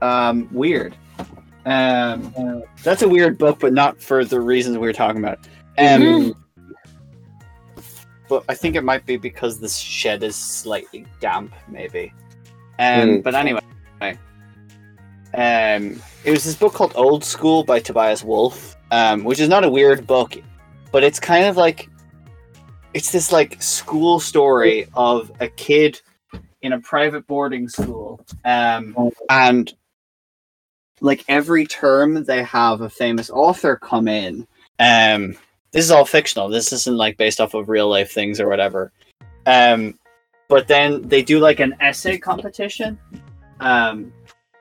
Um, 0.02 0.50
weird. 0.52 0.96
Um, 1.66 2.62
that's 2.84 3.02
a 3.02 3.08
weird 3.08 3.38
book, 3.38 3.60
but 3.60 3.74
not 3.74 4.00
for 4.02 4.24
the 4.26 4.40
reasons 4.42 4.78
we 4.78 4.86
were 4.86 4.94
talking 4.94 5.24
about. 5.24 5.40
Um, 5.78 6.02
Mhm. 6.02 6.34
But 8.28 8.44
I 8.50 8.56
think 8.56 8.76
it 8.76 8.84
might 8.84 9.06
be 9.06 9.18
because 9.18 9.60
the 9.60 9.70
shed 9.70 10.24
is 10.24 10.36
slightly 10.36 11.06
damp, 11.20 11.54
maybe. 11.68 12.14
Um, 12.80 13.20
Mm. 13.20 13.24
but 13.24 13.36
anyway, 13.36 13.62
um, 15.34 16.02
it 16.24 16.32
was 16.32 16.44
this 16.44 16.56
book 16.56 16.74
called 16.74 16.94
Old 16.96 17.24
School 17.24 17.64
by 17.64 17.80
Tobias 17.80 18.24
Wolff, 18.24 18.76
um, 18.92 19.24
which 19.24 19.40
is 19.40 19.50
not 19.50 19.64
a 19.64 19.70
weird 19.70 20.08
book, 20.08 20.36
but 20.92 21.04
it's 21.04 21.20
kind 21.20 21.46
of 21.46 21.58
like 21.58 21.90
it's 22.94 23.12
this 23.12 23.32
like 23.32 23.62
school 23.62 24.20
story 24.20 24.88
of 24.94 25.30
a 25.42 25.50
kid 25.50 26.02
in 26.62 26.74
a 26.74 26.80
private 26.80 27.28
boarding 27.28 27.68
school, 27.68 28.20
um, 28.46 28.96
and 29.30 29.74
like 31.02 31.26
every 31.28 31.66
term 31.66 32.24
they 32.24 32.42
have 32.44 32.80
a 32.82 32.90
famous 32.90 33.30
author 33.30 33.76
come 33.76 34.08
in. 34.08 34.48
Um, 34.80 35.36
this 35.76 35.84
is 35.84 35.92
all 35.92 36.06
fictional. 36.06 36.48
This 36.48 36.72
isn't 36.72 36.96
like 36.96 37.18
based 37.18 37.42
off 37.42 37.54
of 37.54 37.68
real 37.68 37.90
life 37.90 38.10
things 38.10 38.40
or 38.40 38.48
whatever. 38.48 38.94
Um, 39.46 40.00
but 40.48 40.70
then 40.70 41.02
they 41.02 41.22
do 41.22 41.40
like 41.40 41.60
an 41.60 41.76
essay 41.82 42.18
competition. 42.18 42.98
Um, 43.60 44.14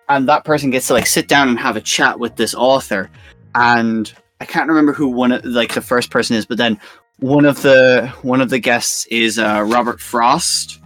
and 0.08 0.28
that 0.28 0.44
person 0.44 0.70
gets 0.70 0.88
to 0.88 0.94
like 0.94 1.06
sit 1.06 1.28
down 1.28 1.48
and 1.48 1.56
have 1.56 1.76
a 1.76 1.80
chat 1.80 2.18
with 2.18 2.34
this 2.34 2.52
author. 2.52 3.10
And 3.54 4.12
I 4.40 4.44
can't 4.44 4.68
remember 4.68 4.92
who 4.92 5.06
one 5.06 5.30
of 5.30 5.44
like 5.44 5.72
the 5.72 5.80
first 5.80 6.10
person 6.10 6.34
is, 6.34 6.46
but 6.46 6.58
then 6.58 6.80
one 7.20 7.44
of 7.44 7.62
the 7.62 8.12
one 8.22 8.40
of 8.40 8.50
the 8.50 8.58
guests 8.58 9.06
is 9.06 9.38
uh, 9.38 9.64
Robert 9.64 10.00
Frost. 10.00 10.80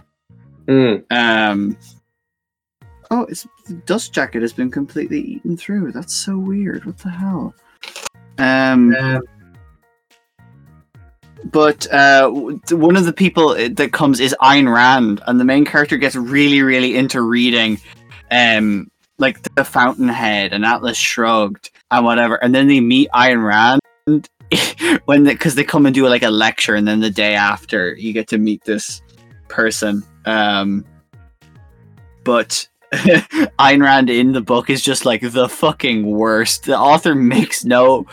Mm. 0.67 1.03
Um, 1.09 1.75
oh, 3.09 3.23
it's 3.23 3.47
the 3.65 3.73
dust 3.87 4.13
jacket 4.13 4.43
has 4.43 4.53
been 4.53 4.69
completely 4.69 5.21
eaten 5.21 5.57
through. 5.57 5.91
That's 5.91 6.13
so 6.13 6.37
weird. 6.37 6.85
What 6.85 6.99
the 6.99 7.09
hell? 7.09 7.55
Um, 8.37 8.95
but 11.45 11.91
uh, 11.93 12.29
one 12.29 12.95
of 12.95 13.05
the 13.05 13.13
people 13.13 13.55
that 13.55 13.93
comes 13.93 14.19
is 14.19 14.35
Ayn 14.41 14.73
Rand, 14.73 15.21
and 15.25 15.39
the 15.39 15.45
main 15.45 15.65
character 15.65 15.97
gets 15.97 16.15
really, 16.15 16.61
really 16.61 16.95
into 16.95 17.21
reading, 17.21 17.79
um, 18.31 18.91
like 19.17 19.41
The 19.55 19.63
Fountainhead 19.63 20.53
and 20.53 20.65
Atlas 20.65 20.97
Shrugged 20.97 21.71
and 21.91 22.05
whatever. 22.05 22.35
And 22.35 22.53
then 22.53 22.67
they 22.67 22.79
meet 22.79 23.09
Ayn 23.11 23.43
Rand 23.43 24.29
when 25.05 25.23
because 25.23 25.55
they 25.55 25.63
come 25.63 25.85
and 25.85 25.95
do 25.95 26.07
like 26.07 26.23
a 26.23 26.29
lecture, 26.29 26.75
and 26.75 26.87
then 26.87 26.99
the 26.99 27.09
day 27.09 27.35
after 27.35 27.93
you 27.93 28.13
get 28.13 28.27
to 28.29 28.37
meet 28.37 28.63
this 28.65 29.01
person. 29.47 30.03
Um, 30.25 30.85
but 32.23 32.67
Ayn 32.91 33.83
Rand 33.83 34.09
in 34.09 34.33
the 34.33 34.41
book 34.41 34.69
is 34.69 34.83
just 34.83 35.05
like 35.05 35.21
the 35.21 35.47
fucking 35.47 36.05
worst. 36.05 36.63
The 36.65 36.77
author 36.77 37.15
makes 37.15 37.63
no 37.63 38.05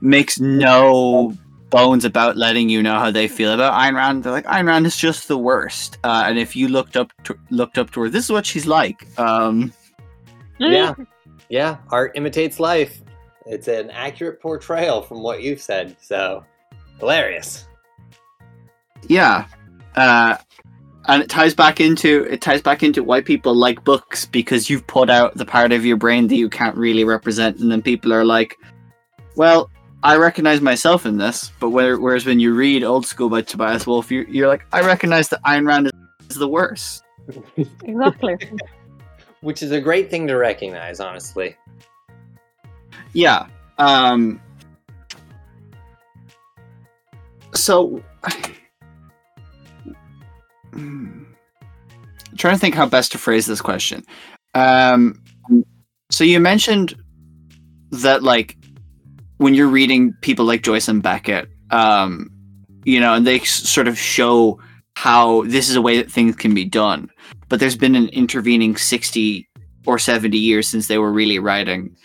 makes 0.00 0.40
no 0.40 1.36
bones 1.70 2.04
about 2.04 2.36
letting 2.36 2.68
you 2.68 2.82
know 2.82 2.98
how 2.98 3.10
they 3.10 3.28
feel 3.28 3.52
about 3.52 3.72
Ayn 3.74 3.94
Rand. 3.94 4.24
They're 4.24 4.32
like 4.32 4.46
Ayn 4.46 4.66
Rand 4.66 4.86
is 4.86 4.96
just 4.96 5.28
the 5.28 5.38
worst. 5.38 5.98
Uh, 6.04 6.24
and 6.26 6.38
if 6.38 6.54
you 6.56 6.68
looked 6.68 6.96
up 6.96 7.12
to, 7.24 7.38
looked 7.50 7.78
up 7.78 7.90
to 7.92 8.02
her, 8.02 8.08
this 8.08 8.24
is 8.24 8.32
what 8.32 8.44
she's 8.46 8.66
like. 8.66 9.06
Um, 9.18 9.72
Yeah. 10.58 10.94
Yeah, 11.48 11.78
art 11.90 12.12
imitates 12.14 12.60
life. 12.60 13.02
It's 13.46 13.66
an 13.66 13.90
accurate 13.90 14.40
portrayal 14.40 15.02
from 15.02 15.22
what 15.22 15.42
you've 15.42 15.60
said. 15.60 15.96
So 16.00 16.44
hilarious. 17.00 17.66
yeah. 19.08 19.46
Uh, 19.96 20.36
and 21.08 21.22
it 21.22 21.28
ties 21.28 21.54
back 21.54 21.80
into 21.80 22.24
it 22.30 22.40
ties 22.40 22.62
back 22.62 22.82
into 22.82 23.02
why 23.02 23.20
people 23.20 23.54
like 23.54 23.82
books 23.84 24.26
because 24.26 24.70
you've 24.70 24.86
put 24.86 25.10
out 25.10 25.34
the 25.34 25.44
part 25.46 25.72
of 25.72 25.84
your 25.84 25.96
brain 25.96 26.28
that 26.28 26.36
you 26.36 26.48
can't 26.48 26.76
really 26.76 27.02
represent, 27.04 27.58
and 27.58 27.72
then 27.72 27.82
people 27.82 28.12
are 28.12 28.24
like, 28.24 28.56
"Well, 29.34 29.70
I 30.02 30.16
recognize 30.16 30.60
myself 30.60 31.06
in 31.06 31.18
this." 31.18 31.52
But 31.60 31.70
where, 31.70 31.98
whereas 31.98 32.26
when 32.26 32.40
you 32.40 32.54
read 32.54 32.84
Old 32.84 33.06
School 33.06 33.28
by 33.28 33.42
Tobias 33.42 33.86
Wolff, 33.86 34.10
you're, 34.10 34.28
you're 34.28 34.48
like, 34.48 34.64
"I 34.72 34.80
recognize 34.80 35.28
that 35.30 35.42
Ayn 35.42 35.66
Rand 35.66 35.90
is 36.28 36.36
the 36.36 36.48
worst." 36.48 37.02
Exactly. 37.82 38.36
Which 39.40 39.62
is 39.62 39.70
a 39.72 39.80
great 39.80 40.10
thing 40.10 40.26
to 40.26 40.34
recognize, 40.36 41.00
honestly. 41.00 41.56
Yeah. 43.12 43.46
Um 43.78 44.40
so 47.54 48.02
I'm 50.72 51.26
trying 52.36 52.54
to 52.54 52.60
think 52.60 52.74
how 52.74 52.86
best 52.86 53.12
to 53.12 53.18
phrase 53.18 53.46
this 53.46 53.60
question. 53.60 54.04
Um 54.54 55.22
so 56.10 56.24
you 56.24 56.38
mentioned 56.40 56.94
that 57.90 58.22
like 58.22 58.56
when 59.40 59.54
you're 59.54 59.68
reading 59.68 60.12
people 60.20 60.44
like 60.44 60.62
Joyce 60.62 60.86
and 60.86 61.02
Beckett, 61.02 61.48
um 61.70 62.30
you 62.84 63.00
know, 63.00 63.14
and 63.14 63.26
they 63.26 63.38
sort 63.40 63.88
of 63.88 63.98
show 63.98 64.60
how 64.96 65.44
this 65.44 65.70
is 65.70 65.76
a 65.76 65.82
way 65.82 65.96
that 65.96 66.10
things 66.10 66.36
can 66.36 66.54
be 66.54 66.64
done. 66.64 67.10
But 67.48 67.58
there's 67.58 67.76
been 67.76 67.94
an 67.94 68.08
intervening 68.08 68.76
60 68.76 69.48
or 69.86 69.98
70 69.98 70.36
years 70.36 70.68
since 70.68 70.88
they 70.88 70.98
were 70.98 71.10
really 71.10 71.38
writing. 71.38 71.96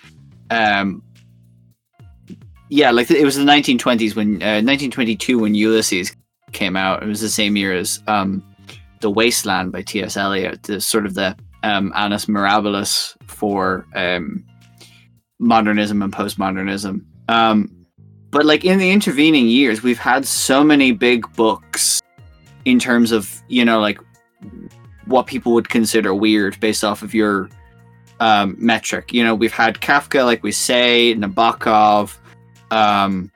Um 0.50 1.04
yeah 2.70 2.92
like 2.92 3.12
it 3.12 3.26
was 3.26 3.36
the 3.36 3.44
1920s 3.44 4.16
when 4.16 4.42
uh, 4.42 4.64
1922 4.64 5.38
when 5.38 5.56
ulysses 5.56 6.16
came 6.54 6.78
out. 6.78 7.04
It 7.04 7.08
was 7.08 7.20
the 7.20 7.28
same 7.28 7.58
year 7.58 7.74
as 7.74 8.02
um 8.08 8.42
the 9.02 9.10
wasteland 9.10 9.74
by 9.74 9.82
ts 9.82 10.16
eliot 10.16 10.64
the 10.64 10.80
sort 10.80 11.06
of 11.06 11.16
the 11.16 11.36
um 11.64 11.92
annus 11.96 12.28
mirabilis 12.28 13.14
for 13.28 13.86
um 13.94 14.44
modernism 15.38 16.02
and 16.02 16.14
postmodernism 16.14 17.06
um 17.28 17.70
but 18.32 18.46
like 18.46 18.66
in 18.66 18.78
the 18.80 18.92
intervening 18.92 19.48
years 19.48 19.82
we've 19.82 20.00
had 20.00 20.26
so 20.26 20.64
many 20.64 20.92
big 20.92 21.32
books 21.34 22.02
in 22.66 22.80
terms 22.80 23.12
of 23.12 23.42
you 23.48 23.64
know 23.64 23.80
like 23.80 24.00
what 25.06 25.28
people 25.28 25.54
would 25.54 25.70
consider 25.70 26.14
weird 26.14 26.60
based 26.60 26.84
off 26.84 27.02
of 27.02 27.14
your 27.14 27.50
um, 28.20 28.56
metric. 28.58 29.14
You 29.14 29.24
know, 29.24 29.36
we've 29.36 29.54
had 29.54 29.76
Kafka, 29.76 30.26
like 30.26 30.44
we 30.44 30.52
say, 30.52 31.16
Nabokov, 31.16 32.18
um, 32.72 33.32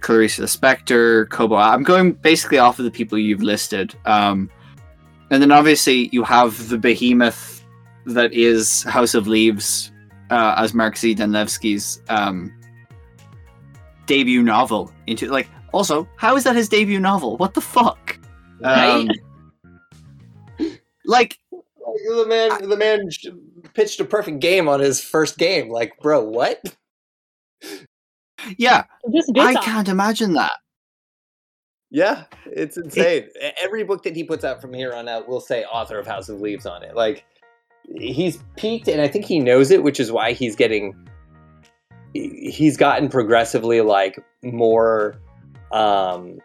Clarice 0.00 0.38
Lispector, 0.38 1.28
Kobo. 1.30 1.56
I'm 1.56 1.82
going 1.82 2.12
basically 2.12 2.58
off 2.58 2.78
of 2.78 2.84
the 2.84 2.90
people 2.90 3.18
you've 3.18 3.42
listed. 3.42 3.94
Um, 4.04 4.50
and 5.30 5.42
then 5.42 5.52
obviously 5.52 6.08
you 6.12 6.24
have 6.24 6.68
the 6.68 6.78
behemoth 6.78 7.64
that 8.06 8.32
is 8.32 8.82
House 8.84 9.14
of 9.14 9.28
Leaves 9.28 9.92
uh, 10.30 10.54
as 10.56 10.74
Mark 10.74 10.96
Z. 10.96 11.16
Um, 12.08 12.52
debut 14.10 14.42
novel. 14.42 14.92
Into 15.06 15.28
like, 15.30 15.48
also, 15.72 16.06
how 16.16 16.36
is 16.36 16.44
that 16.44 16.56
his 16.56 16.68
debut 16.68 16.98
novel? 17.00 17.36
What 17.36 17.54
the 17.54 17.60
fuck? 17.60 18.18
Um, 18.64 19.08
like, 21.06 21.38
The 21.50 22.26
man, 22.28 22.68
the 22.68 22.76
man 22.76 23.08
pitched 23.74 24.00
a 24.00 24.04
perfect 24.04 24.40
game 24.40 24.68
on 24.68 24.80
his 24.80 25.00
first 25.02 25.38
game. 25.38 25.70
Like, 25.70 25.92
bro, 26.02 26.22
what? 26.24 26.60
yeah, 28.58 28.84
Just 29.14 29.30
I 29.38 29.54
that. 29.54 29.62
can't 29.62 29.88
imagine 29.88 30.34
that. 30.34 30.52
Yeah, 31.90 32.24
it's 32.46 32.76
insane. 32.76 33.28
E- 33.42 33.50
Every 33.60 33.82
book 33.84 34.02
that 34.04 34.14
he 34.14 34.22
puts 34.24 34.44
out 34.44 34.60
from 34.60 34.72
here 34.74 34.92
on 34.92 35.08
out 35.08 35.28
will 35.28 35.40
say 35.40 35.64
author 35.64 35.98
of 35.98 36.06
House 36.06 36.28
of 36.28 36.40
Leaves 36.40 36.66
on 36.66 36.82
it. 36.82 36.94
Like 36.94 37.24
he's 37.96 38.38
peaked 38.56 38.86
and 38.88 39.00
I 39.00 39.08
think 39.08 39.24
he 39.24 39.40
knows 39.40 39.70
it, 39.70 39.82
which 39.82 39.98
is 39.98 40.12
why 40.12 40.32
he's 40.32 40.54
getting 40.54 40.92
he- 40.92 41.09
he's 42.12 42.76
gotten 42.76 43.08
progressively 43.08 43.80
like 43.80 44.18
more 44.42 45.20
um 45.72 46.38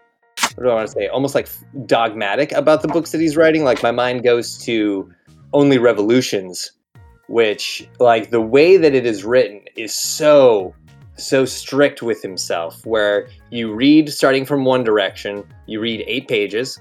what 0.55 0.63
do 0.63 0.69
I 0.69 0.73
want 0.75 0.87
to 0.87 0.93
say? 0.93 1.07
Almost 1.07 1.35
like 1.35 1.49
dogmatic 1.85 2.51
about 2.53 2.81
the 2.81 2.87
books 2.87 3.11
that 3.11 3.19
he's 3.19 3.35
writing. 3.35 3.63
Like 3.63 3.83
my 3.83 3.91
mind 3.91 4.23
goes 4.23 4.57
to 4.59 5.11
Only 5.53 5.77
Revolutions, 5.77 6.71
which 7.27 7.87
like 7.99 8.29
the 8.29 8.41
way 8.41 8.77
that 8.77 8.93
it 8.95 9.05
is 9.05 9.25
written 9.25 9.61
is 9.75 9.93
so 9.93 10.73
so 11.17 11.45
strict 11.45 12.01
with 12.01 12.21
himself 12.21 12.85
where 12.85 13.29
you 13.49 13.73
read 13.73 14.09
starting 14.09 14.45
from 14.45 14.65
one 14.65 14.83
direction, 14.83 15.45
you 15.65 15.79
read 15.79 16.03
8 16.07 16.27
pages, 16.27 16.79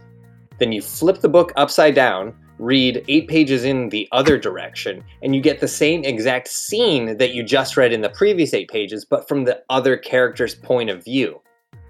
then 0.59 0.73
you 0.73 0.83
flip 0.83 1.21
the 1.21 1.29
book 1.29 1.53
upside 1.57 1.95
down, 1.95 2.35
read 2.59 3.05
8 3.09 3.29
pages 3.29 3.65
in 3.65 3.89
the 3.89 4.09
other 4.13 4.39
direction, 4.39 5.03
and 5.23 5.35
you 5.35 5.41
get 5.41 5.61
the 5.61 5.69
same 5.69 6.05
exact 6.05 6.49
scene 6.49 7.17
that 7.19 7.35
you 7.35 7.43
just 7.43 7.77
read 7.77 7.93
in 7.93 8.01
the 8.01 8.11
previous 8.11 8.55
8 8.55 8.69
pages 8.69 9.05
but 9.05 9.29
from 9.29 9.45
the 9.45 9.63
other 9.71 9.97
character's 9.97 10.55
point 10.55 10.91
of 10.91 11.05
view. 11.05 11.41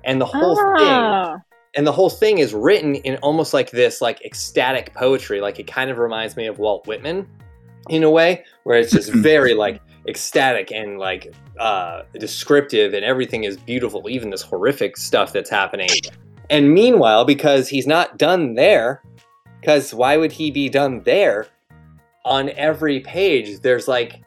And 0.04 0.20
the 0.20 0.26
whole 0.26 0.56
thing 0.56 0.64
Ah, 0.76 1.38
and 1.74 1.86
the 1.86 1.92
whole 1.92 2.10
thing 2.10 2.38
is 2.38 2.54
written 2.54 2.94
in 2.96 3.16
almost 3.16 3.52
like 3.52 3.70
this 3.70 4.00
like 4.00 4.24
ecstatic 4.24 4.94
poetry 4.94 5.40
like 5.40 5.58
it 5.58 5.66
kind 5.66 5.90
of 5.90 5.98
reminds 5.98 6.36
me 6.36 6.46
of 6.46 6.58
walt 6.58 6.86
whitman 6.86 7.26
in 7.88 8.02
a 8.02 8.10
way 8.10 8.44
where 8.62 8.78
it's 8.78 8.92
just 8.92 9.12
very 9.12 9.54
like 9.54 9.80
ecstatic 10.08 10.70
and 10.70 10.98
like 10.98 11.32
uh 11.58 12.02
descriptive 12.18 12.94
and 12.94 13.04
everything 13.04 13.44
is 13.44 13.56
beautiful 13.56 14.08
even 14.08 14.30
this 14.30 14.42
horrific 14.42 14.96
stuff 14.96 15.32
that's 15.32 15.50
happening 15.50 15.88
and 16.50 16.72
meanwhile 16.72 17.24
because 17.24 17.68
he's 17.68 17.86
not 17.86 18.18
done 18.18 18.54
there 18.54 19.02
because 19.64 19.94
why 19.94 20.18
would 20.18 20.30
he 20.30 20.50
be 20.50 20.68
done 20.68 21.02
there 21.04 21.46
on 22.26 22.50
every 22.50 23.00
page 23.00 23.60
there's 23.60 23.88
like 23.88 24.22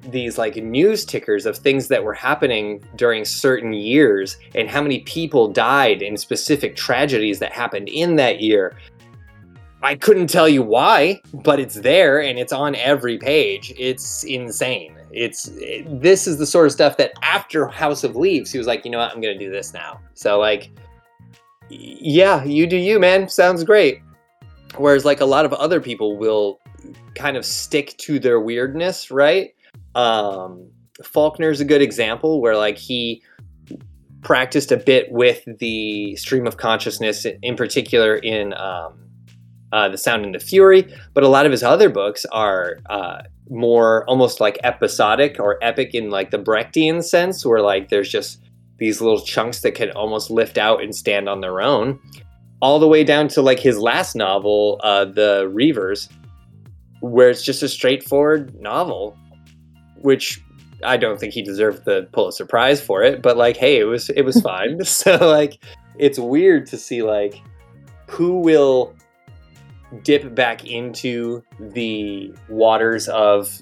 these 0.00 0.38
like 0.38 0.56
news 0.56 1.04
tickers 1.04 1.44
of 1.44 1.58
things 1.58 1.88
that 1.88 2.02
were 2.02 2.14
happening 2.14 2.82
during 2.96 3.22
certain 3.24 3.74
years 3.74 4.38
and 4.54 4.66
how 4.66 4.80
many 4.80 5.00
people 5.00 5.48
died 5.48 6.00
in 6.00 6.16
specific 6.16 6.74
tragedies 6.74 7.38
that 7.40 7.52
happened 7.52 7.88
in 7.88 8.16
that 8.16 8.40
year. 8.40 8.76
I 9.82 9.94
couldn't 9.94 10.28
tell 10.28 10.48
you 10.48 10.62
why, 10.62 11.20
but 11.34 11.60
it's 11.60 11.74
there 11.74 12.22
and 12.22 12.38
it's 12.38 12.52
on 12.52 12.74
every 12.76 13.18
page. 13.18 13.74
It's 13.76 14.24
insane. 14.24 14.96
It's 15.12 15.48
it- 15.58 16.00
this 16.00 16.26
is 16.26 16.38
the 16.38 16.46
sort 16.46 16.66
of 16.66 16.72
stuff 16.72 16.96
that 16.96 17.12
after 17.22 17.66
House 17.66 18.04
of 18.04 18.16
Leaves, 18.16 18.52
he 18.52 18.58
was 18.58 18.66
like, 18.66 18.84
you 18.84 18.90
know 18.90 18.98
what, 18.98 19.12
I'm 19.12 19.20
gonna 19.20 19.38
do 19.38 19.50
this 19.50 19.74
now. 19.74 20.00
So 20.14 20.38
like, 20.38 20.70
yeah, 21.68 22.44
you 22.44 22.66
do 22.66 22.76
you, 22.76 22.98
man. 22.98 23.28
Sounds 23.28 23.64
great. 23.64 24.00
Whereas 24.78 25.04
like 25.04 25.20
a 25.20 25.26
lot 25.26 25.44
of 25.44 25.52
other 25.52 25.80
people 25.80 26.16
will 26.16 26.60
kind 27.14 27.36
of 27.36 27.44
stick 27.44 27.96
to 27.98 28.18
their 28.18 28.40
weirdness, 28.40 29.10
right? 29.10 29.50
um, 29.94 30.70
Faulkner's 31.02 31.60
a 31.60 31.64
good 31.64 31.82
example 31.82 32.40
where 32.40 32.56
like 32.56 32.78
he 32.78 33.22
practiced 34.22 34.72
a 34.72 34.76
bit 34.76 35.10
with 35.10 35.42
the 35.58 36.16
stream 36.16 36.46
of 36.46 36.56
consciousness 36.56 37.26
in 37.42 37.56
particular 37.56 38.16
in 38.16 38.52
um, 38.54 38.98
uh, 39.72 39.88
the 39.88 39.98
sound 39.98 40.24
and 40.24 40.34
the 40.34 40.40
fury 40.40 40.92
but 41.14 41.22
a 41.22 41.28
lot 41.28 41.46
of 41.46 41.52
his 41.52 41.62
other 41.62 41.88
books 41.88 42.24
are 42.32 42.78
uh, 42.90 43.22
more 43.48 44.04
almost 44.08 44.40
like 44.40 44.58
episodic 44.64 45.38
or 45.38 45.58
epic 45.62 45.94
in 45.94 46.10
like 46.10 46.30
the 46.30 46.38
brechtian 46.38 47.02
sense 47.02 47.46
where 47.46 47.60
like 47.60 47.90
there's 47.90 48.08
just 48.08 48.40
these 48.78 49.00
little 49.00 49.20
chunks 49.20 49.60
that 49.60 49.72
can 49.72 49.90
almost 49.92 50.30
lift 50.30 50.58
out 50.58 50.82
and 50.82 50.94
stand 50.94 51.28
on 51.28 51.40
their 51.40 51.60
own 51.60 51.98
all 52.60 52.78
the 52.78 52.88
way 52.88 53.04
down 53.04 53.28
to 53.28 53.42
like 53.42 53.60
his 53.60 53.78
last 53.78 54.14
novel 54.14 54.80
uh, 54.82 55.04
the 55.04 55.48
reivers 55.52 56.08
where 57.00 57.30
it's 57.30 57.42
just 57.42 57.62
a 57.62 57.68
straightforward 57.68 58.54
novel 58.60 59.16
which 60.00 60.40
I 60.84 60.96
don't 60.96 61.18
think 61.18 61.32
he 61.32 61.42
deserved 61.42 61.84
the 61.84 62.08
Pulitzer 62.12 62.46
Prize 62.46 62.80
for 62.80 63.02
it, 63.02 63.20
but 63.20 63.36
like, 63.36 63.56
hey, 63.56 63.78
it 63.78 63.84
was 63.84 64.10
it 64.10 64.22
was 64.22 64.40
fine. 64.42 64.84
so 64.84 65.16
like, 65.16 65.62
it's 65.98 66.18
weird 66.18 66.66
to 66.66 66.76
see 66.76 67.02
like 67.02 67.40
who 68.08 68.40
will 68.40 68.94
dip 70.02 70.34
back 70.34 70.66
into 70.66 71.42
the 71.58 72.32
waters 72.48 73.08
of 73.08 73.60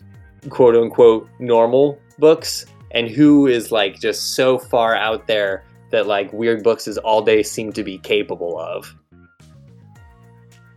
quote 0.50 0.74
unquote 0.74 1.28
normal 1.38 1.98
books 2.18 2.66
and 2.90 3.08
who 3.08 3.46
is 3.46 3.70
like 3.70 4.00
just 4.00 4.34
so 4.34 4.58
far 4.58 4.94
out 4.94 5.26
there 5.26 5.64
that 5.96 6.06
like 6.06 6.30
weird 6.32 6.62
books 6.62 6.86
is 6.86 6.98
all 6.98 7.22
they 7.22 7.42
seem 7.42 7.72
to 7.72 7.82
be 7.82 7.96
capable 7.98 8.58
of. 8.58 8.94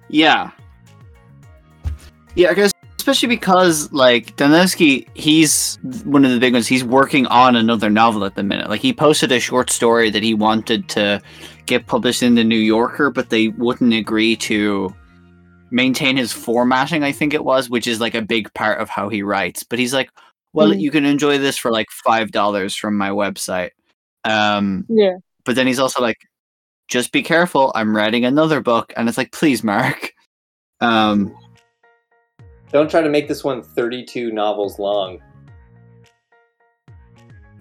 Yeah. 0.07 0.51
Yeah, 2.35 2.49
because 2.49 2.71
especially 2.97 3.27
because 3.27 3.91
like 3.91 4.35
Danielewski, 4.37 5.07
he's 5.15 5.77
one 6.05 6.23
of 6.23 6.31
the 6.31 6.39
big 6.39 6.53
ones. 6.53 6.67
He's 6.67 6.83
working 6.85 7.25
on 7.27 7.55
another 7.55 7.89
novel 7.89 8.23
at 8.23 8.35
the 8.35 8.43
minute. 8.43 8.69
Like 8.69 8.81
he 8.81 8.93
posted 8.93 9.31
a 9.31 9.39
short 9.39 9.69
story 9.69 10.09
that 10.09 10.23
he 10.23 10.33
wanted 10.33 10.87
to 10.89 11.21
get 11.65 11.85
published 11.87 12.23
in 12.23 12.35
the 12.35 12.43
New 12.43 12.57
Yorker, 12.57 13.09
but 13.11 13.29
they 13.29 13.49
wouldn't 13.49 13.93
agree 13.93 14.35
to 14.37 14.93
maintain 15.69 16.15
his 16.17 16.31
formatting. 16.31 17.03
I 17.03 17.11
think 17.11 17.33
it 17.33 17.43
was, 17.43 17.69
which 17.69 17.87
is 17.87 17.99
like 17.99 18.15
a 18.15 18.21
big 18.21 18.53
part 18.53 18.79
of 18.79 18.89
how 18.89 19.09
he 19.09 19.21
writes. 19.21 19.63
But 19.63 19.79
he's 19.79 19.93
like, 19.93 20.09
well, 20.53 20.69
Mm. 20.69 20.79
you 20.79 20.91
can 20.91 21.05
enjoy 21.05 21.37
this 21.37 21.57
for 21.57 21.71
like 21.71 21.87
five 22.05 22.31
dollars 22.31 22.73
from 22.75 22.97
my 22.97 23.09
website. 23.09 23.71
Um, 24.25 24.85
yeah. 24.89 25.17
but 25.45 25.55
then 25.55 25.67
he's 25.67 25.79
also 25.79 26.01
like, 26.01 26.17
just 26.87 27.11
be 27.11 27.21
careful. 27.21 27.71
I'm 27.75 27.95
writing 27.95 28.25
another 28.25 28.61
book, 28.61 28.93
and 28.97 29.07
it's 29.07 29.17
like, 29.17 29.31
please, 29.31 29.63
Mark. 29.63 30.13
Um, 30.81 31.35
Don't 32.71 32.89
try 32.89 33.01
to 33.01 33.09
make 33.09 33.27
this 33.27 33.43
one 33.43 33.61
32 33.61 34.31
novels 34.31 34.79
long. 34.79 35.19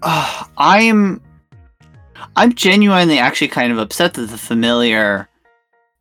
uh, 0.01 0.45
I'm, 0.57 1.21
I'm 2.37 2.53
genuinely 2.53 3.19
actually 3.19 3.49
kind 3.49 3.73
of 3.73 3.77
upset 3.77 4.13
that 4.13 4.29
the 4.29 4.37
familiar, 4.37 5.27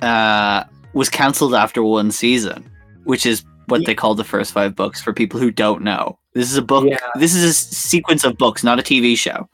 uh, 0.00 0.64
was 0.92 1.08
cancelled 1.08 1.54
after 1.54 1.82
one 1.82 2.10
season, 2.10 2.70
which 3.04 3.26
is 3.26 3.44
what 3.66 3.84
they 3.84 3.94
call 3.94 4.14
the 4.14 4.24
first 4.24 4.52
five 4.52 4.74
books 4.74 5.00
for 5.00 5.12
people 5.12 5.38
who 5.38 5.50
don't 5.50 5.82
know. 5.82 6.18
This 6.34 6.50
is 6.50 6.56
a 6.56 6.62
book. 6.62 6.86
Yeah. 6.86 6.98
This 7.16 7.34
is 7.34 7.44
a 7.44 7.52
sequence 7.52 8.24
of 8.24 8.36
books, 8.38 8.64
not 8.64 8.78
a 8.78 8.82
TV 8.82 9.16
show. 9.16 9.48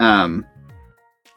Um, 0.00 0.46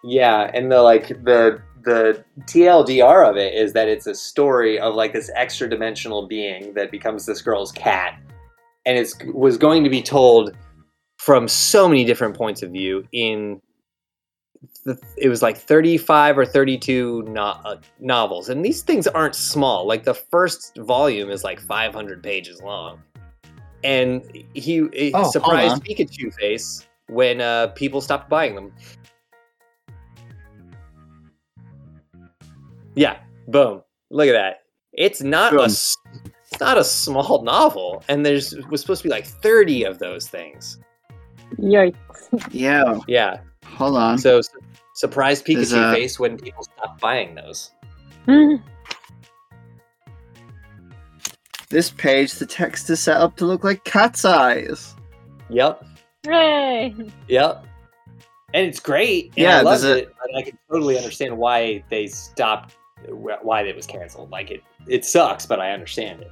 Yeah, 0.03 0.49
and 0.53 0.71
the 0.71 0.81
like 0.81 1.09
the 1.23 1.61
the 1.83 2.23
TLDR 2.41 3.29
of 3.29 3.37
it 3.37 3.53
is 3.53 3.73
that 3.73 3.87
it's 3.87 4.07
a 4.07 4.15
story 4.15 4.79
of 4.79 4.95
like 4.95 5.13
this 5.13 5.31
extra 5.35 5.69
dimensional 5.69 6.27
being 6.27 6.73
that 6.73 6.91
becomes 6.91 7.25
this 7.25 7.41
girl's 7.41 7.71
cat, 7.71 8.19
and 8.85 8.97
it's 8.97 9.15
was 9.33 9.57
going 9.57 9.83
to 9.83 9.89
be 9.89 10.01
told 10.01 10.55
from 11.17 11.47
so 11.47 11.87
many 11.87 12.03
different 12.03 12.35
points 12.35 12.61
of 12.61 12.71
view 12.71 13.07
in 13.11 13.61
the, 14.85 14.97
it 15.17 15.29
was 15.29 15.41
like 15.41 15.57
35 15.57 16.37
or 16.37 16.45
32 16.45 17.23
no, 17.23 17.41
uh, 17.41 17.77
novels. 17.99 18.49
And 18.49 18.63
these 18.63 18.81
things 18.81 19.07
aren't 19.07 19.35
small. 19.35 19.85
Like 19.85 20.03
the 20.03 20.13
first 20.13 20.77
volume 20.77 21.29
is 21.29 21.43
like 21.43 21.59
500 21.59 22.23
pages 22.23 22.61
long. 22.61 23.01
And 23.83 24.23
he, 24.53 24.87
he 24.93 25.11
Oh, 25.13 25.29
surprised 25.29 25.83
pikachu 25.83 26.33
face 26.33 26.86
when 27.09 27.41
uh, 27.41 27.67
people 27.67 28.01
stopped 28.01 28.29
buying 28.29 28.55
them 28.55 28.71
Yeah, 32.95 33.17
boom. 33.47 33.81
Look 34.09 34.27
at 34.27 34.31
that. 34.33 34.63
It's 34.93 35.21
not 35.21 35.53
a 35.53 35.57
Boom. 35.57 35.65
s- 35.65 35.95
it's 36.49 36.59
not 36.59 36.77
a 36.79 36.83
small 36.83 37.43
novel, 37.43 38.03
and 38.07 38.25
there's 38.25 38.55
was 38.71 38.81
supposed 38.81 39.03
to 39.03 39.07
be 39.07 39.11
like 39.13 39.25
thirty 39.27 39.83
of 39.83 39.99
those 39.99 40.27
things. 40.27 40.79
Yikes. 41.59 41.95
yeah. 42.51 42.97
Yeah. 43.07 43.37
Hold 43.65 43.97
on. 43.97 44.17
So 44.17 44.41
su- 44.41 44.59
surprise 44.95 45.43
There's 45.43 45.71
Pikachu 45.71 45.91
a- 45.91 45.95
face 45.95 46.19
when 46.19 46.37
people 46.37 46.63
stop 46.63 46.99
buying 46.99 47.35
those. 47.35 47.71
This 51.69 51.91
page, 51.91 52.33
the 52.33 52.45
text 52.45 52.89
is 52.89 52.99
set 53.01 53.17
up 53.17 53.35
to 53.37 53.45
look 53.45 53.63
like 53.63 53.83
cat's 53.83 54.23
eyes. 54.25 54.95
Yep. 55.49 55.85
Hooray! 56.25 56.95
Yep. 57.27 57.65
And 58.53 58.65
it's 58.65 58.79
great. 58.79 59.25
And 59.25 59.37
Yeah, 59.37 59.57
I 59.59 59.61
love 59.61 59.81
there's 59.81 60.03
it. 60.03 60.15
But 60.19 60.35
I 60.37 60.41
can 60.41 60.57
totally 60.71 60.97
understand 60.97 61.37
why 61.37 61.83
they 61.89 62.07
stopped, 62.07 62.75
why 63.07 63.61
it 63.61 63.75
was 63.75 63.85
canceled. 63.85 64.31
Like 64.31 64.51
it, 64.51 64.63
it 64.87 65.05
sucks, 65.05 65.45
but 65.45 65.59
I 65.59 65.71
understand 65.71 66.21
it. 66.21 66.31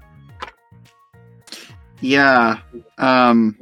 Yeah. 2.02 2.60
Um 2.98 3.58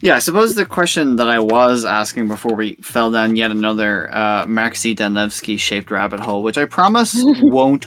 Yeah, 0.00 0.14
I 0.14 0.20
suppose 0.20 0.54
the 0.54 0.64
question 0.64 1.16
that 1.16 1.28
I 1.28 1.40
was 1.40 1.84
asking 1.84 2.28
before 2.28 2.54
we 2.54 2.76
fell 2.76 3.10
down 3.10 3.34
yet 3.34 3.50
another 3.50 4.14
uh 4.14 4.46
Mark 4.46 4.76
Z. 4.76 4.94
Danielewski 4.94 5.58
shaped 5.58 5.90
rabbit 5.90 6.20
hole, 6.20 6.42
which 6.44 6.58
I 6.58 6.64
promise 6.64 7.16
won't 7.42 7.86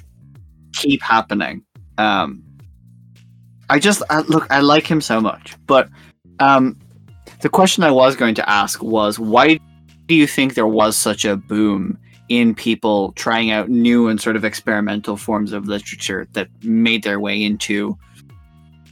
keep 0.73 1.01
happening. 1.01 1.63
Um 1.97 2.43
I 3.71 3.79
just 3.79 4.03
I, 4.09 4.19
look, 4.21 4.45
I 4.51 4.59
like 4.59 4.85
him 4.85 5.01
so 5.01 5.19
much, 5.21 5.55
but 5.65 5.89
um 6.39 6.77
the 7.41 7.49
question 7.49 7.83
I 7.83 7.91
was 7.91 8.15
going 8.15 8.35
to 8.35 8.47
ask 8.49 8.83
was 8.83 9.17
why 9.17 9.57
do 10.07 10.15
you 10.15 10.27
think 10.27 10.53
there 10.53 10.67
was 10.67 10.95
such 10.97 11.25
a 11.25 11.35
boom 11.37 11.97
in 12.29 12.53
people 12.53 13.13
trying 13.13 13.49
out 13.51 13.69
new 13.69 14.07
and 14.09 14.19
sort 14.21 14.35
of 14.35 14.43
experimental 14.45 15.17
forms 15.17 15.51
of 15.53 15.67
literature 15.67 16.27
that 16.33 16.47
made 16.63 17.03
their 17.03 17.19
way 17.19 17.41
into 17.41 17.97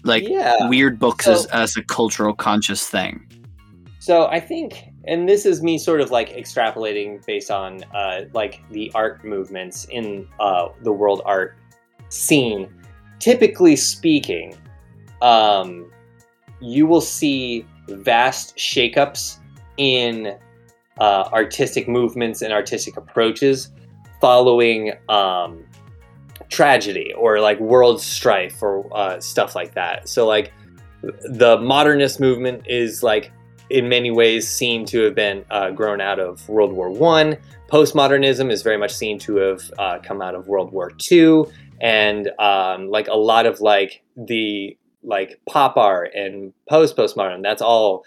like 0.03 0.23
Yeah. 0.27 0.67
weird 0.69 0.97
books 0.97 1.25
So- 1.25 1.34
as, 1.34 1.45
as 1.47 1.77
a 1.77 1.84
cultural 1.84 2.34
conscious 2.34 2.88
thing? 2.88 3.25
So 3.99 4.27
I 4.27 4.39
think, 4.39 4.86
and 5.05 5.27
this 5.27 5.45
is 5.45 5.61
me 5.61 5.77
sort 5.77 5.99
of 6.01 6.09
like 6.09 6.30
extrapolating 6.36 7.23
based 7.25 7.51
on 7.51 7.84
uh, 7.93 8.21
like 8.34 8.61
the 8.71 8.91
art 8.95 9.25
movements 9.25 9.86
in 9.91 10.25
uh, 10.39 10.69
the 10.84 10.91
world 10.93 11.21
art 11.25 11.57
scene. 12.07 12.69
Typically 13.19 13.75
speaking, 13.75 14.55
um, 15.22 15.91
you 16.61 16.86
will 16.86 17.01
see 17.01 17.65
vast 17.88 18.55
shakeups 18.57 19.38
in 19.78 20.38
uh, 20.99 21.30
artistic 21.32 21.88
movements 21.88 22.41
and 22.41 22.51
artistic 22.51 22.97
approaches 22.97 23.72
following 24.20 24.93
um, 25.07 25.63
tragedy 26.49 27.13
or 27.13 27.39
like 27.39 27.59
world 27.59 28.01
strife 28.01 28.61
or 28.61 28.86
uh, 28.95 29.20
stuff 29.20 29.55
like 29.55 29.74
that. 29.74 30.09
So 30.09 30.28
like 30.28 30.51
the 31.01 31.57
modernist 31.61 32.20
movement 32.20 32.63
is 32.67 33.01
like 33.03 33.32
in 33.70 33.88
many 33.88 34.11
ways 34.11 34.49
seen 34.49 34.86
to 34.86 35.01
have 35.03 35.15
been 35.15 35.45
uh, 35.49 35.72
grown 35.72 36.01
out 36.01 36.20
of 36.20 36.47
World 36.49 36.74
War 36.74 36.89
One. 36.89 37.38
Postmodernism 37.72 38.51
is 38.51 38.63
very 38.63 38.78
much 38.78 38.91
seen 38.91 39.20
to 39.20 39.36
have 39.38 39.72
uh, 39.78 39.99
come 40.03 40.22
out 40.22 40.36
of 40.36 40.47
World 40.47 40.72
War 40.72 40.91
Two, 40.97 41.49
and 41.80 42.32
um, 42.39 42.89
like 42.89 43.07
a 43.07 43.15
lot 43.15 43.45
of 43.45 43.61
like 43.61 44.01
the 44.17 44.76
like 45.04 45.39
pop 45.47 45.78
art 45.78 46.14
and 46.14 46.54
post 46.68 46.95
postmodern. 46.95 47.43
That's 47.43 47.62
all, 47.62 48.04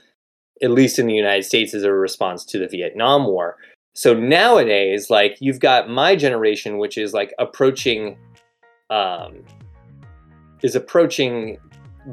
at 0.63 0.71
least 0.71 0.99
in 0.99 1.07
the 1.07 1.15
United 1.15 1.45
States, 1.45 1.75
is 1.75 1.85
a 1.85 1.93
response 1.93 2.45
to 2.47 2.59
the 2.59 2.69
Vietnam 2.69 3.25
War. 3.27 3.57
So 3.95 4.15
nowadays, 4.15 5.11
like 5.11 5.37
you've 5.41 5.61
got 5.61 5.89
my 5.89 6.17
generation, 6.17 6.79
which 6.79 6.97
is 6.97 7.13
like 7.13 7.35
approaching, 7.39 8.17
um, 8.91 9.45
is 10.63 10.75
approaching 10.75 11.59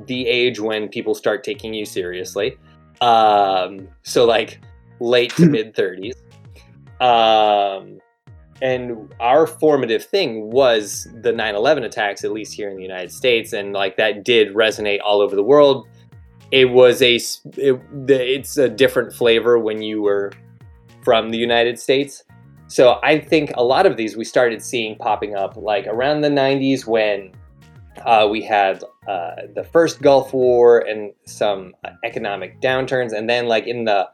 the 0.06 0.28
age 0.28 0.60
when 0.60 0.90
people 0.90 1.16
start 1.16 1.44
taking 1.44 1.74
you 1.74 1.86
seriously. 1.86 2.58
Um, 3.02 3.88
so 4.04 4.26
like 4.26 4.60
late 5.00 5.36
to 5.36 5.46
mid 5.50 5.76
30s. 5.76 6.16
Um, 7.02 8.00
and 8.62 9.14
our 9.20 9.47
formative 9.47 10.05
thing 10.05 10.51
was 10.51 11.07
the 11.22 11.32
9/11 11.32 11.84
attacks, 11.84 12.24
at 12.24 12.32
least 12.32 12.53
here 12.53 12.70
in 12.70 12.76
the 12.76 12.84
United 12.84 13.12
States, 13.12 13.53
and 13.53 13.74
like 13.74 13.97
that 13.97 14.24
did 14.24 14.53
resonate 14.53 14.99
all 15.03 15.22
over 15.22 15.36
the 15.36 15.43
world. 15.43 15.88
It 16.51 16.66
was 16.66 17.01
a 17.01 17.16
it, 17.57 17.82
it's 18.07 18.57
a 18.57 18.70
different 18.70 19.14
flavor 19.14 19.60
when 19.60 19.82
you 19.82 20.01
were 20.01 20.32
from 21.03 21.30
the 21.30 21.38
United 21.38 21.80
States. 21.80 22.24
So 22.68 22.99
I 23.01 23.20
think 23.20 23.51
a 23.55 23.64
lot 23.64 23.86
of 23.86 23.97
these 23.97 24.16
we 24.16 24.24
started 24.24 24.62
seeing 24.62 24.95
popping 24.97 25.36
up 25.36 25.57
like 25.57 25.88
around 25.88 26.22
the 26.22 26.30
90s 26.30 26.86
when 26.86 27.32
uh, 28.05 28.28
we 28.30 28.43
had 28.43 28.84
uh, 29.07 29.32
the 29.55 29.64
first 29.64 30.01
Gulf 30.01 30.34
War 30.34 30.80
and 30.80 31.12
some 31.26 31.74
uh, 31.84 31.91
economic 32.03 32.62
downturns, 32.62 33.12
and 33.12 33.30
then 33.30 33.47
like 33.47 33.68
in 33.68 33.86
the 33.86 34.07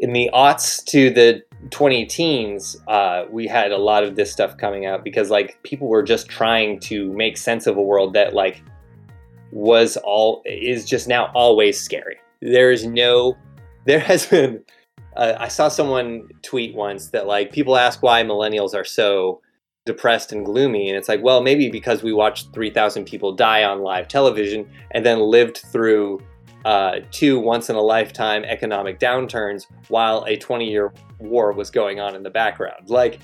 in 0.00 0.14
the 0.14 0.30
aughts 0.32 0.82
to 0.86 1.10
the 1.10 1.42
20 1.70 2.06
teens, 2.06 2.76
uh, 2.88 3.24
we 3.30 3.46
had 3.46 3.70
a 3.70 3.76
lot 3.76 4.02
of 4.02 4.16
this 4.16 4.32
stuff 4.32 4.56
coming 4.56 4.86
out 4.86 5.04
because 5.04 5.28
like 5.28 5.62
people 5.62 5.88
were 5.88 6.02
just 6.02 6.26
trying 6.26 6.80
to 6.80 7.12
make 7.12 7.36
sense 7.36 7.66
of 7.66 7.76
a 7.76 7.82
world 7.82 8.14
that 8.14 8.32
like 8.32 8.62
was 9.52 9.98
all 9.98 10.42
is 10.46 10.86
just 10.86 11.06
now 11.06 11.30
always 11.34 11.78
scary. 11.78 12.16
There 12.40 12.72
is 12.72 12.86
no, 12.86 13.36
there 13.84 14.00
has 14.00 14.26
been. 14.26 14.64
Uh, 15.16 15.34
I 15.38 15.48
saw 15.48 15.68
someone 15.68 16.28
tweet 16.42 16.74
once 16.74 17.08
that 17.08 17.26
like 17.26 17.52
people 17.52 17.76
ask 17.76 18.02
why 18.02 18.22
millennials 18.22 18.74
are 18.74 18.84
so 18.84 19.42
depressed 19.84 20.30
and 20.30 20.44
gloomy 20.44 20.88
and 20.88 20.96
it's 20.96 21.08
like 21.08 21.22
well 21.22 21.42
maybe 21.42 21.70
because 21.70 22.02
we 22.02 22.12
watched 22.12 22.52
3000 22.52 23.06
people 23.06 23.32
die 23.32 23.64
on 23.64 23.80
live 23.80 24.06
television 24.06 24.70
and 24.90 25.06
then 25.06 25.18
lived 25.18 25.56
through 25.72 26.20
uh, 26.64 27.00
two 27.10 27.38
once 27.38 27.70
in 27.70 27.76
a 27.76 27.80
lifetime 27.80 28.44
economic 28.44 28.98
downturns 28.98 29.66
while 29.88 30.24
a 30.26 30.36
20 30.36 30.70
year 30.70 30.92
war 31.18 31.52
was 31.52 31.70
going 31.70 32.00
on 32.00 32.14
in 32.14 32.22
the 32.22 32.30
background. 32.30 32.90
Like 32.90 33.20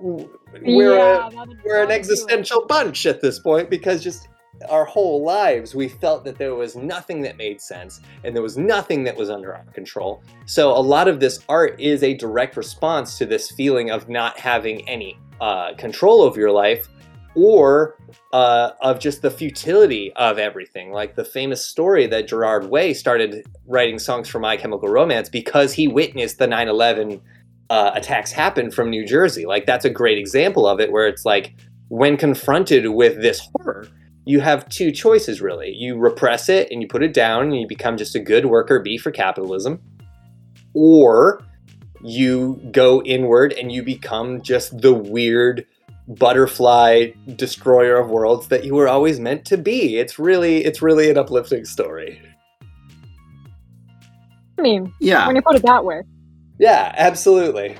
we're 0.00 0.96
Yeah, 0.96 1.28
a, 1.28 1.46
we're 1.64 1.82
an 1.82 1.90
existential 1.90 2.64
bunch 2.66 3.06
at 3.06 3.20
this 3.20 3.38
point 3.38 3.68
because 3.68 4.02
just 4.02 4.28
our 4.70 4.84
whole 4.84 5.22
lives 5.22 5.74
we 5.74 5.88
felt 5.88 6.24
that 6.24 6.38
there 6.38 6.54
was 6.54 6.76
nothing 6.76 7.20
that 7.20 7.36
made 7.36 7.60
sense 7.60 8.00
and 8.24 8.34
there 8.34 8.42
was 8.42 8.56
nothing 8.56 9.04
that 9.04 9.16
was 9.16 9.28
under 9.28 9.54
our 9.54 9.64
control. 9.72 10.22
So 10.46 10.70
a 10.70 10.80
lot 10.80 11.08
of 11.08 11.20
this 11.20 11.40
art 11.48 11.78
is 11.80 12.02
a 12.02 12.14
direct 12.14 12.56
response 12.56 13.18
to 13.18 13.26
this 13.26 13.50
feeling 13.50 13.90
of 13.90 14.08
not 14.08 14.38
having 14.38 14.88
any 14.88 15.18
uh, 15.40 15.74
control 15.74 16.22
over 16.22 16.40
your 16.40 16.52
life 16.52 16.88
or 17.36 17.96
uh, 18.32 18.72
of 18.80 18.98
just 18.98 19.22
the 19.22 19.30
futility 19.30 20.12
of 20.14 20.38
everything. 20.38 20.90
Like 20.90 21.14
the 21.14 21.24
famous 21.24 21.64
story 21.64 22.06
that 22.08 22.28
gerard 22.28 22.68
way 22.68 22.94
started 22.94 23.46
writing 23.66 23.98
songs 23.98 24.28
for 24.28 24.40
my 24.40 24.56
chemical 24.56 24.88
romance 24.88 25.28
because 25.28 25.72
he 25.72 25.86
witnessed 25.86 26.38
the 26.38 26.46
9-11 26.46 27.20
uh, 27.68 27.90
attacks 27.94 28.32
happen 28.32 28.70
from 28.70 28.90
new 28.90 29.06
jersey. 29.06 29.46
Like 29.46 29.66
that's 29.66 29.84
a 29.84 29.90
great 29.90 30.18
example 30.18 30.66
of 30.66 30.80
it 30.80 30.90
where 30.90 31.06
it's 31.06 31.24
like 31.24 31.54
when 31.88 32.16
confronted 32.16 32.88
with 32.88 33.20
this 33.22 33.48
horror 33.54 33.86
you 34.26 34.40
have 34.40 34.68
two 34.68 34.90
choices 34.90 35.40
really. 35.40 35.70
You 35.70 35.96
repress 35.96 36.48
it 36.48 36.68
and 36.70 36.82
you 36.82 36.88
put 36.88 37.02
it 37.02 37.14
down 37.14 37.44
and 37.44 37.60
you 37.60 37.66
become 37.66 37.96
just 37.96 38.16
a 38.16 38.18
good 38.18 38.46
worker 38.46 38.80
bee 38.80 38.98
for 38.98 39.12
capitalism 39.12 39.80
or 40.74 41.42
you 42.02 42.60
go 42.72 43.02
inward 43.04 43.52
and 43.52 43.72
you 43.72 43.82
become 43.82 44.42
just 44.42 44.82
the 44.82 44.92
weird 44.92 45.64
butterfly 46.08 47.10
destroyer 47.34 47.96
of 47.98 48.08
worlds 48.10 48.48
that 48.48 48.64
you 48.64 48.74
were 48.74 48.88
always 48.88 49.18
meant 49.18 49.44
to 49.44 49.56
be 49.58 49.96
it's 49.98 50.18
really 50.18 50.64
it's 50.64 50.80
really 50.80 51.10
an 51.10 51.18
uplifting 51.18 51.64
story 51.64 52.20
I 54.58 54.62
mean, 54.62 54.92
Yeah. 55.00 55.26
when 55.26 55.36
you 55.36 55.42
put 55.42 55.56
it 55.56 55.62
that 55.64 55.84
way. 55.84 56.02
yeah 56.58 56.94
absolutely 56.96 57.76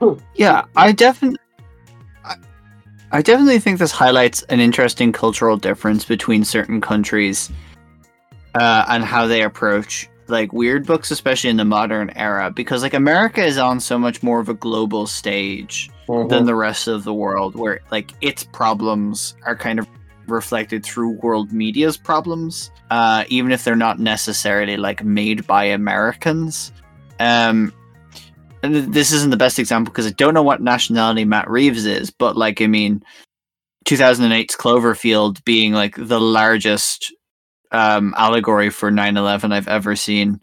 Yeah, 0.34 0.64
I 0.76 0.92
definitely, 0.92 1.38
I, 2.24 2.36
I 3.12 3.22
definitely 3.22 3.58
think 3.58 3.78
this 3.78 3.92
highlights 3.92 4.42
an 4.44 4.60
interesting 4.60 5.12
cultural 5.12 5.56
difference 5.56 6.04
between 6.04 6.44
certain 6.44 6.80
countries, 6.80 7.50
uh, 8.54 8.84
and 8.88 9.04
how 9.04 9.26
they 9.26 9.42
approach 9.42 10.08
like 10.28 10.52
weird 10.52 10.86
books, 10.86 11.10
especially 11.10 11.50
in 11.50 11.56
the 11.56 11.64
modern 11.64 12.10
era. 12.10 12.50
Because 12.50 12.82
like 12.82 12.94
America 12.94 13.44
is 13.44 13.58
on 13.58 13.80
so 13.80 13.98
much 13.98 14.22
more 14.22 14.40
of 14.40 14.48
a 14.48 14.54
global 14.54 15.06
stage 15.06 15.90
than 16.06 16.44
the 16.44 16.54
rest 16.54 16.88
of 16.88 17.04
the 17.04 17.14
world, 17.14 17.54
where 17.54 17.80
like 17.90 18.12
its 18.20 18.44
problems 18.44 19.34
are 19.44 19.56
kind 19.56 19.78
of 19.78 19.86
reflected 20.26 20.84
through 20.84 21.10
world 21.22 21.52
media's 21.52 21.96
problems, 21.96 22.70
uh, 22.90 23.24
even 23.28 23.52
if 23.52 23.64
they're 23.64 23.76
not 23.76 23.98
necessarily 23.98 24.76
like 24.76 25.04
made 25.04 25.46
by 25.46 25.64
Americans. 25.64 26.72
Um, 27.20 27.72
and 28.62 28.74
this 28.92 29.12
isn't 29.12 29.30
the 29.30 29.36
best 29.36 29.58
example 29.58 29.92
because 29.92 30.06
I 30.06 30.10
don't 30.10 30.34
know 30.34 30.42
what 30.42 30.62
nationality 30.62 31.24
Matt 31.24 31.50
Reeves 31.50 31.84
is, 31.84 32.10
but 32.10 32.36
like 32.36 32.60
I 32.60 32.66
mean, 32.66 33.02
2008's 33.86 34.56
Cloverfield 34.56 35.44
being 35.44 35.72
like 35.72 35.96
the 35.96 36.20
largest 36.20 37.12
um, 37.72 38.14
allegory 38.16 38.70
for 38.70 38.90
9/11 38.90 39.52
I've 39.52 39.68
ever 39.68 39.96
seen 39.96 40.40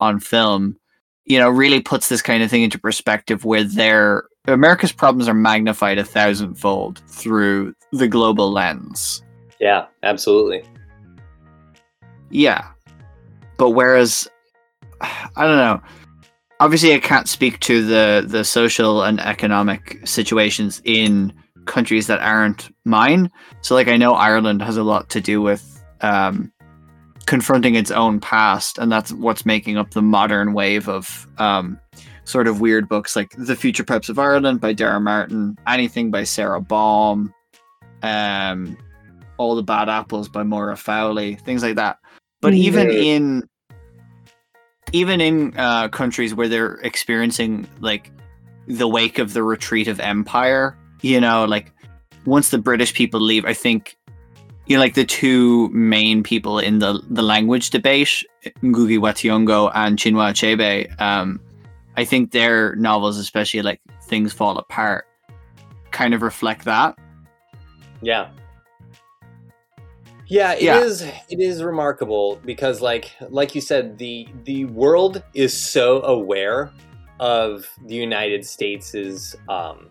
on 0.00 0.18
film, 0.18 0.76
you 1.24 1.38
know, 1.38 1.48
really 1.48 1.80
puts 1.80 2.08
this 2.08 2.22
kind 2.22 2.42
of 2.42 2.50
thing 2.50 2.62
into 2.62 2.78
perspective 2.78 3.44
where 3.44 3.64
their 3.64 4.24
America's 4.46 4.92
problems 4.92 5.28
are 5.28 5.34
magnified 5.34 5.98
a 5.98 6.04
thousandfold 6.04 7.00
through 7.06 7.74
the 7.92 8.08
global 8.08 8.50
lens. 8.50 9.22
yeah 9.60 9.86
absolutely 10.02 10.64
Yeah. 12.30 12.66
But 13.58 13.70
whereas 13.70 14.28
I 15.00 15.46
don't 15.46 15.56
know. 15.56 15.80
Obviously 16.58 16.94
I 16.94 16.98
can't 16.98 17.28
speak 17.28 17.60
to 17.60 17.84
the 17.84 18.24
the 18.26 18.44
social 18.44 19.02
and 19.02 19.20
economic 19.20 20.00
situations 20.04 20.80
in 20.84 21.32
countries 21.66 22.06
that 22.08 22.20
aren't 22.20 22.74
mine. 22.84 23.30
So 23.60 23.74
like 23.74 23.88
I 23.88 23.96
know 23.96 24.14
Ireland 24.14 24.62
has 24.62 24.76
a 24.76 24.82
lot 24.82 25.08
to 25.10 25.20
do 25.20 25.40
with 25.40 25.84
um 26.00 26.52
confronting 27.26 27.74
its 27.74 27.90
own 27.90 28.20
past 28.20 28.78
and 28.78 28.90
that's 28.90 29.12
what's 29.12 29.46
making 29.46 29.76
up 29.78 29.90
the 29.92 30.02
modern 30.02 30.52
wave 30.52 30.88
of 30.88 31.26
um 31.38 31.78
sort 32.24 32.46
of 32.46 32.60
weird 32.60 32.88
books 32.88 33.16
like 33.16 33.32
The 33.36 33.56
Future 33.56 33.82
Preps 33.84 34.08
of 34.08 34.18
Ireland 34.18 34.60
by 34.60 34.72
Dara 34.72 35.00
Martin, 35.00 35.56
anything 35.66 36.10
by 36.10 36.24
Sara 36.24 36.60
Baume, 36.60 37.32
um 38.02 38.76
All 39.38 39.54
the 39.54 39.62
Bad 39.62 39.88
Apples 39.88 40.28
by 40.28 40.42
Moïra 40.42 40.78
Fowley, 40.78 41.34
things 41.36 41.62
like 41.62 41.76
that. 41.76 41.98
But 42.40 42.54
even 42.54 42.88
Mhm. 42.88 43.04
in 43.04 43.48
even 44.92 45.20
in 45.20 45.56
uh, 45.56 45.88
countries 45.88 46.34
where 46.34 46.48
they're 46.48 46.74
experiencing 46.82 47.66
like 47.80 48.10
the 48.66 48.86
wake 48.86 49.18
of 49.18 49.32
the 49.32 49.42
retreat 49.42 49.88
of 49.88 49.98
empire, 50.00 50.76
you 51.00 51.20
know, 51.20 51.44
like 51.46 51.72
once 52.26 52.50
the 52.50 52.58
British 52.58 52.92
people 52.94 53.18
leave, 53.20 53.44
I 53.46 53.54
think, 53.54 53.96
you 54.72 54.78
know, 54.78 54.82
like 54.84 54.94
the 54.94 55.04
two 55.04 55.68
main 55.68 56.22
people 56.22 56.58
in 56.58 56.78
the 56.78 56.98
the 57.10 57.20
language 57.20 57.68
debate, 57.68 58.24
Ngugi 58.62 58.98
wa 58.98 59.12
Thiong'o 59.12 59.70
and 59.74 59.98
Chinua 59.98 60.32
Achebe. 60.32 60.98
Um, 60.98 61.38
I 61.98 62.06
think 62.06 62.32
their 62.32 62.74
novels, 62.76 63.18
especially 63.18 63.60
like 63.60 63.82
Things 64.04 64.32
Fall 64.32 64.56
Apart, 64.56 65.06
kind 65.90 66.14
of 66.14 66.22
reflect 66.22 66.64
that. 66.64 66.98
Yeah. 68.00 68.30
Yeah, 70.26 70.54
it 70.54 70.62
Yeah. 70.62 70.80
is. 70.80 71.02
It 71.02 71.38
is 71.38 71.62
remarkable 71.62 72.40
because, 72.42 72.80
like, 72.80 73.10
like 73.28 73.54
you 73.54 73.60
said, 73.60 73.98
the 73.98 74.26
the 74.44 74.64
world 74.64 75.22
is 75.34 75.52
so 75.52 76.00
aware 76.04 76.72
of 77.20 77.68
the 77.86 77.94
United 77.94 78.46
States' 78.46 79.36
um, 79.50 79.90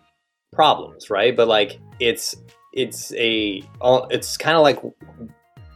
problems, 0.51 1.11
right? 1.11 1.37
But 1.37 1.47
like, 1.47 1.79
it's 1.99 2.35
it's 2.73 3.13
a 3.13 3.63
it's 3.83 4.37
kind 4.37 4.57
of 4.57 4.63
like 4.63 4.81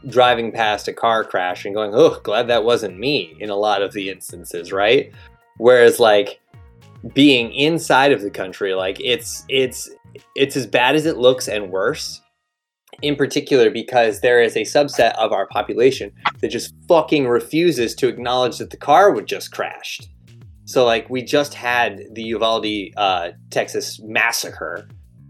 driving 0.07 0.51
past 0.51 0.87
a 0.87 0.93
car 0.93 1.23
crash 1.23 1.65
and 1.65 1.75
going, 1.75 1.91
"Oh, 1.93 2.19
glad 2.23 2.47
that 2.47 2.63
wasn't 2.63 2.99
me." 2.99 3.35
In 3.39 3.49
a 3.49 3.55
lot 3.55 3.81
of 3.81 3.93
the 3.93 4.09
instances, 4.09 4.71
right? 4.71 5.11
Whereas, 5.57 5.99
like, 5.99 6.39
being 7.13 7.53
inside 7.53 8.11
of 8.11 8.21
the 8.21 8.29
country, 8.29 8.73
like, 8.73 8.99
it's 8.99 9.45
it's 9.49 9.89
it's 10.35 10.55
as 10.55 10.67
bad 10.67 10.95
as 10.95 11.05
it 11.05 11.17
looks 11.17 11.47
and 11.47 11.69
worse 11.69 12.21
in 13.01 13.15
particular 13.15 13.69
because 13.69 14.21
there 14.21 14.41
is 14.41 14.55
a 14.55 14.61
subset 14.61 15.13
of 15.15 15.31
our 15.31 15.47
population 15.47 16.11
that 16.39 16.49
just 16.49 16.73
fucking 16.87 17.27
refuses 17.27 17.93
to 17.95 18.07
acknowledge 18.07 18.57
that 18.57 18.69
the 18.69 18.77
car 18.77 19.11
would 19.11 19.27
just 19.27 19.51
crashed. 19.51 20.09
So 20.65 20.85
like 20.85 21.09
we 21.09 21.21
just 21.21 21.53
had 21.53 22.03
the 22.13 22.23
Uvalde, 22.23 22.93
uh, 22.97 23.31
Texas 23.51 23.99
massacre, 24.03 24.87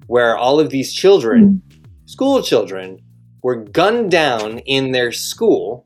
where 0.07 0.37
all 0.37 0.59
of 0.59 0.69
these 0.69 0.93
children, 0.93 1.61
hmm. 1.71 1.83
school 2.05 2.41
children, 2.41 2.99
were 3.41 3.55
gunned 3.55 4.11
down 4.11 4.59
in 4.59 4.91
their 4.91 5.11
school 5.11 5.85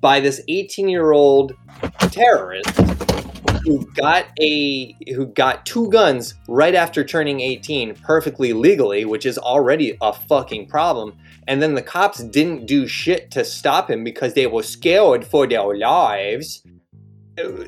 by 0.00 0.20
this 0.20 0.42
18-year-old 0.48 1.52
terrorist 2.10 2.70
who 3.64 3.86
got 3.94 4.26
a 4.40 4.94
who 5.14 5.26
got 5.26 5.64
two 5.64 5.88
guns 5.90 6.34
right 6.48 6.74
after 6.74 7.02
turning 7.02 7.40
18 7.40 7.94
perfectly 7.96 8.52
legally 8.52 9.04
which 9.04 9.24
is 9.24 9.38
already 9.38 9.96
a 10.02 10.12
fucking 10.12 10.66
problem. 10.66 11.16
And 11.46 11.60
then 11.60 11.74
the 11.74 11.82
cops 11.82 12.22
didn't 12.24 12.66
do 12.66 12.86
shit 12.86 13.30
to 13.32 13.44
stop 13.44 13.90
him 13.90 14.02
because 14.04 14.34
they 14.34 14.46
were 14.46 14.62
scared 14.62 15.26
for 15.26 15.46
their 15.46 15.76
lives 15.76 16.62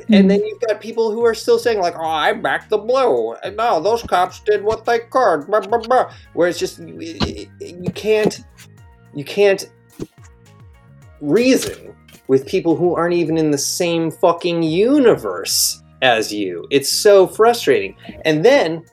and 0.09 0.31
then 0.31 0.45
you've 0.45 0.61
got 0.61 0.81
people 0.81 1.11
who 1.11 1.25
are 1.25 1.35
still 1.35 1.59
saying 1.59 1.81
like 1.81 1.95
oh 1.97 2.05
i 2.05 2.33
backed 2.33 2.71
the 2.71 2.79
blue 2.79 3.33
and 3.43 3.57
no 3.57 3.81
those 3.81 4.03
cops 4.03 4.41
did 4.41 4.63
what 4.63 4.85
they 4.85 5.01
could 5.01 5.47
blah, 5.47 5.61
blah, 5.61 5.79
blah. 5.79 6.13
where 6.35 6.49
it's 6.49 6.59
just 6.59 6.79
you 6.79 7.49
you 7.61 7.91
can't 7.93 8.45
you 9.15 9.25
can't 9.25 9.71
reason 11.21 11.95
with 12.29 12.47
people 12.47 12.77
who 12.77 12.95
aren't 12.95 13.15
even 13.15 13.39
in 13.39 13.51
the 13.51 13.59
same 13.59 14.11
fucking 14.11 14.63
universe 14.63 15.83
as 16.03 16.33
you. 16.33 16.67
It's 16.71 16.91
so 16.91 17.27
frustrating. 17.27 17.97
And 18.25 18.45
then, 18.45 18.85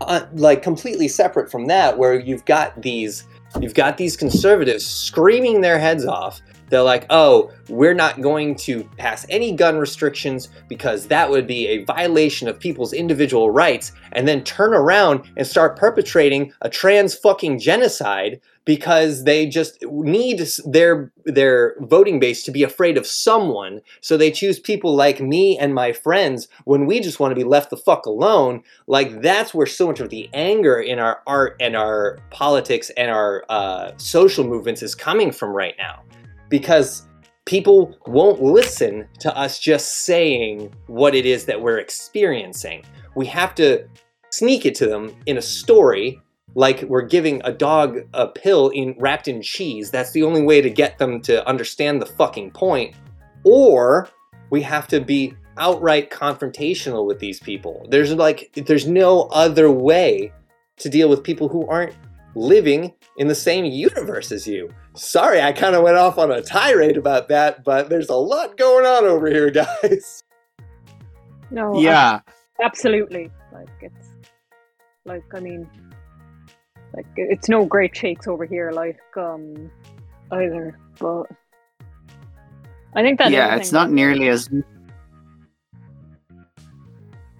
uh, 0.00 0.26
like 0.34 0.62
completely 0.62 1.08
separate 1.08 1.50
from 1.50 1.66
that, 1.66 1.96
where 1.98 2.18
you've 2.18 2.44
got 2.44 2.80
these, 2.82 3.24
you've 3.60 3.74
got 3.74 3.98
these 3.98 4.16
conservatives 4.16 4.86
screaming 4.86 5.60
their 5.60 5.78
heads 5.78 6.06
off. 6.06 6.40
They're 6.68 6.82
like, 6.82 7.06
"Oh, 7.10 7.50
we're 7.68 7.94
not 7.94 8.20
going 8.20 8.54
to 8.56 8.84
pass 8.96 9.26
any 9.28 9.52
gun 9.52 9.78
restrictions 9.78 10.48
because 10.68 11.06
that 11.08 11.30
would 11.30 11.46
be 11.46 11.66
a 11.68 11.84
violation 11.84 12.48
of 12.48 12.58
people's 12.58 12.92
individual 12.92 13.50
rights," 13.50 13.92
and 14.12 14.26
then 14.26 14.44
turn 14.44 14.74
around 14.74 15.22
and 15.36 15.46
start 15.46 15.78
perpetrating 15.78 16.52
a 16.62 16.68
trans 16.68 17.14
fucking 17.14 17.58
genocide 17.58 18.40
because 18.64 19.24
they 19.24 19.46
just 19.46 19.82
need 19.82 20.46
their 20.64 21.12
their 21.24 21.76
voting 21.80 22.18
base 22.18 22.42
to 22.44 22.50
be 22.50 22.62
afraid 22.62 22.96
of 22.96 23.06
someone. 23.06 23.80
So 24.00 24.16
they 24.16 24.30
choose 24.30 24.58
people 24.58 24.94
like 24.94 25.20
me 25.20 25.58
and 25.58 25.74
my 25.74 25.92
friends 25.92 26.48
when 26.64 26.86
we 26.86 27.00
just 27.00 27.20
want 27.20 27.32
to 27.32 27.36
be 27.36 27.44
left 27.44 27.70
the 27.70 27.76
fuck 27.76 28.06
alone. 28.06 28.62
Like 28.86 29.20
that's 29.20 29.54
where 29.54 29.66
so 29.66 29.86
much 29.86 30.00
of 30.00 30.10
the 30.10 30.28
anger 30.32 30.80
in 30.80 30.98
our 30.98 31.20
art 31.26 31.56
and 31.60 31.76
our 31.76 32.18
politics 32.30 32.90
and 32.96 33.10
our 33.10 33.44
uh, 33.48 33.92
social 33.96 34.44
movements 34.44 34.82
is 34.82 34.94
coming 34.94 35.32
from 35.32 35.50
right 35.50 35.74
now 35.78 36.02
because 36.54 37.08
people 37.46 37.98
won't 38.06 38.40
listen 38.40 39.08
to 39.18 39.36
us 39.36 39.58
just 39.58 40.04
saying 40.06 40.72
what 40.86 41.16
it 41.16 41.26
is 41.26 41.44
that 41.46 41.60
we're 41.60 41.78
experiencing 41.78 42.84
we 43.16 43.26
have 43.26 43.56
to 43.56 43.88
sneak 44.30 44.64
it 44.64 44.74
to 44.76 44.86
them 44.86 45.14
in 45.26 45.38
a 45.38 45.42
story 45.42 46.20
like 46.54 46.82
we're 46.82 47.02
giving 47.02 47.40
a 47.44 47.52
dog 47.52 47.98
a 48.14 48.28
pill 48.28 48.68
in 48.68 48.94
wrapped 48.98 49.26
in 49.26 49.42
cheese. 49.42 49.90
That's 49.90 50.12
the 50.12 50.22
only 50.22 50.42
way 50.42 50.60
to 50.60 50.70
get 50.70 50.98
them 50.98 51.20
to 51.22 51.46
understand 51.48 52.00
the 52.00 52.06
fucking 52.06 52.52
point. 52.52 52.94
Or 53.44 54.08
we 54.50 54.62
have 54.62 54.86
to 54.88 55.00
be 55.00 55.34
outright 55.58 56.10
confrontational 56.10 57.06
with 57.06 57.18
these 57.18 57.40
people. 57.40 57.86
There's 57.90 58.12
like 58.14 58.50
there's 58.54 58.86
no 58.86 59.22
other 59.32 59.70
way 59.70 60.32
to 60.76 60.88
deal 60.88 61.08
with 61.08 61.24
people 61.24 61.48
who 61.48 61.66
aren't 61.66 61.94
living 62.36 62.92
in 63.16 63.28
the 63.28 63.34
same 63.34 63.64
universe 63.64 64.32
as 64.32 64.46
you. 64.46 64.68
Sorry, 64.96 65.40
I 65.42 65.52
kind 65.52 65.74
of 65.74 65.82
went 65.82 65.96
off 65.96 66.18
on 66.18 66.30
a 66.30 66.40
tirade 66.40 66.96
about 66.96 67.28
that, 67.28 67.64
but 67.64 67.88
there's 67.88 68.08
a 68.10 68.14
lot 68.14 68.56
going 68.56 68.86
on 68.86 69.04
over 69.04 69.26
here, 69.26 69.50
guys. 69.82 70.22
No, 71.50 71.78
Yeah, 71.80 72.20
absolutely. 72.62 73.30
Like 73.52 73.68
it's 73.80 74.08
like 75.04 75.24
I 75.34 75.40
mean, 75.40 75.68
like 76.94 77.06
it's 77.16 77.48
no 77.48 77.64
great 77.64 77.96
shakes 77.96 78.26
over 78.28 78.44
here. 78.44 78.70
Like 78.70 79.00
um, 79.16 79.70
either, 80.30 80.78
but 80.98 81.24
I 82.94 83.02
think 83.02 83.18
that 83.18 83.30
yeah, 83.30 83.56
it's 83.56 83.72
not 83.72 83.90
nearly 83.90 84.28
as 84.28 84.48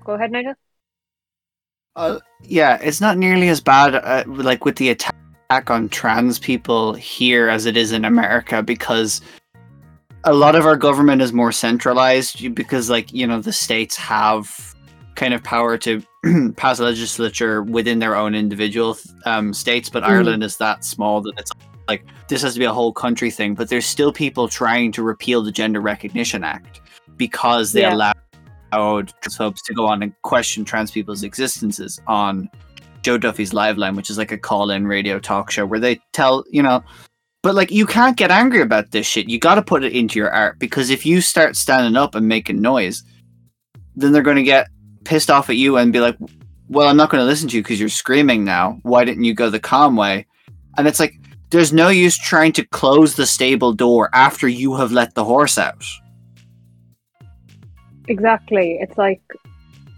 Go 0.05 0.12
ahead, 0.12 0.32
Nigel. 0.32 0.55
Uh, 1.96 2.18
yeah, 2.42 2.78
it's 2.82 3.00
not 3.00 3.16
nearly 3.16 3.48
as 3.48 3.61
bad, 3.61 3.94
uh, 3.94 4.24
like 4.26 4.64
with 4.64 4.76
the 4.76 4.90
attack 4.90 5.14
on 5.70 5.88
trans 5.88 6.38
people 6.38 6.94
here 6.94 7.48
as 7.48 7.66
it 7.66 7.76
is 7.76 7.92
in 7.92 8.05
America, 8.05 8.62
because 8.62 9.20
a 10.24 10.32
lot 10.34 10.55
of 10.57 10.64
our 10.66 10.76
government 10.76 11.20
is 11.22 11.32
more 11.32 11.52
centralized. 11.52 12.55
Because, 12.55 12.90
like, 12.90 13.12
you 13.12 13.26
know, 13.26 13.40
the 13.40 13.52
states 13.52 13.96
have 13.96 14.74
kind 15.14 15.32
of 15.34 15.42
power 15.44 15.78
to 15.78 16.02
pass 16.57 16.80
legislature 16.80 17.62
within 17.62 17.98
their 18.00 18.16
own 18.16 18.34
individual 18.34 18.96
um, 19.26 19.52
states, 19.55 19.88
but 19.88 20.02
Mm. 20.02 20.09
Ireland 20.09 20.42
is 20.42 20.57
that 20.57 20.84
small 20.84 21.20
that 21.22 21.34
it's 21.38 21.52
like 21.86 22.05
this 22.28 22.42
has 22.42 22.55
to 22.55 22.59
be 22.59 22.64
a 22.64 22.72
whole 22.72 22.92
country 22.92 23.30
thing. 23.30 23.55
But 23.55 23.68
there's 23.68 23.86
still 23.86 24.12
people 24.12 24.48
trying 24.48 24.90
to 24.92 25.02
repeal 25.02 25.42
the 25.42 25.52
Gender 25.52 25.80
Recognition 25.80 26.42
Act 26.42 26.80
because 27.16 27.72
they 27.72 27.82
Yeah. 27.82 27.94
allow 27.94 28.12
allowed 28.72 29.12
trans 29.22 29.36
folks 29.36 29.62
to 29.62 29.72
go 29.74 29.86
on 29.86 30.02
and 30.02 30.12
question 30.22 30.64
trans 30.64 30.90
people's 30.90 31.22
existences 31.22 32.00
on 32.09 32.48
Joe 33.05 33.18
Duffy's 33.18 33.52
Live 33.52 33.78
Line, 33.78 33.94
which 33.94 34.11
is 34.11 34.18
like 34.18 34.32
a 34.32 34.38
call-in 34.38 34.86
radio 34.86 35.20
talk 35.20 35.50
show 35.50 35.64
where 35.66 35.78
they 35.78 36.00
tell 36.12 36.44
you 36.50 36.62
know. 36.62 36.82
But 37.42 37.55
like, 37.55 37.70
you 37.70 37.84
can't 37.84 38.16
get 38.16 38.30
angry 38.30 38.62
about 38.62 38.90
this 38.90 39.07
shit. 39.07 39.28
You 39.28 39.38
got 39.38 39.57
to 39.57 39.62
put 39.62 39.84
it 39.84 39.92
into 39.92 40.18
your 40.18 40.30
art 40.30 40.59
because 40.59 40.88
if 40.88 41.05
you 41.05 41.20
start 41.20 41.57
standing 41.57 41.94
up 41.94 42.14
and 42.14 42.26
making 42.26 42.62
noise, 42.62 43.05
then 43.94 44.12
they're 44.12 44.22
going 44.22 44.38
to 44.38 44.42
get 44.42 44.68
pissed 45.05 45.30
off 45.30 45.50
at 45.50 45.57
you 45.57 45.76
and 45.76 45.92
be 45.92 46.00
like, 46.00 46.16
"Well, 46.68 46.88
I'm 46.88 46.96
not 46.96 47.11
going 47.11 47.20
to 47.20 47.26
listen 47.26 47.48
to 47.50 47.57
you 47.57 47.62
because 47.62 47.78
you're 47.78 47.90
screaming 47.90 48.44
now. 48.44 48.80
Why 48.82 49.05
didn't 49.05 49.24
you 49.24 49.34
go 49.34 49.50
the 49.50 49.61
calm 49.61 49.94
way?" 49.94 50.26
And 50.76 50.88
it's 50.88 50.98
like, 50.98 51.20
there's 51.50 51.72
no 51.72 51.88
use 51.88 52.18
trying 52.18 52.52
to 52.52 52.64
close 52.64 53.14
the 53.14 53.26
stable 53.26 53.72
door 53.72 54.11
after 54.12 54.48
you 54.48 54.74
have 54.74 54.90
let 54.90 55.14
the 55.14 55.24
horse 55.24 55.57
out. 55.57 55.84
Exactly. 58.09 58.78
It's 58.80 58.98
like, 58.98 59.20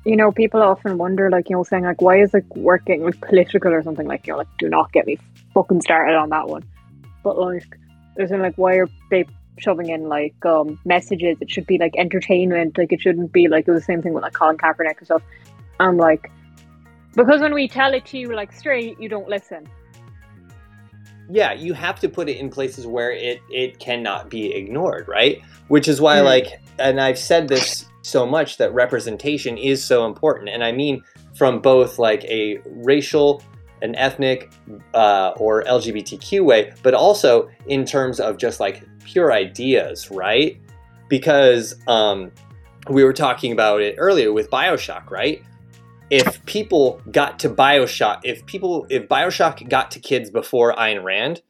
you 0.06 0.16
know, 0.16 0.30
people 0.32 0.62
often 0.62 0.98
wonder, 0.98 1.28
like, 1.30 1.50
you 1.50 1.56
know, 1.56 1.64
saying, 1.64 1.84
like, 1.84 2.00
why 2.00 2.20
is 2.20 2.32
it 2.32 2.44
working 2.54 3.02
like 3.04 3.20
political 3.20 3.72
or 3.72 3.82
something? 3.82 4.06
Like, 4.06 4.26
you 4.26 4.32
know, 4.32 4.38
like, 4.38 4.48
do 4.58 4.68
not 4.68 4.92
get 4.92 5.06
me 5.06 5.18
fucking 5.52 5.80
started 5.82 6.14
on 6.14 6.28
that 6.30 6.48
one. 6.48 6.62
But, 7.24 7.36
like, 7.38 7.66
there's 8.14 8.30
been, 8.30 8.40
like, 8.40 8.56
why 8.56 8.76
are 8.76 8.88
they 9.10 9.24
shoving 9.58 9.88
in, 9.90 10.08
like, 10.08 10.34
um, 10.46 10.78
messages? 10.84 11.36
It 11.40 11.50
should 11.50 11.66
be, 11.66 11.78
like, 11.78 11.94
entertainment. 11.98 12.78
Like, 12.78 12.92
it 12.92 13.00
shouldn't 13.00 13.32
be, 13.32 13.48
like, 13.48 13.66
it 13.66 13.72
was 13.72 13.82
the 13.82 13.84
same 13.92 14.00
thing 14.02 14.14
with, 14.14 14.22
like, 14.22 14.32
Colin 14.34 14.56
Kaepernick 14.56 14.98
and 14.98 15.06
stuff. 15.06 15.22
I'm 15.80 15.96
like, 15.96 16.30
because 17.14 17.40
when 17.40 17.52
we 17.54 17.66
tell 17.68 17.92
it 17.92 18.04
to 18.06 18.18
you, 18.18 18.34
like, 18.34 18.52
straight, 18.52 19.00
you 19.00 19.08
don't 19.08 19.28
listen. 19.28 19.66
yeah 21.28 21.52
you 21.52 21.72
have 21.74 21.98
to 21.98 22.08
put 22.08 22.28
it 22.28 22.36
in 22.36 22.48
places 22.48 22.86
where 22.86 23.10
it 23.10 23.40
it 23.50 23.80
cannot 23.80 24.30
be 24.30 24.54
ignored 24.54 25.08
right 25.08 25.42
which 25.66 25.88
is 25.88 26.00
why 26.00 26.18
Mm. 26.18 26.24
like 26.24 26.60
and 26.78 27.00
i've 27.00 27.18
said 27.18 27.48
this 27.48 27.86
so 28.06 28.24
much 28.24 28.56
that 28.58 28.72
representation 28.72 29.58
is 29.58 29.84
so 29.84 30.06
important. 30.06 30.48
And 30.48 30.62
i 30.62 30.72
mean 30.72 31.02
from 31.34 31.60
both 31.60 31.98
like 31.98 32.24
a 32.24 32.58
racial 32.66 33.42
an 33.82 33.94
ethnic 33.96 34.50
uh, 34.94 35.32
or 35.36 35.62
lgbtq 35.64 36.42
way 36.42 36.72
but 36.82 36.94
also 36.94 37.48
in 37.66 37.84
terms 37.84 38.20
of 38.20 38.38
just 38.38 38.58
like 38.58 38.82
pure 39.04 39.32
ideas 39.32 40.10
right? 40.10 40.58
Because 41.08 41.74
um 41.86 42.30
we 42.88 43.04
were 43.04 43.12
talking 43.12 43.52
about 43.52 43.80
it 43.82 43.96
earlier 43.98 44.32
with 44.32 44.50
bioshock 44.50 45.10
right? 45.10 45.42
If 46.08 46.44
people 46.46 47.00
got 47.10 47.40
to 47.40 47.50
Bioshock, 47.50 48.20
if 48.22 48.46
people, 48.46 48.86
if 48.88 49.08
Bioshock 49.08 49.68
got 49.68 49.90
to 49.90 49.98
kids 49.98 50.30
before 50.30 50.72
Ayn 50.76 51.02
Rand, 51.02 51.42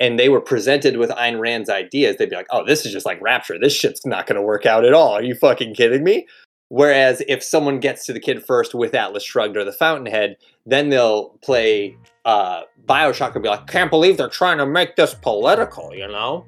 and 0.00 0.18
they 0.18 0.28
were 0.28 0.40
presented 0.40 0.96
with 0.96 1.10
Ayn 1.10 1.38
Rand's 1.38 1.70
ideas, 1.70 2.16
they'd 2.16 2.30
be 2.30 2.36
like, 2.36 2.46
"Oh, 2.50 2.64
this 2.64 2.86
is 2.86 2.92
just 2.92 3.06
like 3.06 3.20
Rapture. 3.20 3.58
This 3.58 3.74
shit's 3.74 4.04
not 4.06 4.26
going 4.26 4.36
to 4.36 4.42
work 4.42 4.66
out 4.66 4.84
at 4.84 4.94
all. 4.94 5.12
Are 5.12 5.22
you 5.22 5.34
fucking 5.34 5.74
kidding 5.74 6.04
me?" 6.04 6.26
Whereas 6.68 7.22
if 7.28 7.42
someone 7.42 7.80
gets 7.80 8.06
to 8.06 8.14
the 8.14 8.20
kid 8.20 8.42
first 8.42 8.74
with 8.74 8.94
Atlas 8.94 9.22
Shrugged 9.22 9.58
or 9.58 9.64
the 9.64 9.72
Fountainhead, 9.72 10.36
then 10.64 10.88
they'll 10.88 11.38
play 11.44 11.94
uh, 12.24 12.62
Bioshock 12.86 13.34
and 13.34 13.42
be 13.42 13.48
like, 13.50 13.66
"Can't 13.66 13.90
believe 13.90 14.16
they're 14.16 14.28
trying 14.28 14.58
to 14.58 14.66
make 14.66 14.96
this 14.96 15.12
political," 15.14 15.94
you 15.94 16.08
know. 16.08 16.46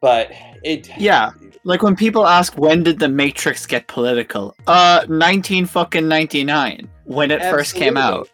But 0.00 0.30
it, 0.62 0.90
Yeah, 0.98 1.30
like 1.64 1.82
when 1.82 1.96
people 1.96 2.26
ask 2.26 2.56
when 2.58 2.82
did 2.82 2.98
the 2.98 3.08
Matrix 3.08 3.66
get 3.66 3.86
political? 3.86 4.54
Uh, 4.66 5.06
nineteen 5.08 5.66
fucking 5.66 6.06
ninety 6.08 6.44
nine 6.44 6.88
when 7.04 7.30
it 7.30 7.40
first 7.42 7.74
came 7.74 7.96
out. 7.96 8.28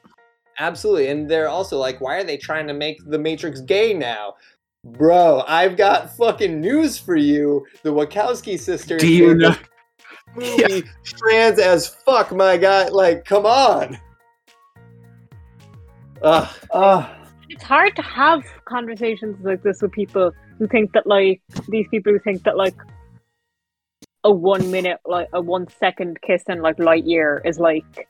Absolutely. 0.63 1.09
And 1.09 1.29
they're 1.29 1.49
also 1.49 1.77
like, 1.77 2.01
why 2.01 2.19
are 2.19 2.23
they 2.25 2.37
trying 2.37 2.69
to 2.69 2.73
make 2.73 3.05
the 3.05 3.19
Matrix 3.19 3.61
gay 3.61 3.93
now? 3.93 4.35
Bro, 4.85 5.43
I've 5.49 5.77
got 5.77 6.17
fucking 6.17 6.61
news 6.61 6.97
for 6.97 7.17
you. 7.17 7.67
The 7.83 7.91
Wachowski 7.91 8.57
sisters 8.61 9.01
Do 9.01 9.09
you 9.13 9.35
know? 9.35 9.57
this 10.37 10.59
movie 10.61 10.89
trans 11.03 11.59
as 11.59 11.89
fuck, 11.89 12.31
my 12.31 12.57
guy. 12.57 12.87
Like, 12.89 13.25
come 13.25 13.45
on. 13.45 13.99
Ugh. 16.23 16.49
Uh, 16.71 17.13
It's 17.49 17.65
hard 17.65 17.97
to 17.97 18.03
have 18.03 18.45
conversations 18.65 19.45
like 19.45 19.65
this 19.65 19.83
with 19.83 19.91
people 19.91 20.31
who 20.61 20.69
think 20.69 20.93
that 20.93 21.09
like 21.09 21.43
these 21.69 21.89
people 21.91 22.13
who 22.13 22.21
think 22.21 22.45
that 22.45 22.57
like 22.57 22.77
a 24.23 24.31
one 24.31 24.71
minute 24.71 25.01
like 25.05 25.29
a 25.33 25.41
one 25.41 25.67
second 25.81 26.21
kiss 26.23 26.45
in 26.49 26.63
like 26.63 26.77
Lightyear 26.77 27.45
is 27.45 27.59
like 27.59 28.07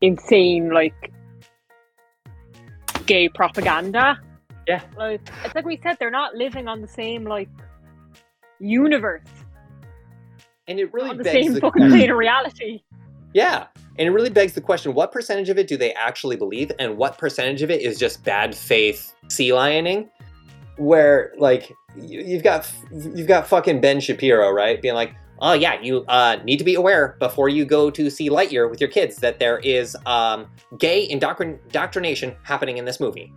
insane 0.00 0.70
like 0.70 1.12
gay 3.06 3.28
propaganda. 3.28 4.20
Yeah. 4.66 4.82
Like 4.96 5.20
it's 5.44 5.54
like 5.54 5.64
we 5.64 5.78
said, 5.82 5.96
they're 5.98 6.10
not 6.10 6.34
living 6.34 6.68
on 6.68 6.80
the 6.80 6.88
same 6.88 7.24
like 7.24 7.48
universe. 8.58 9.22
And 10.68 10.80
it 10.80 10.92
really 10.92 11.10
on 11.10 11.18
the 11.18 11.24
begs 11.24 11.44
same 11.44 11.54
the 11.54 11.60
fucking 11.60 11.82
question. 11.82 11.90
plane 11.90 12.10
of 12.10 12.14
hmm. 12.14 12.20
reality. 12.20 12.82
Yeah. 13.32 13.66
And 13.98 14.08
it 14.08 14.10
really 14.10 14.30
begs 14.30 14.52
the 14.52 14.60
question 14.60 14.94
what 14.94 15.12
percentage 15.12 15.48
of 15.48 15.58
it 15.58 15.68
do 15.68 15.76
they 15.76 15.92
actually 15.94 16.36
believe, 16.36 16.70
and 16.78 16.96
what 16.96 17.18
percentage 17.18 17.62
of 17.62 17.70
it 17.70 17.80
is 17.80 17.98
just 17.98 18.24
bad 18.24 18.54
faith 18.54 19.14
sea 19.28 19.50
lioning? 19.50 20.08
Where, 20.76 21.32
like, 21.38 21.72
you- 21.96 22.20
you've 22.20 22.42
got 22.42 22.70
you've 22.90 23.26
got 23.26 23.46
fucking 23.46 23.80
Ben 23.80 24.00
Shapiro, 24.00 24.50
right? 24.50 24.80
Being 24.82 24.94
like, 24.94 25.14
oh, 25.40 25.52
yeah, 25.52 25.80
you 25.80 26.04
uh, 26.08 26.38
need 26.44 26.56
to 26.58 26.64
be 26.64 26.74
aware 26.74 27.16
before 27.18 27.48
you 27.48 27.64
go 27.64 27.90
to 27.90 28.10
see 28.10 28.28
Lightyear 28.30 28.70
with 28.70 28.80
your 28.80 28.90
kids 28.90 29.16
that 29.16 29.38
there 29.38 29.58
is 29.58 29.96
um, 30.06 30.46
gay 30.78 31.08
indoctrin- 31.08 31.58
indoctrination 31.66 32.34
happening 32.42 32.78
in 32.78 32.84
this 32.84 33.00
movie. 33.00 33.32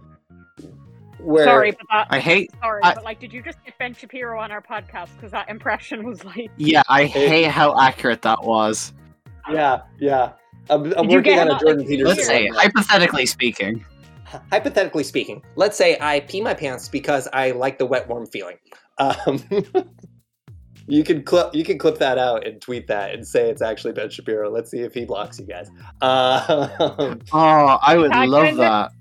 Where, 1.20 1.44
Sorry, 1.46 1.72
but 1.72 1.82
that 1.90 2.08
I 2.10 2.20
hate. 2.20 2.52
sorry, 2.62 2.82
I- 2.84 2.96
but 2.96 3.04
like 3.04 3.20
did 3.20 3.34
you 3.34 3.42
just 3.42 3.64
get 3.66 3.78
Ben 3.78 3.94
Shapiro 3.94 4.40
on 4.40 4.52
our 4.52 4.62
podcast? 4.62 5.10
Because 5.16 5.32
that 5.32 5.50
impression 5.50 6.06
was 6.06 6.24
like 6.24 6.50
Yeah, 6.58 6.82
I 6.88 7.06
hate 7.06 7.48
how 7.48 7.78
accurate 7.80 8.22
that 8.22 8.44
was. 8.44 8.94
Yeah, 9.50 9.82
yeah. 10.00 10.34
I'm, 10.70 10.94
I'm 10.94 11.10
you 11.10 11.18
working 11.18 11.34
get 11.34 11.48
on 11.48 11.48
him 11.50 11.56
a 11.56 11.60
Jordan 11.60 11.78
like, 11.80 11.88
Peterson. 11.88 12.16
Let's 12.16 12.28
say, 12.28 12.46
one 12.48 12.56
hypothetically 12.56 13.26
speaking. 13.26 13.86
hypothetically 14.52 15.04
speaking, 15.04 15.42
let's 15.56 15.76
say 15.78 15.98
I 16.00 16.22
pee 16.22 16.42
my 16.42 16.54
pants 16.54 16.88
because 16.88 17.28
I 17.34 17.52
like 17.52 17.80
the 17.80 17.86
wet, 17.86 18.08
warm 18.08 18.28
feeling. 18.28 18.58
Um, 19.00 19.44
you 20.90 21.04
can 21.04 21.24
clip 21.24 21.54
you 21.54 21.64
can 21.64 21.78
clip 21.78 21.98
that 22.00 22.18
out 22.18 22.46
and 22.48 22.60
tweet 22.62 22.88
that 22.88 23.14
and 23.14 23.26
say 23.28 23.50
it's 23.50 23.62
actually 23.62 23.94
Ben 23.94 24.10
Shapiro. 24.10 24.50
Let's 24.50 24.72
see 24.72 24.80
if 24.80 24.94
he 24.94 25.06
blocks 25.06 25.40
you 25.40 25.46
guys. 25.46 25.70
Um, 26.02 27.20
Oh, 27.34 27.78
I 27.82 27.98
would 27.98 28.12
Tag 28.12 28.30
love 28.30 28.46
in 28.46 28.56
it. 28.56 28.58
that. 28.58 28.92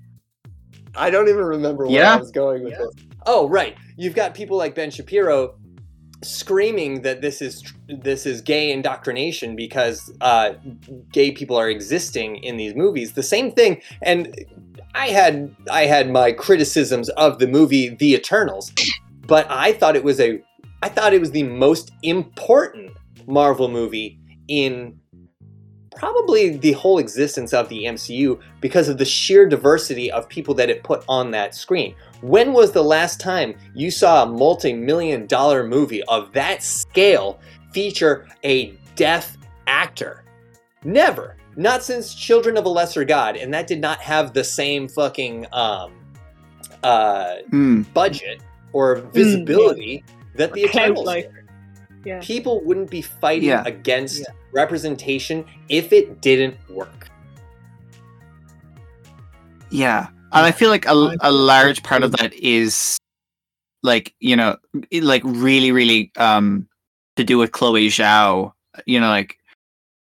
I 0.95 1.09
don't 1.09 1.27
even 1.29 1.43
remember 1.43 1.85
where 1.85 1.95
Yeah. 1.95 2.15
I 2.15 2.17
was 2.17 2.31
going 2.31 2.63
with 2.63 2.77
this. 2.77 3.05
Oh, 3.25 3.47
right. 3.49 3.75
You've 3.97 4.15
got 4.15 4.33
people 4.33 4.57
like 4.57 4.75
Ben 4.75 4.89
Shapiro 4.91 5.55
screaming 6.23 7.01
that 7.03 7.21
this 7.21 7.41
is 7.41 7.63
this 7.87 8.25
is 8.25 8.41
gay 8.41 8.71
indoctrination 8.71 9.55
because 9.55 10.11
uh, 10.21 10.53
gay 11.11 11.31
people 11.31 11.55
are 11.55 11.69
existing 11.69 12.37
in 12.37 12.57
these 12.57 12.75
movies. 12.75 13.13
The 13.13 13.23
same 13.23 13.51
thing, 13.51 13.81
and 14.01 14.35
I 14.95 15.07
had 15.09 15.55
I 15.71 15.85
had 15.85 16.09
my 16.11 16.31
criticisms 16.31 17.09
of 17.09 17.39
the 17.39 17.47
movie 17.47 17.89
The 17.89 18.13
Eternals, 18.15 18.71
but 19.27 19.47
I 19.49 19.73
thought 19.73 19.95
it 19.95 20.03
was 20.03 20.19
a 20.19 20.41
I 20.81 20.89
thought 20.89 21.13
it 21.13 21.19
was 21.19 21.31
the 21.31 21.43
most 21.43 21.91
important 22.03 22.93
Marvel 23.27 23.67
movie 23.67 24.19
in 24.47 24.99
probably 25.95 26.55
the 26.57 26.71
whole 26.71 26.97
existence 26.97 27.53
of 27.53 27.67
the 27.67 27.83
MCU 27.83 28.39
because 28.61 28.87
of 28.87 28.97
the 28.97 29.05
sheer 29.05 29.47
diversity 29.47 30.09
of 30.11 30.29
people 30.29 30.53
that 30.53 30.69
it 30.69 30.83
put 30.83 31.03
on 31.09 31.31
that 31.31 31.53
screen. 31.53 31.93
When 32.21 32.53
was 32.53 32.71
the 32.71 32.83
last 32.83 33.19
time 33.19 33.55
you 33.75 33.91
saw 33.91 34.23
a 34.23 34.25
multi 34.25 34.73
million 34.73 35.25
dollar 35.25 35.65
movie 35.67 36.03
of 36.03 36.31
that 36.33 36.63
scale 36.63 37.39
feature 37.73 38.27
a 38.43 38.77
deaf 38.95 39.37
actor? 39.67 40.23
Never. 40.83 41.35
Not 41.57 41.83
since 41.83 42.15
Children 42.15 42.55
of 42.55 42.63
a 42.65 42.69
Lesser 42.69 43.03
God, 43.03 43.35
and 43.35 43.53
that 43.53 43.67
did 43.67 43.81
not 43.81 43.99
have 43.99 44.33
the 44.33 44.43
same 44.45 44.87
fucking 44.87 45.45
um, 45.51 45.91
uh, 46.83 47.37
Hmm. 47.49 47.81
budget 47.93 48.41
or 48.71 48.95
visibility 49.13 50.03
that 50.39 50.53
the 50.53 50.67
Clout, 50.69 50.85
Eternals 50.85 51.05
like. 51.05 51.31
Yeah. 52.05 52.21
People 52.21 52.63
wouldn't 52.63 52.89
be 52.89 53.01
fighting 53.01 53.49
Yeah. 53.49 53.63
against 53.65 54.25
representation 54.53 55.45
if 55.67 55.91
it 55.91 56.21
didn't 56.21 56.55
work. 56.69 57.09
Yeah, 59.69 60.07
and 60.31 60.45
I 60.45 60.51
feel 60.51 60.69
like 60.69 60.85
a, 60.87 61.15
a 61.21 61.31
large 61.31 61.83
part 61.83 62.03
of 62.03 62.13
that 62.13 62.33
is 62.33 62.97
like 63.83 64.15
you 64.19 64.35
know, 64.35 64.57
like 64.93 65.21
really, 65.25 65.71
really 65.71 66.11
um 66.15 66.67
to 67.17 67.23
do 67.23 67.37
with 67.37 67.51
Chloe 67.51 67.87
Zhao. 67.89 68.53
You 68.85 68.99
know, 68.99 69.09
like 69.09 69.35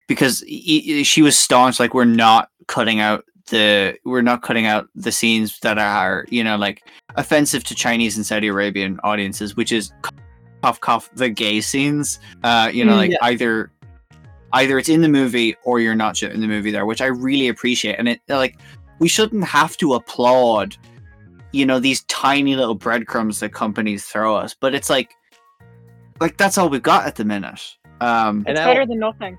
because 0.08 0.44
e- 0.46 0.84
e- 1.00 1.04
she 1.04 1.22
was 1.22 1.38
staunch. 1.38 1.80
Like 1.80 1.94
we're 1.94 2.06
not 2.06 2.50
cutting 2.68 3.00
out 3.00 3.26
the 3.50 3.98
we're 4.06 4.22
not 4.22 4.42
cutting 4.44 4.66
out 4.68 4.88
the 4.94 5.12
scenes 5.12 5.60
that 5.62 5.78
are 5.78 6.26
you 6.30 6.44
know 6.44 6.58
like 6.58 6.84
offensive 7.16 7.64
to 7.66 7.76
Chinese 7.76 8.16
and 8.16 8.26
Saudi 8.26 8.48
Arabian 8.48 9.00
audiences, 9.04 9.58
which 9.58 9.72
is 9.72 9.92
cough 10.68 10.82
cough 10.82 11.10
the 11.16 11.30
gay 11.30 11.62
scenes. 11.62 12.20
Uh, 12.44 12.70
you 12.74 12.84
know, 12.84 12.94
Mm, 12.94 12.98
like 12.98 13.12
yeah. 13.12 13.18
either 13.22 13.72
either 14.54 14.78
it's 14.78 14.90
in 14.90 15.02
the 15.02 15.10
movie 15.10 15.56
or 15.64 15.80
you're 15.80 15.96
not 15.96 16.22
in 16.22 16.42
the 16.42 16.48
movie 16.48 16.72
there, 16.72 16.86
which 16.86 17.02
I 17.02 17.08
really 17.08 17.48
appreciate. 17.48 17.96
And 17.98 18.10
it 18.10 18.20
like 18.28 18.60
we 19.00 19.08
shouldn't 19.08 19.46
have 19.46 19.78
to 19.78 19.94
applaud, 19.94 20.76
you 21.54 21.66
know, 21.66 21.80
these 21.80 22.04
tiny 22.04 22.56
little 22.56 22.76
breadcrumbs 22.76 23.40
that 23.40 23.54
companies 23.54 24.06
throw 24.06 24.36
us. 24.36 24.54
But 24.54 24.74
it's 24.74 24.90
like, 24.90 25.14
like 26.20 26.38
that's 26.38 26.58
all 26.58 26.70
we've 26.70 26.82
got 26.84 27.06
at 27.06 27.16
the 27.16 27.26
minute. 27.26 27.62
Um, 28.02 28.44
And 28.48 28.58
It's 28.58 28.60
better 28.60 28.86
than 28.86 29.00
nothing. 29.00 29.38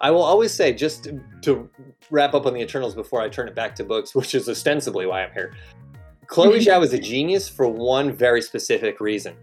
I 0.00 0.10
will 0.10 0.22
always 0.22 0.52
say, 0.52 0.72
just 0.72 1.04
to, 1.04 1.20
to 1.42 1.70
wrap 2.10 2.34
up 2.34 2.46
on 2.46 2.54
the 2.54 2.60
Eternals 2.60 2.94
before 2.94 3.20
I 3.22 3.28
turn 3.28 3.48
it 3.48 3.54
back 3.54 3.74
to 3.76 3.84
books, 3.84 4.14
which 4.14 4.34
is 4.34 4.48
ostensibly 4.48 5.06
why 5.06 5.24
I'm 5.24 5.32
here. 5.32 5.54
Chloe 6.26 6.58
Zhao 6.64 6.82
is 6.84 6.92
a 6.92 6.98
genius 6.98 7.48
for 7.48 7.66
one 7.66 8.12
very 8.12 8.42
specific 8.42 9.00
reason. 9.00 9.34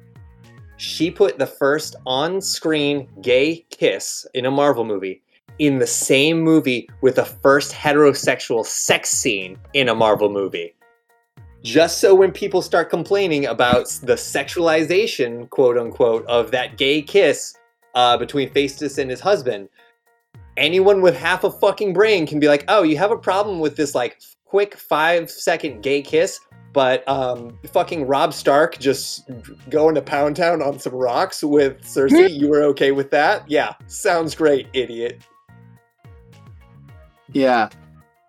She 0.82 1.11
put 1.11 1.38
the 1.38 1.45
first 1.45 1.95
on 2.07 2.41
screen 2.41 3.07
gay 3.21 3.67
kiss 3.69 4.25
in 4.34 4.47
a 4.47 4.51
Marvel 4.51 4.84
movie 4.84 5.21
in 5.59 5.77
the 5.77 5.86
same 5.86 6.41
movie 6.41 6.89
with 7.01 7.17
the 7.17 7.25
first 7.25 7.71
heterosexual 7.71 8.65
sex 8.65 9.11
scene 9.11 9.59
in 9.73 9.89
a 9.89 9.93
Marvel 9.93 10.32
movie. 10.32 10.73
Just 11.61 11.99
so 11.99 12.15
when 12.15 12.32
people 12.32 12.63
start 12.63 12.89
complaining 12.89 13.45
about 13.45 13.89
the 14.01 14.15
sexualization, 14.15 15.47
quote 15.51 15.77
unquote, 15.77 16.25
of 16.25 16.49
that 16.49 16.79
gay 16.79 17.03
kiss 17.03 17.55
uh, 17.93 18.17
between 18.17 18.49
Phastos 18.49 18.97
and 18.97 19.07
his 19.07 19.19
husband, 19.19 19.69
anyone 20.57 21.03
with 21.03 21.15
half 21.15 21.43
a 21.43 21.51
fucking 21.51 21.93
brain 21.93 22.25
can 22.25 22.39
be 22.39 22.47
like, 22.47 22.65
oh, 22.69 22.82
you 22.82 22.97
have 22.97 23.11
a 23.11 23.17
problem 23.17 23.59
with 23.59 23.75
this 23.75 23.93
like 23.93 24.19
quick 24.52 24.76
five 24.76 25.32
second 25.32 25.82
gay 25.82 26.02
kiss, 26.02 26.41
but 26.74 27.08
um, 27.08 27.58
fucking 27.72 28.06
Robb 28.06 28.34
Stark 28.34 28.78
just 28.80 29.30
going 29.70 29.95
to 29.95 30.02
Pound 30.02 30.36
Town 30.36 30.62
on 30.62 30.78
some 30.78 30.93
rocks 30.93 31.41
with 31.41 31.82
Sersi, 31.84 32.30
you 32.38 32.49
were 32.49 32.64
okay 32.64 32.91
with 32.91 33.10
that? 33.12 33.49
Yeah, 33.49 33.76
sounds 33.88 34.36
great, 34.36 34.68
idiot. 34.74 35.22
yeah, 37.32 37.70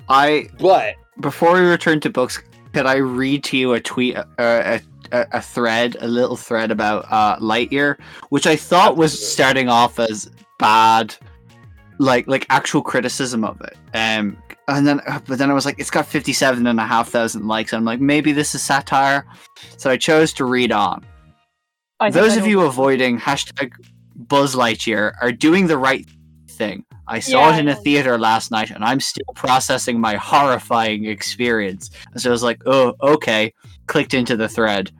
I 0.08 0.48
But 0.60 0.94
before 1.18 1.54
we 1.54 1.60
return 1.60 1.98
to 1.98 2.10
books, 2.10 2.40
could 2.72 2.86
I 2.86 2.98
read 2.98 3.42
to 3.44 3.56
you 3.56 3.72
a 3.72 3.80
tweet, 3.80 4.16
uh, 4.16 4.24
a, 4.38 4.80
a 5.10 5.26
a 5.32 5.42
thread, 5.42 5.96
a 6.00 6.06
little 6.06 6.36
thread 6.36 6.70
about 6.70 7.04
uh, 7.10 7.36
Lightyear, 7.40 7.98
which 8.28 8.46
I 8.46 8.54
thought 8.54 8.96
was 8.96 9.12
starting 9.12 9.68
off 9.68 9.98
as 9.98 10.30
bad, 10.60 11.16
like 11.98 12.28
like 12.28 12.46
actual 12.48 12.80
criticism 12.80 13.42
of 13.44 13.60
it. 13.60 13.76
Um, 13.92 14.36
and 14.68 14.86
then 14.86 15.00
but 15.26 15.38
then 15.38 15.50
I 15.50 15.54
was 15.54 15.64
like, 15.66 15.78
it's 15.78 15.90
got 15.90 16.06
fifty 16.06 16.32
seven 16.32 16.66
and 16.66 16.78
a 16.80 16.86
half 16.86 17.08
thousand 17.08 17.46
likes. 17.46 17.72
I'm 17.72 17.84
like, 17.84 18.00
maybe 18.00 18.32
this 18.32 18.54
is 18.54 18.62
satire, 18.62 19.26
so 19.76 19.90
I 19.90 19.96
chose 19.96 20.32
to 20.34 20.44
read 20.44 20.72
on. 20.72 21.04
I 22.00 22.10
Those 22.10 22.36
of 22.36 22.42
know- 22.42 22.48
you 22.48 22.60
avoiding 22.62 23.18
hashtag 23.18 23.72
Buzz 24.16 24.54
Lightyear 24.54 25.12
are 25.20 25.32
doing 25.32 25.66
the 25.66 25.78
right 25.78 26.06
thing. 26.48 26.84
I 27.08 27.18
saw 27.20 27.48
Yeah, 27.50 27.56
it 27.56 27.60
in 27.60 27.68
a 27.68 27.74
theater 27.74 28.18
last 28.18 28.50
night 28.50 28.70
and 28.70 28.84
I'm 28.84 29.00
still 29.00 29.24
processing 29.34 30.00
my 30.00 30.14
horrifying 30.16 31.04
experience. 31.06 31.90
And 32.12 32.20
so 32.20 32.30
I 32.30 32.32
was 32.32 32.42
like, 32.42 32.60
oh, 32.66 32.94
okay. 33.02 33.52
Clicked 33.86 34.14
into 34.14 34.36
the 34.36 34.48
thread. 34.48 34.90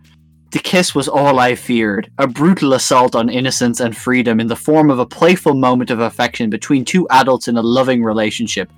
The 0.50 0.58
kiss 0.58 0.94
was 0.94 1.08
all 1.08 1.38
I 1.38 1.54
feared 1.54 2.10
a 2.18 2.26
brutal 2.26 2.74
assault 2.74 3.14
on 3.14 3.28
innocence 3.30 3.80
and 3.80 3.96
freedom 3.96 4.40
in 4.40 4.48
the 4.48 4.56
form 4.56 4.90
of 4.90 4.98
a 4.98 5.06
playful 5.06 5.54
moment 5.54 5.90
of 5.90 6.00
affection 6.00 6.50
between 6.50 6.84
two 6.84 7.08
adults 7.08 7.48
in 7.48 7.56
a 7.56 7.62
loving 7.62 8.02
relationship. 8.02 8.70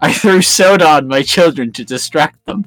I 0.00 0.12
threw 0.12 0.42
soda 0.42 0.86
on 0.86 1.08
my 1.08 1.22
children 1.22 1.72
to 1.72 1.84
distract 1.84 2.44
them. 2.44 2.66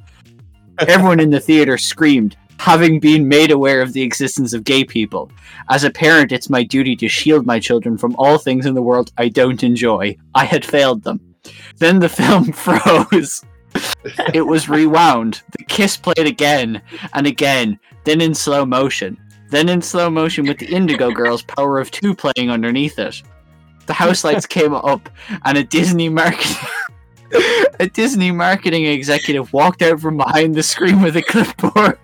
Everyone 0.79 1.19
in 1.19 1.29
the 1.29 1.39
theater 1.39 1.77
screamed, 1.77 2.35
having 2.57 2.99
been 2.99 3.27
made 3.27 3.51
aware 3.51 3.81
of 3.81 3.93
the 3.93 4.01
existence 4.01 4.53
of 4.53 4.63
gay 4.63 4.83
people. 4.83 5.31
As 5.69 5.83
a 5.83 5.91
parent, 5.91 6.31
it's 6.31 6.49
my 6.49 6.63
duty 6.63 6.95
to 6.97 7.07
shield 7.07 7.45
my 7.45 7.59
children 7.59 7.97
from 7.97 8.15
all 8.17 8.37
things 8.37 8.65
in 8.65 8.73
the 8.73 8.81
world 8.81 9.11
I 9.17 9.29
don't 9.29 9.63
enjoy. 9.63 10.17
I 10.33 10.45
had 10.45 10.65
failed 10.65 11.03
them. 11.03 11.35
Then 11.77 11.99
the 11.99 12.09
film 12.19 12.51
froze. 12.51 13.43
it 14.33 14.45
was 14.45 14.67
rewound. 14.67 15.41
The 15.57 15.65
kiss 15.65 15.97
played 15.97 16.25
again 16.25 16.81
and 17.13 17.27
again, 17.27 17.79
then 18.05 18.21
in 18.21 18.33
slow 18.33 18.65
motion. 18.65 19.17
Then 19.49 19.69
in 19.69 19.81
slow 19.81 20.09
motion 20.09 20.45
with 20.47 20.57
the 20.57 20.67
Indigo 20.67 21.11
Girls 21.11 21.43
Power 21.43 21.79
of 21.79 21.91
Two 21.91 22.15
playing 22.15 22.49
underneath 22.49 22.97
it. 22.97 23.21
The 23.85 23.93
house 23.93 24.23
lights 24.23 24.45
came 24.45 24.73
up 24.73 25.09
and 25.45 25.57
a 25.57 25.63
Disney 25.63 26.09
marketing 26.09 26.57
a 27.79 27.87
Disney 27.87 28.31
marketing 28.31 28.85
executive 28.85 29.51
walked 29.53 29.81
out 29.81 29.99
from 29.99 30.17
behind 30.17 30.55
the 30.55 30.63
screen 30.63 31.01
with 31.01 31.15
a 31.17 31.21
clipboard. 31.21 31.99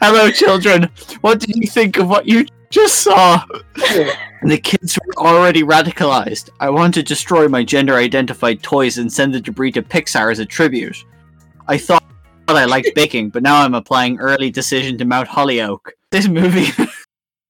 Hello, 0.00 0.30
children. 0.30 0.88
What 1.20 1.40
did 1.40 1.56
you 1.56 1.66
think 1.66 1.98
of 1.98 2.08
what 2.08 2.26
you 2.26 2.46
just 2.70 3.00
saw? 3.00 3.44
the 3.74 4.60
kids 4.62 4.98
were 5.04 5.24
already 5.24 5.62
radicalized. 5.62 6.50
I 6.60 6.70
want 6.70 6.94
to 6.94 7.02
destroy 7.02 7.48
my 7.48 7.64
gender 7.64 7.94
identified 7.94 8.62
toys 8.62 8.98
and 8.98 9.12
send 9.12 9.34
the 9.34 9.40
debris 9.40 9.72
to 9.72 9.82
Pixar 9.82 10.30
as 10.30 10.38
a 10.38 10.46
tribute. 10.46 10.96
I 11.66 11.78
thought 11.78 12.02
I 12.48 12.64
liked 12.66 12.94
baking, 12.94 13.30
but 13.30 13.42
now 13.42 13.62
I'm 13.62 13.74
applying 13.74 14.18
early 14.18 14.50
decision 14.50 14.98
to 14.98 15.04
Mount 15.04 15.28
Holyoke. 15.28 15.92
This 16.10 16.28
movie. 16.28 16.70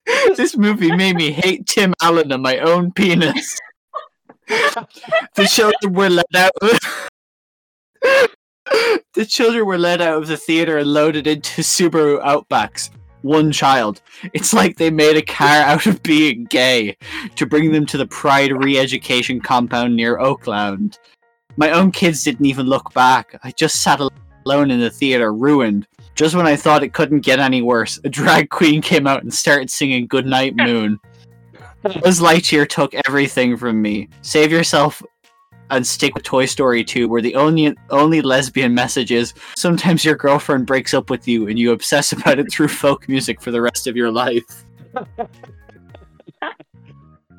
this 0.36 0.56
movie 0.56 0.94
made 0.94 1.16
me 1.16 1.32
hate 1.32 1.66
Tim 1.66 1.92
Allen 2.00 2.32
and 2.32 2.42
my 2.42 2.58
own 2.58 2.92
penis. 2.92 3.58
The 4.46 5.48
children 5.48 5.94
were 5.94 6.10
let 6.10 6.26
out. 6.34 6.52
the 9.14 9.26
children 9.26 9.66
were 9.66 9.78
let 9.78 10.00
out 10.00 10.22
of 10.22 10.28
the 10.28 10.36
theater 10.36 10.78
and 10.78 10.92
loaded 10.92 11.26
into 11.26 11.62
Subaru 11.62 12.22
Outbacks. 12.22 12.90
One 13.22 13.52
child. 13.52 14.02
It's 14.34 14.52
like 14.52 14.76
they 14.76 14.90
made 14.90 15.16
a 15.16 15.22
car 15.22 15.62
out 15.62 15.86
of 15.86 16.02
being 16.02 16.44
gay 16.44 16.96
to 17.36 17.46
bring 17.46 17.72
them 17.72 17.86
to 17.86 17.96
the 17.96 18.06
Pride 18.06 18.52
re 18.52 18.78
education 18.78 19.40
compound 19.40 19.96
near 19.96 20.18
Oakland. 20.18 20.98
My 21.56 21.70
own 21.70 21.92
kids 21.92 22.24
didn't 22.24 22.46
even 22.46 22.66
look 22.66 22.92
back. 22.92 23.38
I 23.44 23.52
just 23.52 23.82
sat 23.82 24.00
alone 24.44 24.70
in 24.70 24.80
the 24.80 24.90
theater, 24.90 25.32
ruined. 25.32 25.86
Just 26.14 26.34
when 26.34 26.46
I 26.46 26.56
thought 26.56 26.82
it 26.82 26.92
couldn't 26.92 27.20
get 27.20 27.40
any 27.40 27.62
worse, 27.62 27.98
a 28.04 28.08
drag 28.08 28.50
queen 28.50 28.82
came 28.82 29.06
out 29.06 29.22
and 29.22 29.32
started 29.32 29.70
singing 29.70 30.06
Goodnight 30.06 30.54
Moon. 30.56 30.98
Buzz 31.84 32.20
Lightyear 32.20 32.68
took 32.68 32.94
everything 33.06 33.56
from 33.56 33.82
me. 33.82 34.08
Save 34.22 34.50
yourself 34.50 35.02
and 35.70 35.86
stick 35.86 36.14
with 36.14 36.24
Toy 36.24 36.46
Story 36.46 36.82
2, 36.82 37.08
where 37.08 37.20
the 37.22 37.34
only 37.34 37.74
only 37.90 38.22
lesbian 38.22 38.74
message 38.74 39.12
is 39.12 39.34
sometimes 39.56 40.04
your 40.04 40.14
girlfriend 40.14 40.66
breaks 40.66 40.94
up 40.94 41.10
with 41.10 41.28
you 41.28 41.48
and 41.48 41.58
you 41.58 41.72
obsess 41.72 42.12
about 42.12 42.38
it 42.38 42.50
through 42.50 42.68
folk 42.68 43.08
music 43.08 43.40
for 43.40 43.50
the 43.50 43.60
rest 43.60 43.86
of 43.86 43.96
your 43.96 44.10
life. 44.10 44.64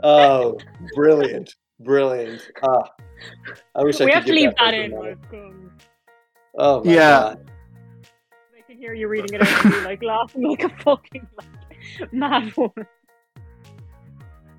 oh, 0.03 0.59
brilliant, 0.93 1.55
brilliant! 1.79 2.47
Ah, 2.63 2.83
I 3.75 3.83
wish 3.83 3.99
I 4.01 4.05
we 4.05 4.11
could 4.11 4.15
have 4.17 4.25
to 4.25 4.33
leave 4.33 4.49
that 4.57 4.71
that 4.71 4.73
in. 4.73 4.91
person 4.91 5.09
Like, 5.31 5.33
um, 5.33 5.71
Oh 6.57 6.83
my 6.83 6.93
Yeah. 6.93 7.19
god! 7.19 7.49
I 8.57 8.61
can 8.67 8.77
hear 8.77 8.93
you 8.93 9.07
reading 9.07 9.33
it 9.33 9.41
out 9.41 9.65
and 9.65 9.73
be 9.73 9.81
like 9.81 10.03
laughing 10.03 10.43
like 10.43 10.63
a 10.63 10.69
fucking 10.69 11.27
like, 11.37 12.13
mad 12.13 12.55
woman. 12.55 12.85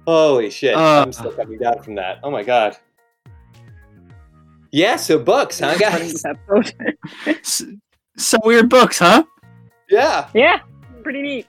Holy 0.06 0.50
shit! 0.50 0.74
Uh. 0.74 1.02
I'm 1.02 1.12
still 1.12 1.32
coming 1.32 1.58
down 1.58 1.82
from 1.82 1.94
that. 1.96 2.20
Oh 2.22 2.30
my 2.30 2.42
god! 2.42 2.76
Yeah, 4.72 4.96
so 4.96 5.18
books, 5.18 5.60
huh, 5.60 5.76
guys? 5.80 6.22
Episode. 6.24 6.74
S- 7.26 7.62
Some 8.16 8.40
weird 8.44 8.68
books, 8.68 8.98
huh? 8.98 9.24
Yeah, 9.88 10.28
yeah, 10.34 10.60
pretty 11.02 11.22
neat. 11.22 11.46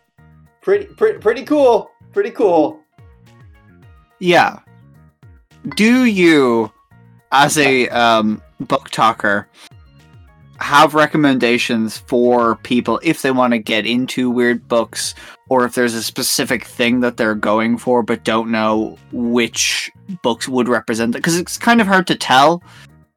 pretty, 0.61 0.85
pretty, 0.85 1.19
pretty 1.19 1.43
cool. 1.43 1.91
Pretty 2.13 2.31
cool. 2.31 2.79
Yeah. 4.19 4.59
Do 5.75 6.05
you, 6.05 6.71
as 7.31 7.57
a 7.57 7.89
um, 7.89 8.41
BookToker, 8.63 9.45
have 10.59 10.93
recommendations 10.93 11.97
for 11.97 12.55
people 12.57 12.99
if 13.03 13.21
they 13.21 13.31
want 13.31 13.53
to 13.53 13.59
get 13.59 13.85
into 13.85 14.29
weird 14.31 14.67
books, 14.67 15.13
or 15.49 15.65
if 15.65 15.75
there's 15.75 15.93
a 15.93 16.03
specific 16.03 16.65
thing 16.65 16.99
that 17.01 17.17
they're 17.17 17.35
going 17.35 17.77
for 17.77 18.03
but 18.03 18.23
don't 18.23 18.51
know 18.51 18.97
which 19.11 19.89
books 20.21 20.47
would 20.47 20.67
represent 20.67 21.15
it? 21.15 21.19
Because 21.19 21.37
it's 21.37 21.57
kind 21.57 21.79
of 21.81 21.87
hard 21.87 22.07
to 22.07 22.15
tell 22.15 22.61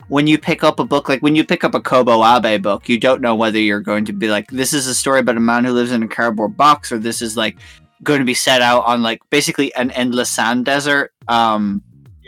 when 0.08 0.26
you 0.26 0.38
pick 0.38 0.62
up 0.64 0.78
a 0.80 0.84
book. 0.84 1.08
Like 1.08 1.20
when 1.22 1.34
you 1.36 1.44
pick 1.44 1.64
up 1.64 1.74
a 1.74 1.80
Kobo 1.80 2.24
Abe 2.24 2.62
book, 2.62 2.88
you 2.88 2.98
don't 2.98 3.20
know 3.20 3.34
whether 3.34 3.58
you're 3.58 3.80
going 3.80 4.04
to 4.06 4.12
be 4.12 4.28
like, 4.28 4.48
this 4.50 4.72
is 4.72 4.86
a 4.86 4.94
story 4.94 5.20
about 5.20 5.36
a 5.36 5.40
man 5.40 5.64
who 5.64 5.72
lives 5.72 5.92
in 5.92 6.02
a 6.02 6.08
cardboard 6.08 6.56
box, 6.56 6.92
or 6.92 6.98
this 6.98 7.20
is 7.22 7.36
like 7.36 7.58
going 8.02 8.18
to 8.18 8.24
be 8.24 8.34
set 8.34 8.62
out 8.62 8.84
on 8.86 9.02
like 9.02 9.20
basically 9.30 9.74
an 9.74 9.90
endless 9.92 10.30
sand 10.30 10.64
desert. 10.64 11.12
Um, 11.28 11.82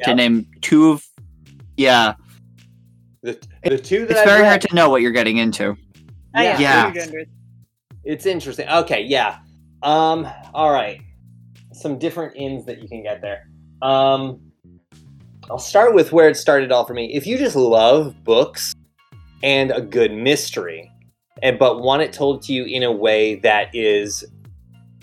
to 0.04 0.14
name 0.16 0.46
two 0.62 0.90
of, 0.90 1.06
yeah, 1.76 2.14
The, 3.22 3.38
the 3.62 3.78
two 3.78 4.00
that 4.06 4.10
it's 4.10 4.20
I've 4.20 4.26
very 4.26 4.42
read- 4.42 4.48
hard 4.48 4.62
to 4.62 4.74
know 4.74 4.90
what 4.90 5.00
you're 5.00 5.12
getting 5.12 5.36
into. 5.36 5.76
Yeah. 6.34 6.58
Yeah. 6.58 6.92
It's 8.04 8.26
interesting. 8.26 8.68
Okay, 8.68 9.02
yeah. 9.04 9.38
Um, 9.82 10.28
all 10.54 10.70
right. 10.70 11.00
Some 11.72 11.98
different 11.98 12.36
ins 12.36 12.64
that 12.66 12.82
you 12.82 12.88
can 12.88 13.02
get 13.02 13.20
there. 13.20 13.48
Um, 13.80 14.40
I'll 15.50 15.58
start 15.58 15.94
with 15.94 16.12
where 16.12 16.28
it 16.28 16.36
started 16.36 16.70
all 16.70 16.84
for 16.84 16.94
me. 16.94 17.12
If 17.12 17.26
you 17.26 17.36
just 17.36 17.56
love 17.56 18.22
books 18.24 18.74
and 19.42 19.72
a 19.72 19.80
good 19.80 20.12
mystery, 20.12 20.90
and 21.42 21.58
but 21.58 21.80
want 21.80 22.02
it 22.02 22.12
told 22.12 22.42
to 22.42 22.52
you 22.52 22.64
in 22.64 22.84
a 22.84 22.92
way 22.92 23.34
that 23.36 23.74
is 23.74 24.24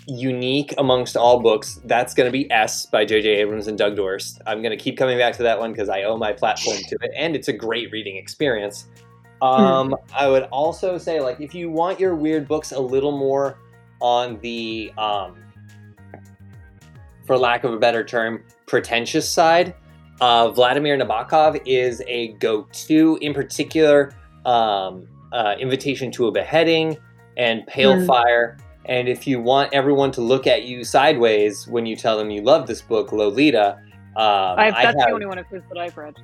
unique 0.06 0.74
amongst 0.78 1.16
all 1.16 1.40
books, 1.40 1.78
that's 1.84 2.14
going 2.14 2.26
to 2.26 2.32
be 2.32 2.50
S 2.50 2.86
by 2.86 3.04
J.J. 3.04 3.28
Abrams 3.28 3.66
and 3.66 3.76
Doug 3.76 3.96
Dorst. 3.96 4.40
I'm 4.46 4.62
going 4.62 4.76
to 4.76 4.82
keep 4.82 4.96
coming 4.96 5.18
back 5.18 5.36
to 5.36 5.42
that 5.42 5.58
one 5.58 5.72
because 5.72 5.90
I 5.90 6.04
owe 6.04 6.16
my 6.16 6.32
platform 6.32 6.78
to 6.88 6.96
it, 7.02 7.10
and 7.14 7.36
it's 7.36 7.48
a 7.48 7.52
great 7.52 7.92
reading 7.92 8.16
experience. 8.16 8.86
Um, 9.42 9.94
I 10.14 10.28
would 10.28 10.44
also 10.44 10.98
say, 10.98 11.20
like, 11.20 11.40
if 11.40 11.54
you 11.54 11.70
want 11.70 12.00
your 12.00 12.14
weird 12.14 12.48
books 12.48 12.72
a 12.72 12.80
little 12.80 13.16
more 13.16 13.58
on 14.00 14.38
the, 14.40 14.92
um, 14.98 15.36
for 17.26 17.36
lack 17.38 17.64
of 17.64 17.72
a 17.72 17.78
better 17.78 18.04
term, 18.04 18.42
pretentious 18.66 19.28
side, 19.28 19.74
uh, 20.20 20.50
Vladimir 20.50 20.98
Nabokov 20.98 21.60
is 21.64 22.02
a 22.06 22.32
go-to. 22.34 23.18
In 23.20 23.32
particular, 23.32 24.12
um, 24.44 25.06
uh, 25.32 25.54
Invitation 25.58 26.10
to 26.12 26.26
a 26.26 26.32
Beheading 26.32 26.96
and 27.36 27.66
Pale 27.66 28.00
Hmm. 28.00 28.06
Fire. 28.06 28.58
And 28.86 29.08
if 29.08 29.26
you 29.26 29.40
want 29.40 29.72
everyone 29.72 30.10
to 30.12 30.20
look 30.20 30.46
at 30.46 30.64
you 30.64 30.84
sideways 30.84 31.68
when 31.68 31.86
you 31.86 31.94
tell 31.94 32.18
them 32.18 32.30
you 32.30 32.42
love 32.42 32.66
this 32.66 32.82
book, 32.82 33.12
Lolita, 33.12 33.78
um, 34.16 34.58
I've, 34.58 34.74
that's 34.74 34.86
have 34.86 34.94
the 34.96 35.10
only 35.12 35.26
one 35.26 35.38
of 35.38 35.46
his 35.46 35.62
that 35.72 35.78
I've 35.78 35.96
read. 35.96 36.16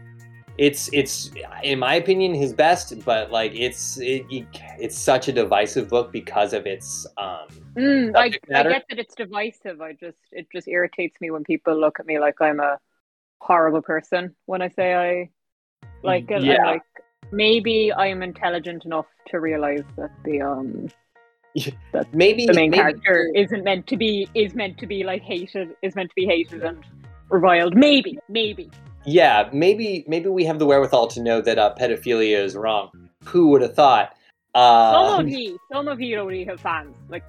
It's 0.59 0.88
it's 0.92 1.30
in 1.62 1.78
my 1.78 1.94
opinion 1.96 2.34
his 2.34 2.52
best 2.52 3.04
but 3.04 3.30
like 3.30 3.52
it's 3.54 3.98
it, 3.98 4.24
it's 4.30 4.96
such 4.96 5.28
a 5.28 5.32
divisive 5.32 5.88
book 5.88 6.11
because 6.12 6.52
of 6.52 6.66
its 6.66 7.07
um 7.18 7.46
Mm, 7.76 8.16
I, 8.16 8.24
I 8.24 8.62
get 8.62 8.84
that 8.88 8.98
it's 8.98 9.14
divisive. 9.14 9.82
I 9.82 9.92
just 9.92 10.18
it 10.32 10.46
just 10.50 10.66
irritates 10.66 11.20
me 11.20 11.30
when 11.30 11.44
people 11.44 11.78
look 11.78 12.00
at 12.00 12.07
me 12.07 12.18
like 12.18 12.40
I'm 12.40 12.59
a 12.59 12.78
horrible 13.40 13.82
person 13.82 14.34
when 14.46 14.62
I 14.62 14.68
say 14.70 14.94
I 14.94 15.30
like 16.02 16.30
it. 16.30 16.42
Yeah. 16.42 16.64
Like 16.64 16.82
maybe 17.32 17.92
I'm 17.92 18.22
intelligent 18.22 18.86
enough 18.86 19.07
to 19.28 19.40
realize 19.40 19.84
that 19.96 20.11
the 20.24 20.40
um 20.40 20.88
that 21.92 22.12
maybe 22.14 22.46
the 22.46 22.54
main 22.54 22.70
maybe, 22.70 22.82
character 22.82 23.30
isn't 23.34 23.62
meant 23.62 23.86
to 23.88 23.96
be 23.98 24.26
is 24.34 24.54
meant 24.54 24.78
to 24.78 24.86
be 24.86 25.04
like 25.04 25.20
hated 25.20 25.76
is 25.82 25.94
meant 25.94 26.09
to 26.09 26.14
be 26.16 26.24
hated 26.24 26.64
and 26.64 26.82
reviled. 27.28 27.76
Maybe, 27.76 28.18
maybe. 28.30 28.70
Yeah 29.07 29.48
maybe 29.52 30.04
maybe 30.09 30.28
we 30.28 30.44
have 30.44 30.59
the 30.59 30.66
wherewithal 30.66 31.07
to 31.07 31.22
know 31.22 31.40
that 31.40 31.59
uh, 31.59 31.74
pedophilia 31.78 32.38
is 32.38 32.54
wrong 32.57 32.90
who 33.24 33.48
would 33.48 33.62
have 33.62 33.74
thought 33.74 34.14
Some 34.54 34.62
uh 34.62 35.18
of 35.20 35.28
you, 35.28 35.59
some 35.72 35.88
of 35.88 36.00
you 36.00 36.18
already 36.18 36.44
have 36.44 36.61
fans, 36.61 36.94
like 37.09 37.24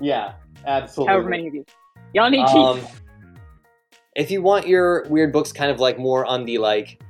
yeah 0.00 0.34
absolutely 0.66 1.12
however 1.12 1.28
many 1.28 1.48
of 1.48 1.54
you. 1.54 1.64
Y'all 2.12 2.30
need 2.30 2.40
um, 2.40 2.80
to. 2.80 2.88
if 4.16 4.30
you 4.30 4.42
want 4.42 4.66
your 4.66 5.06
weird 5.08 5.32
books 5.32 5.52
kind 5.52 5.70
of 5.70 5.78
like 5.78 5.98
more 5.98 6.24
on 6.26 6.44
the 6.44 6.58
like 6.58 7.00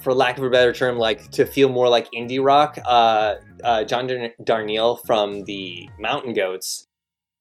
for 0.00 0.12
lack 0.14 0.38
of 0.38 0.44
a 0.44 0.50
better 0.50 0.72
term 0.72 0.96
like 0.96 1.30
to 1.30 1.44
feel 1.44 1.68
more 1.68 1.88
like 1.88 2.10
indie 2.12 2.42
rock 2.42 2.78
uh, 2.84 3.36
uh 3.62 3.84
john 3.84 4.06
Dar- 4.06 4.32
darnielle 4.42 5.04
from 5.04 5.44
the 5.44 5.88
mountain 5.98 6.32
goats 6.32 6.86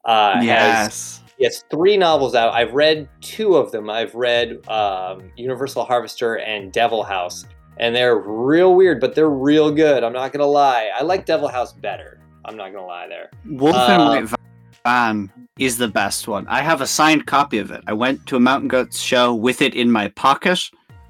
uh 0.06 0.42
has 0.42 1.22
yes. 1.40 1.64
three 1.72 1.98
novels 1.98 2.36
out 2.36 2.54
i've 2.54 2.74
read 2.74 3.08
two 3.22 3.56
of 3.56 3.72
them 3.72 3.90
i've 3.90 4.14
read 4.14 4.68
um, 4.70 5.32
universal 5.36 5.84
harvester 5.84 6.40
and 6.40 6.72
devil 6.72 7.04
house 7.04 7.46
and 7.78 7.96
they're 7.96 8.18
real 8.18 8.76
weird 8.76 9.00
but 9.00 9.16
they're 9.16 9.30
real 9.30 9.72
good 9.72 10.04
i'm 10.04 10.14
not 10.14 10.32
gonna 10.32 10.46
lie 10.46 10.92
i 10.96 11.02
like 11.02 11.26
devil 11.26 11.48
house 11.48 11.74
better 11.74 12.20
I'm 12.50 12.58
not 12.58 12.74
gonna 12.74 12.88
lie 12.88 13.08
there. 13.08 13.30
Wolf 13.46 13.76
Uh, 13.76 13.88
and 13.90 14.30
White 14.32 14.40
Van 14.84 15.32
is 15.60 15.78
the 15.78 15.88
best 15.88 16.28
one. 16.28 16.48
I 16.48 16.62
have 16.62 16.82
a 16.82 16.88
signed 16.88 17.28
copy 17.28 17.60
of 17.60 17.70
it. 17.70 17.84
I 17.86 17.94
went 17.94 18.26
to 18.26 18.36
a 18.36 18.40
Mountain 18.40 18.70
Goats 18.70 19.00
show 19.00 19.36
with 19.36 19.62
it 19.62 19.76
in 19.76 19.92
my 19.92 20.08
pocket, 20.10 20.60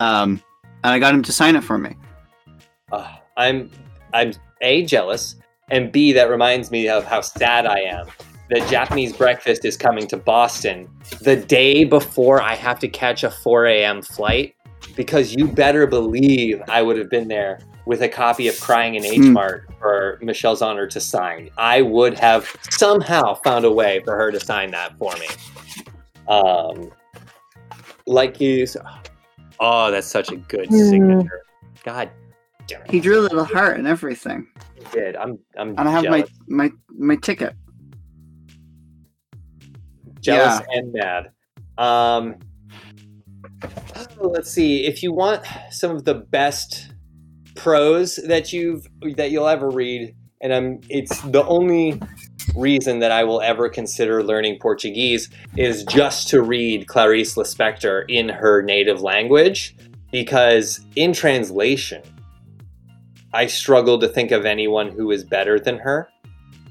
um, 0.01 0.41
and 0.83 0.93
I 0.93 0.99
got 0.99 1.13
him 1.13 1.23
to 1.23 1.31
sign 1.31 1.55
it 1.55 1.63
for 1.63 1.77
me. 1.77 1.95
Uh, 2.91 3.15
I'm 3.37 3.71
I'm 4.13 4.33
a 4.61 4.85
jealous, 4.85 5.35
and 5.69 5.91
b 5.91 6.11
that 6.13 6.29
reminds 6.29 6.71
me 6.71 6.89
of 6.89 7.05
how 7.05 7.21
sad 7.21 7.65
I 7.65 7.79
am 7.79 8.07
that 8.49 8.67
Japanese 8.69 9.13
breakfast 9.13 9.63
is 9.65 9.77
coming 9.77 10.07
to 10.07 10.17
Boston 10.17 10.89
the 11.21 11.35
day 11.35 11.83
before 11.83 12.41
I 12.41 12.55
have 12.55 12.79
to 12.79 12.87
catch 12.87 13.23
a 13.23 13.29
4 13.31 13.67
a.m. 13.67 14.01
flight. 14.01 14.55
Because 14.95 15.35
you 15.35 15.47
better 15.47 15.85
believe 15.85 16.61
I 16.67 16.81
would 16.81 16.97
have 16.97 17.09
been 17.09 17.27
there 17.27 17.59
with 17.85 18.01
a 18.01 18.09
copy 18.09 18.47
of 18.47 18.59
Crying 18.59 18.95
in 18.95 19.05
H 19.05 19.17
Hmm. 19.17 19.33
Mart 19.33 19.69
for 19.79 20.17
Michelle's 20.21 20.61
honor 20.61 20.87
to 20.87 20.99
sign. 20.99 21.49
I 21.57 21.81
would 21.81 22.17
have 22.19 22.49
somehow 22.69 23.35
found 23.35 23.65
a 23.65 23.71
way 23.71 24.01
for 24.03 24.15
her 24.15 24.31
to 24.31 24.39
sign 24.39 24.71
that 24.71 24.97
for 24.97 25.13
me. 25.13 25.27
Um, 26.27 26.91
like 28.05 28.39
you, 28.39 28.65
oh, 29.59 29.91
that's 29.91 30.07
such 30.07 30.31
a 30.31 30.37
good 30.37 30.67
Hmm. 30.67 30.75
signature. 30.75 31.41
God 31.83 32.09
damn 32.67 32.81
it. 32.81 32.91
He 32.91 32.99
drew 32.99 33.19
a 33.19 33.21
little 33.21 33.43
heart 33.45 33.77
and 33.77 33.87
everything, 33.87 34.47
did. 34.91 35.15
I'm 35.15 35.37
I'm 35.57 35.69
and 35.77 35.81
I 35.87 35.91
have 35.91 36.03
jealous, 36.03 36.29
my 36.47 36.65
my 36.65 36.71
my 36.97 37.15
ticket. 37.17 37.53
Jealous 40.19 40.61
and 40.69 40.93
mad. 40.93 41.31
Um, 41.77 42.35
oh, 44.19 44.27
let's 44.27 44.51
see. 44.51 44.85
If 44.85 45.01
you 45.03 45.13
want 45.13 45.45
some 45.71 45.91
of 45.91 46.05
the 46.05 46.15
best 46.15 46.93
prose 47.55 48.17
that 48.27 48.53
you've 48.53 48.87
that 49.15 49.31
you'll 49.31 49.47
ever 49.47 49.69
read, 49.69 50.15
and 50.41 50.53
I'm 50.53 50.81
it's 50.89 51.21
the 51.21 51.45
only 51.45 52.01
reason 52.55 52.99
that 52.99 53.11
I 53.11 53.23
will 53.23 53.41
ever 53.41 53.69
consider 53.69 54.23
learning 54.23 54.59
Portuguese 54.59 55.29
is 55.55 55.83
just 55.83 56.29
to 56.29 56.41
read 56.41 56.87
Clarice 56.87 57.35
Lispector 57.35 58.05
in 58.09 58.29
her 58.29 58.61
native 58.61 59.01
language, 59.01 59.75
because 60.11 60.79
in 60.95 61.13
translation, 61.13 62.01
I 63.33 63.45
struggle 63.45 63.99
to 63.99 64.07
think 64.07 64.31
of 64.31 64.45
anyone 64.45 64.89
who 64.89 65.11
is 65.11 65.23
better 65.23 65.59
than 65.59 65.77
her. 65.77 66.09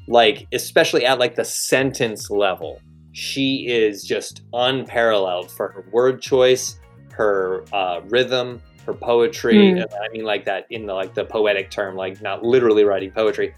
Like, 0.09 0.47
especially 0.53 1.05
at 1.05 1.19
like 1.19 1.35
the 1.37 1.45
sentence 1.45 2.31
level, 2.31 2.81
she 3.19 3.67
is 3.67 4.05
just 4.05 4.43
unparalleled 4.53 5.51
for 5.51 5.69
her 5.73 5.85
word 5.91 6.23
choice, 6.23 6.79
her 7.11 7.65
uh, 7.73 8.01
rhythm, 8.07 8.63
her 8.87 8.95
poetry. 8.95 9.73
Hmm. 9.73 9.79
and 9.79 9.89
I 10.01 10.09
mean, 10.13 10.23
like 10.25 10.45
that 10.45 10.67
in 10.71 10.87
the 10.87 10.95
like 10.95 11.15
the 11.15 11.25
poetic 11.25 11.69
term, 11.69 11.97
like 11.97 12.23
not 12.23 12.45
literally 12.45 12.85
writing 12.85 13.11
poetry. 13.11 13.57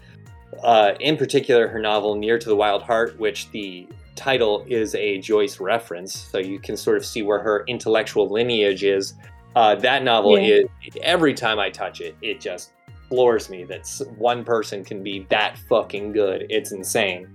Uh, 0.63 0.93
in 0.99 1.15
particular, 1.15 1.67
her 1.67 1.79
novel 1.79 2.15
"Near 2.15 2.39
to 2.39 2.49
the 2.49 2.55
Wild 2.55 2.81
Heart," 2.81 3.19
which 3.19 3.51
the 3.51 3.87
title 4.15 4.65
is 4.67 4.95
a 4.95 5.19
Joyce 5.19 5.59
reference, 5.59 6.17
so 6.17 6.39
you 6.39 6.57
can 6.59 6.75
sort 6.75 6.97
of 6.97 7.05
see 7.05 7.21
where 7.21 7.39
her 7.39 7.63
intellectual 7.67 8.27
lineage 8.27 8.83
is. 8.83 9.13
Uh, 9.55 9.75
that 9.75 10.03
novel 10.03 10.39
Yeah. 10.39 10.55
is 10.55 10.65
every 11.03 11.35
time 11.35 11.59
I 11.59 11.69
touch 11.69 12.01
it, 12.01 12.15
it 12.23 12.41
just 12.41 12.71
floors 13.09 13.47
me 13.47 13.63
that 13.65 13.87
one 14.17 14.43
person 14.43 14.83
can 14.83 15.03
be 15.03 15.27
that 15.29 15.55
fucking 15.69 16.13
good. 16.13 16.47
It's 16.49 16.71
insane. 16.71 17.27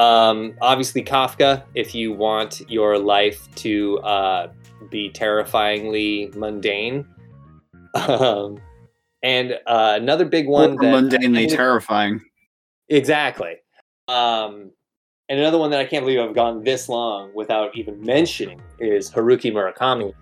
Um, 0.00 0.54
obviously, 0.62 1.04
Kafka, 1.04 1.62
if 1.74 1.94
you 1.94 2.14
want 2.14 2.62
your 2.70 2.98
life 2.98 3.54
to 3.56 3.98
uh, 3.98 4.50
be 4.90 5.10
terrifyingly 5.10 6.32
mundane. 6.34 7.06
Um, 7.92 8.58
and 9.20 9.58
uh, 9.66 9.98
another 10.00 10.24
big 10.24 10.46
one 10.46 10.76
that 10.76 10.84
mundanely 10.84 11.48
terrifying. 11.48 12.20
Exactly. 12.88 13.56
Um, 14.06 14.70
and 15.28 15.40
another 15.40 15.58
one 15.58 15.72
that 15.72 15.80
I 15.80 15.86
can't 15.86 16.04
believe 16.04 16.20
I've 16.20 16.36
gone 16.36 16.62
this 16.62 16.88
long 16.88 17.32
without 17.34 17.76
even 17.76 18.00
mentioning 18.00 18.62
is 18.78 19.10
Haruki 19.10 19.52
Murakami. 19.52 20.12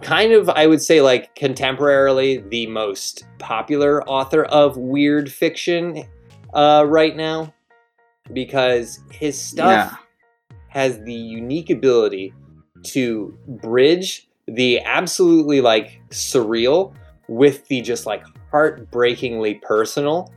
Kind 0.00 0.32
of, 0.32 0.48
I 0.48 0.66
would 0.66 0.80
say, 0.80 1.02
like 1.02 1.36
contemporarily, 1.36 2.48
the 2.48 2.66
most 2.68 3.26
popular 3.38 4.02
author 4.08 4.44
of 4.44 4.78
weird 4.78 5.30
fiction 5.30 6.04
uh, 6.54 6.86
right 6.88 7.14
now, 7.14 7.52
because 8.32 9.00
his 9.10 9.40
stuff 9.40 9.98
has 10.68 11.00
the 11.02 11.12
unique 11.12 11.70
ability 11.70 12.32
to 12.82 13.36
bridge 13.62 14.28
the 14.46 14.80
absolutely 14.80 15.60
like 15.60 16.00
surreal 16.10 16.94
with 17.28 17.66
the 17.68 17.80
just 17.80 18.06
like 18.06 18.24
heartbreakingly 18.50 19.54
personal 19.54 20.32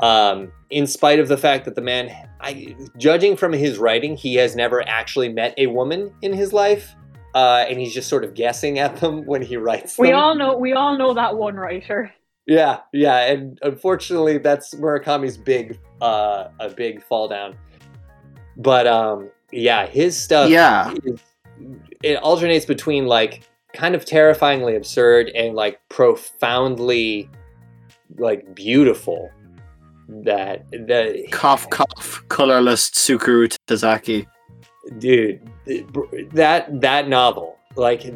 um, 0.00 0.52
in 0.70 0.86
spite 0.86 1.18
of 1.18 1.28
the 1.28 1.36
fact 1.36 1.64
that 1.64 1.74
the 1.74 1.80
man, 1.80 2.10
I, 2.40 2.76
judging 2.96 3.36
from 3.36 3.52
his 3.52 3.78
writing, 3.78 4.16
he 4.16 4.36
has 4.36 4.54
never 4.54 4.86
actually 4.86 5.28
met 5.28 5.54
a 5.58 5.66
woman 5.68 6.12
in 6.22 6.32
his 6.32 6.52
life, 6.52 6.94
uh, 7.34 7.64
and 7.68 7.80
he's 7.80 7.92
just 7.92 8.08
sort 8.08 8.24
of 8.24 8.34
guessing 8.34 8.78
at 8.78 8.96
them 8.96 9.22
when 9.26 9.42
he 9.42 9.56
writes 9.56 9.96
them. 9.96 10.06
We 10.06 10.12
all 10.12 10.34
know 10.34 10.56
we 10.56 10.72
all 10.72 10.96
know 10.96 11.14
that 11.14 11.36
one 11.36 11.56
writer. 11.56 12.12
yeah, 12.46 12.80
yeah, 12.92 13.26
and 13.26 13.58
unfortunately, 13.62 14.38
that's 14.38 14.74
Murakami's 14.74 15.36
big, 15.36 15.78
uh, 16.00 16.48
a 16.60 16.68
big 16.68 17.02
fall 17.02 17.28
down. 17.28 17.56
But 18.56 18.86
um, 18.86 19.30
yeah, 19.52 19.86
his 19.86 20.16
stuff, 20.20 20.50
Yeah. 20.50 20.92
is, 21.04 21.20
it 22.02 22.16
alternates 22.22 22.64
between 22.66 23.06
like 23.06 23.42
kind 23.74 23.94
of 23.94 24.04
terrifyingly 24.04 24.76
absurd 24.76 25.28
and 25.30 25.54
like 25.54 25.80
profoundly 25.88 27.28
like 28.18 28.54
beautiful. 28.54 29.30
That 30.08 30.64
that 30.70 31.30
Cough, 31.32 31.68
cough, 31.68 32.22
colorless 32.28 32.88
Tsukuru 32.90 33.54
Tazaki. 33.66 34.26
dude 34.98 35.38
that 36.32 36.80
that 36.80 37.08
novel 37.08 37.58
like 37.76 38.10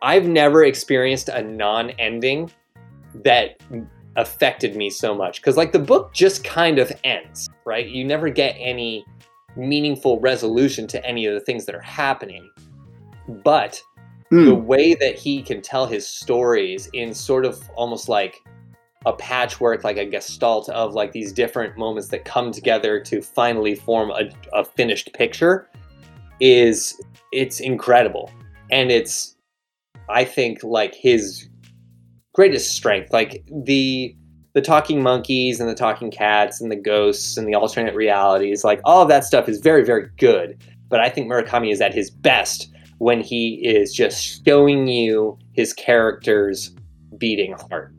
i've 0.00 0.26
never 0.26 0.64
experienced 0.64 1.28
a 1.28 1.42
non-ending 1.42 2.50
that 3.16 3.60
affected 4.16 4.76
me 4.76 4.90
so 4.90 5.14
much 5.14 5.40
because 5.40 5.56
like 5.56 5.72
the 5.72 5.78
book 5.78 6.12
just 6.12 6.42
kind 6.42 6.78
of 6.78 6.92
ends 7.04 7.48
right 7.64 7.88
you 7.88 8.04
never 8.04 8.28
get 8.28 8.56
any 8.58 9.04
meaningful 9.56 10.18
resolution 10.20 10.86
to 10.86 11.04
any 11.04 11.26
of 11.26 11.34
the 11.34 11.40
things 11.40 11.64
that 11.64 11.74
are 11.74 11.80
happening 11.80 12.48
but 13.44 13.80
the 14.30 14.54
Hmm. 14.54 14.64
way 14.64 14.94
that 14.94 15.18
he 15.18 15.42
can 15.42 15.60
tell 15.60 15.86
his 15.86 16.06
stories 16.06 16.88
in 16.92 17.12
sort 17.12 17.44
of 17.44 17.68
almost 17.74 18.08
like 18.08 18.36
a 19.04 19.12
patchwork, 19.12 19.82
like 19.82 19.96
a 19.96 20.04
gestalt 20.04 20.68
of 20.68 20.94
like 20.94 21.10
these 21.10 21.32
different 21.32 21.76
moments 21.76 22.08
that 22.08 22.24
come 22.24 22.52
together 22.52 23.00
to 23.00 23.22
finally 23.22 23.74
form 23.74 24.10
a, 24.10 24.30
a 24.52 24.64
finished 24.64 25.12
picture 25.14 25.68
is 26.38 27.00
it's 27.32 27.58
incredible. 27.58 28.30
And 28.70 28.92
it's 28.92 29.36
I 30.08 30.24
think 30.24 30.62
like 30.62 30.94
his 30.94 31.48
greatest 32.40 32.74
strength. 32.74 33.12
Like 33.12 33.44
the 33.66 34.16
the 34.54 34.62
talking 34.62 35.02
monkeys 35.02 35.60
and 35.60 35.68
the 35.68 35.74
talking 35.74 36.10
cats 36.10 36.58
and 36.58 36.72
the 36.72 36.76
ghosts 36.76 37.36
and 37.36 37.46
the 37.46 37.54
alternate 37.54 37.94
realities, 37.94 38.64
like 38.64 38.80
all 38.82 39.02
of 39.02 39.08
that 39.08 39.24
stuff 39.24 39.46
is 39.46 39.60
very, 39.60 39.84
very 39.84 40.08
good. 40.16 40.58
But 40.88 41.00
I 41.00 41.10
think 41.10 41.30
Murakami 41.30 41.70
is 41.70 41.82
at 41.82 41.92
his 41.92 42.10
best 42.10 42.72
when 42.96 43.20
he 43.20 43.60
is 43.62 43.92
just 43.92 44.42
showing 44.46 44.88
you 44.88 45.38
his 45.52 45.74
character's 45.74 46.74
beating 47.18 47.52
heart. 47.52 47.92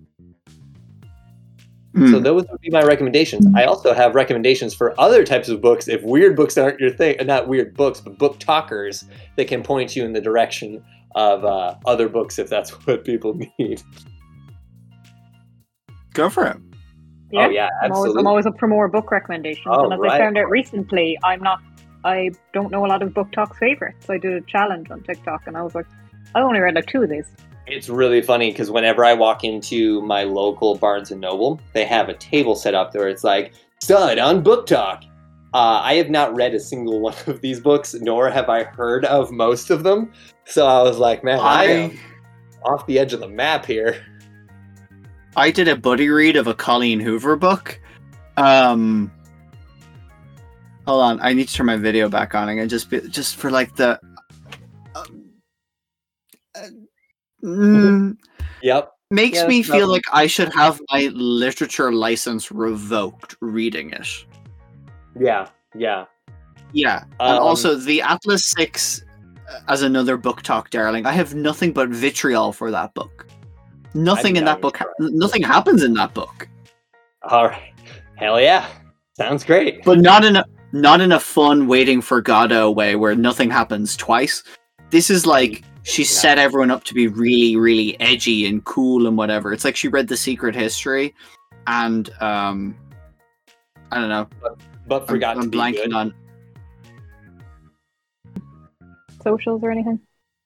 Hmm. 1.93 2.09
So 2.09 2.19
those 2.19 2.43
would 2.49 2.61
be 2.61 2.71
my 2.71 2.81
recommendations. 2.81 3.45
I 3.55 3.65
also 3.65 3.93
have 3.93 4.15
recommendations 4.15 4.73
for 4.73 4.99
other 4.99 5.23
types 5.23 5.49
of 5.49 5.61
books. 5.61 5.87
If 5.87 6.01
weird 6.01 6.35
books 6.35 6.57
aren't 6.57 6.79
your 6.79 6.89
thing, 6.89 7.15
not 7.27 7.47
weird 7.47 7.75
books, 7.75 8.01
but 8.01 8.17
BookTokers 8.17 9.07
that 9.35 9.47
can 9.47 9.61
point 9.61 9.95
you 9.95 10.03
in 10.03 10.13
the 10.13 10.21
direction 10.21 10.83
of 11.15 11.43
uh, 11.43 11.75
other 11.85 12.09
books 12.09 12.39
if 12.39 12.49
that's 12.49 12.71
what 12.85 13.05
people 13.05 13.39
need. 13.59 13.81
Go 16.13 16.29
for 16.29 16.47
it. 16.47 16.57
Yeah, 17.31 17.47
Oh 17.47 17.49
yeah, 17.49 17.69
I'm 17.81 17.91
always, 17.91 18.09
absolutely. 18.09 18.19
I'm 18.19 18.27
always 18.27 18.45
up 18.45 18.59
for 18.59 18.67
more 18.67 18.87
book 18.87 19.11
recommendations. 19.11 19.65
Oh, 19.69 19.85
and 19.85 19.93
as 19.93 19.99
right. 19.99 20.11
I 20.13 20.17
found 20.19 20.37
out 20.37 20.49
recently, 20.49 21.17
I'm 21.23 21.41
not. 21.41 21.61
I 22.03 22.31
don't 22.51 22.71
know 22.71 22.85
a 22.85 22.87
lot 22.87 23.01
of 23.03 23.09
BookTok's 23.09 23.57
favorites. 23.57 24.09
I 24.09 24.17
did 24.17 24.33
a 24.33 24.41
challenge 24.41 24.89
on 24.89 25.01
TikTok, 25.03 25.43
and 25.45 25.55
I 25.55 25.61
was 25.61 25.75
like, 25.75 25.85
I 26.33 26.41
only 26.41 26.59
read 26.59 26.75
like 26.75 26.87
two 26.87 27.03
of 27.03 27.09
these. 27.09 27.27
It's 27.67 27.89
really 27.89 28.21
funny 28.21 28.51
because 28.51 28.71
whenever 28.71 29.05
I 29.05 29.13
walk 29.13 29.43
into 29.43 30.01
my 30.01 30.23
local 30.23 30.75
Barnes 30.75 31.11
and 31.11 31.21
Noble, 31.21 31.61
they 31.73 31.85
have 31.85 32.09
a 32.09 32.15
table 32.15 32.55
set 32.55 32.73
up 32.73 32.91
there. 32.91 33.07
It's 33.07 33.23
like 33.23 33.53
stud 33.81 34.17
on 34.17 34.43
BookTok. 34.43 35.03
Uh, 35.53 35.81
I 35.83 35.95
have 35.95 36.09
not 36.09 36.33
read 36.33 36.55
a 36.55 36.59
single 36.59 36.99
one 37.01 37.13
of 37.27 37.41
these 37.41 37.59
books, 37.59 37.93
nor 37.93 38.29
have 38.29 38.49
I 38.49 38.63
heard 38.63 39.05
of 39.05 39.31
most 39.31 39.69
of 39.69 39.83
them. 39.83 40.11
So 40.45 40.65
I 40.65 40.81
was 40.81 40.97
like, 40.97 41.23
man, 41.23 41.39
I 41.39 41.65
am 41.65 41.99
off 42.63 42.85
the 42.87 42.97
edge 42.99 43.13
of 43.13 43.19
the 43.19 43.27
map 43.27 43.65
here. 43.65 44.03
I 45.35 45.51
did 45.51 45.67
a 45.67 45.75
buddy 45.75 46.09
read 46.09 46.35
of 46.35 46.47
a 46.47 46.53
Colleen 46.53 46.99
Hoover 46.99 47.35
book. 47.35 47.79
Um, 48.37 49.11
hold 50.85 51.01
on, 51.01 51.19
I 51.21 51.33
need 51.33 51.47
to 51.47 51.53
turn 51.53 51.67
my 51.67 51.77
video 51.77 52.09
back 52.09 52.35
on 52.35 52.49
again, 52.49 52.67
just 52.67 52.89
be, 52.89 53.01
just 53.09 53.37
for 53.37 53.49
like 53.51 53.75
the. 53.75 53.99
Um, 54.95 55.31
uh, 56.55 56.67
mm, 57.43 58.17
Yep. 58.61 58.91
makes 59.09 59.37
Yeah, 59.37 59.47
me 59.47 59.63
feel 59.63 59.87
like 59.87 60.03
I 60.11 60.27
should 60.27 60.53
have 60.53 60.79
my 60.91 61.09
literature 61.13 61.91
license 61.91 62.51
revoked 62.51 63.35
reading 63.41 63.91
it. 63.91 64.07
Yeah, 65.19 65.49
yeah. 65.75 66.05
Yeah, 66.73 67.03
and 67.19 67.37
Um, 67.37 67.39
also 67.39 67.75
the 67.75 68.01
Atlas 68.01 68.45
Six 68.45 69.03
uh, 69.49 69.59
as 69.67 69.81
another 69.81 70.17
BookTok, 70.17 70.69
darling. 70.69 71.05
I 71.05 71.11
have 71.11 71.35
nothing 71.35 71.73
but 71.73 71.89
vitriol 71.89 72.53
for 72.53 72.71
that 72.71 72.93
book. 72.93 73.27
Nothing 73.93 74.35
in 74.37 74.45
that 74.45 74.61
book. 74.61 74.77
ha- 74.77 74.85
nothing 74.99 75.43
happens 75.43 75.83
in 75.83 75.93
that 75.95 76.13
book, 76.13 76.47
All 77.23 77.47
right. 77.47 77.73
Hell 78.15 78.39
yeah. 78.39 78.67
Sounds 79.17 79.43
great. 79.43 79.83
but 79.83 79.99
not 79.99 80.23
in 80.23 80.35
a 80.37 80.45
not 80.73 81.01
in 81.01 81.11
a 81.11 81.19
fun 81.19 81.67
waiting 81.67 82.01
for 82.01 82.21
Godot 82.21 82.71
way 82.71 82.95
where 82.95 83.13
nothing 83.15 83.49
happens 83.49 83.97
twice. 83.97 84.43
This 84.89 85.09
is 85.09 85.25
like 85.25 85.63
she 85.83 86.03
Yeah. 86.03 86.07
set 86.07 86.39
everyone 86.39 86.71
up 86.71 86.83
to 86.85 86.93
be 86.93 87.07
really, 87.07 87.57
really 87.57 87.99
edgy 87.99 88.45
and 88.45 88.63
cool 88.63 89.07
and 89.07 89.17
whatever. 89.17 89.51
It's 89.51 89.65
like 89.65 89.75
she 89.75 89.87
read 89.89 90.07
the 90.07 90.15
Secret 90.15 90.55
History, 90.55 91.13
and 91.67 92.09
um, 92.21 92.77
I 93.91 93.99
don't 93.99 94.09
know. 94.09 94.27
But 94.87 95.01
I'm, 95.01 95.07
forgot 95.07 95.35
I'm 95.37 95.43
to 95.43 95.49
be 95.49 95.57
blanking 95.57 95.85
good. 95.85 95.93
on. 95.93 96.13
Socials 99.23 99.61
or 99.63 99.71
anything? 99.71 99.99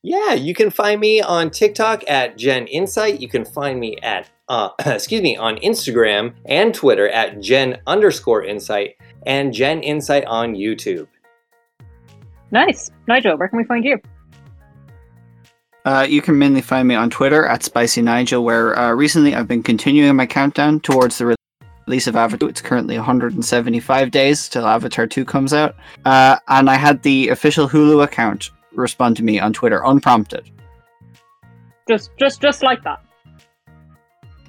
Yeah, 0.07 0.33
you 0.33 0.53
can 0.53 0.69
find 0.69 1.01
me 1.01 1.19
on 1.19 1.49
TikTok 1.49 2.03
at 2.07 2.37
Gen 2.37 2.67
Insight. 2.67 3.19
You 3.19 3.27
can 3.27 3.43
find 3.43 3.79
me 3.79 3.97
at 4.03 4.29
uh, 4.47 4.69
excuse 4.85 5.23
me 5.23 5.35
on 5.35 5.55
Instagram 5.57 6.35
and 6.45 6.75
Twitter 6.75 7.09
at 7.09 7.41
Gen 7.41 7.79
underscore 7.87 8.43
Insight 8.43 8.97
and 9.25 9.51
Gen 9.51 9.81
Insight 9.81 10.23
on 10.25 10.53
YouTube. 10.53 11.07
Nice. 12.51 12.91
Nigel, 13.07 13.35
where 13.35 13.47
can 13.47 13.57
we 13.57 13.63
find 13.63 13.83
you? 13.83 13.99
Uh, 15.85 16.05
you 16.07 16.21
can 16.21 16.37
mainly 16.37 16.61
find 16.61 16.87
me 16.87 16.93
on 16.93 17.09
Twitter 17.09 17.47
at 17.47 17.63
Spicy 17.63 18.03
Nigel, 18.03 18.43
where 18.43 18.77
uh, 18.77 18.91
recently 18.91 19.33
I've 19.33 19.47
been 19.47 19.63
continuing 19.63 20.15
my 20.15 20.27
countdown 20.27 20.81
towards 20.81 21.17
the 21.17 21.35
release 21.87 22.05
of 22.05 22.15
Avatar. 22.15 22.47
It's 22.47 22.61
currently 22.61 22.95
175 22.95 24.11
days 24.11 24.49
till 24.49 24.67
Avatar 24.67 25.07
2 25.07 25.25
comes 25.25 25.51
out. 25.51 25.75
Uh, 26.05 26.37
and 26.47 26.69
I 26.69 26.75
had 26.75 27.01
the 27.01 27.29
official 27.29 27.67
Hulu 27.67 28.03
account 28.03 28.51
respond 28.75 29.17
to 29.17 29.23
me 29.23 29.39
on 29.39 29.53
Twitter 29.53 29.81
unprompted. 29.83 30.49
Just 31.87 32.11
just 32.17 32.41
just 32.41 32.63
like 32.63 32.83
that. 32.83 33.05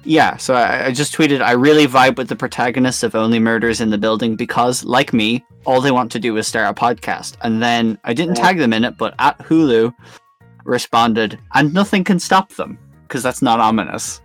Yeah, 0.03 0.37
so 0.37 0.53
I, 0.53 0.85
I 0.85 0.91
just 0.93 1.13
tweeted, 1.13 1.41
I 1.41 1.51
really 1.51 1.85
vibe 1.85 2.15
with 2.15 2.29
the 2.29 2.35
protagonists 2.37 3.03
of 3.03 3.13
Only 3.13 3.39
Murders 3.39 3.81
in 3.81 3.89
the 3.89 3.97
Building 3.97 4.37
because, 4.37 4.85
like 4.85 5.11
me, 5.11 5.43
all 5.65 5.81
they 5.81 5.91
want 5.91 6.13
to 6.13 6.19
do 6.19 6.37
is 6.37 6.47
start 6.47 6.69
a 6.69 6.79
podcast. 6.79 7.35
And 7.41 7.61
then 7.61 7.99
I 8.05 8.13
didn't 8.13 8.35
tag 8.35 8.57
them 8.57 8.71
in 8.71 8.85
it, 8.85 8.97
but 8.97 9.15
at 9.19 9.37
Hulu 9.39 9.93
responded, 10.63 11.37
and 11.53 11.73
nothing 11.73 12.05
can 12.05 12.19
stop 12.19 12.53
them 12.53 12.79
because 13.03 13.21
that's 13.21 13.41
not 13.41 13.59
ominous. 13.59 14.21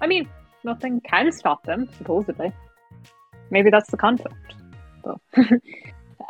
I 0.00 0.08
mean, 0.08 0.28
nothing 0.64 1.00
can 1.02 1.30
stop 1.30 1.64
them, 1.64 1.88
supposedly. 1.96 2.52
Maybe 3.50 3.70
that's 3.70 3.90
the 3.90 3.98
concept. 3.98 4.34
So. 5.04 5.20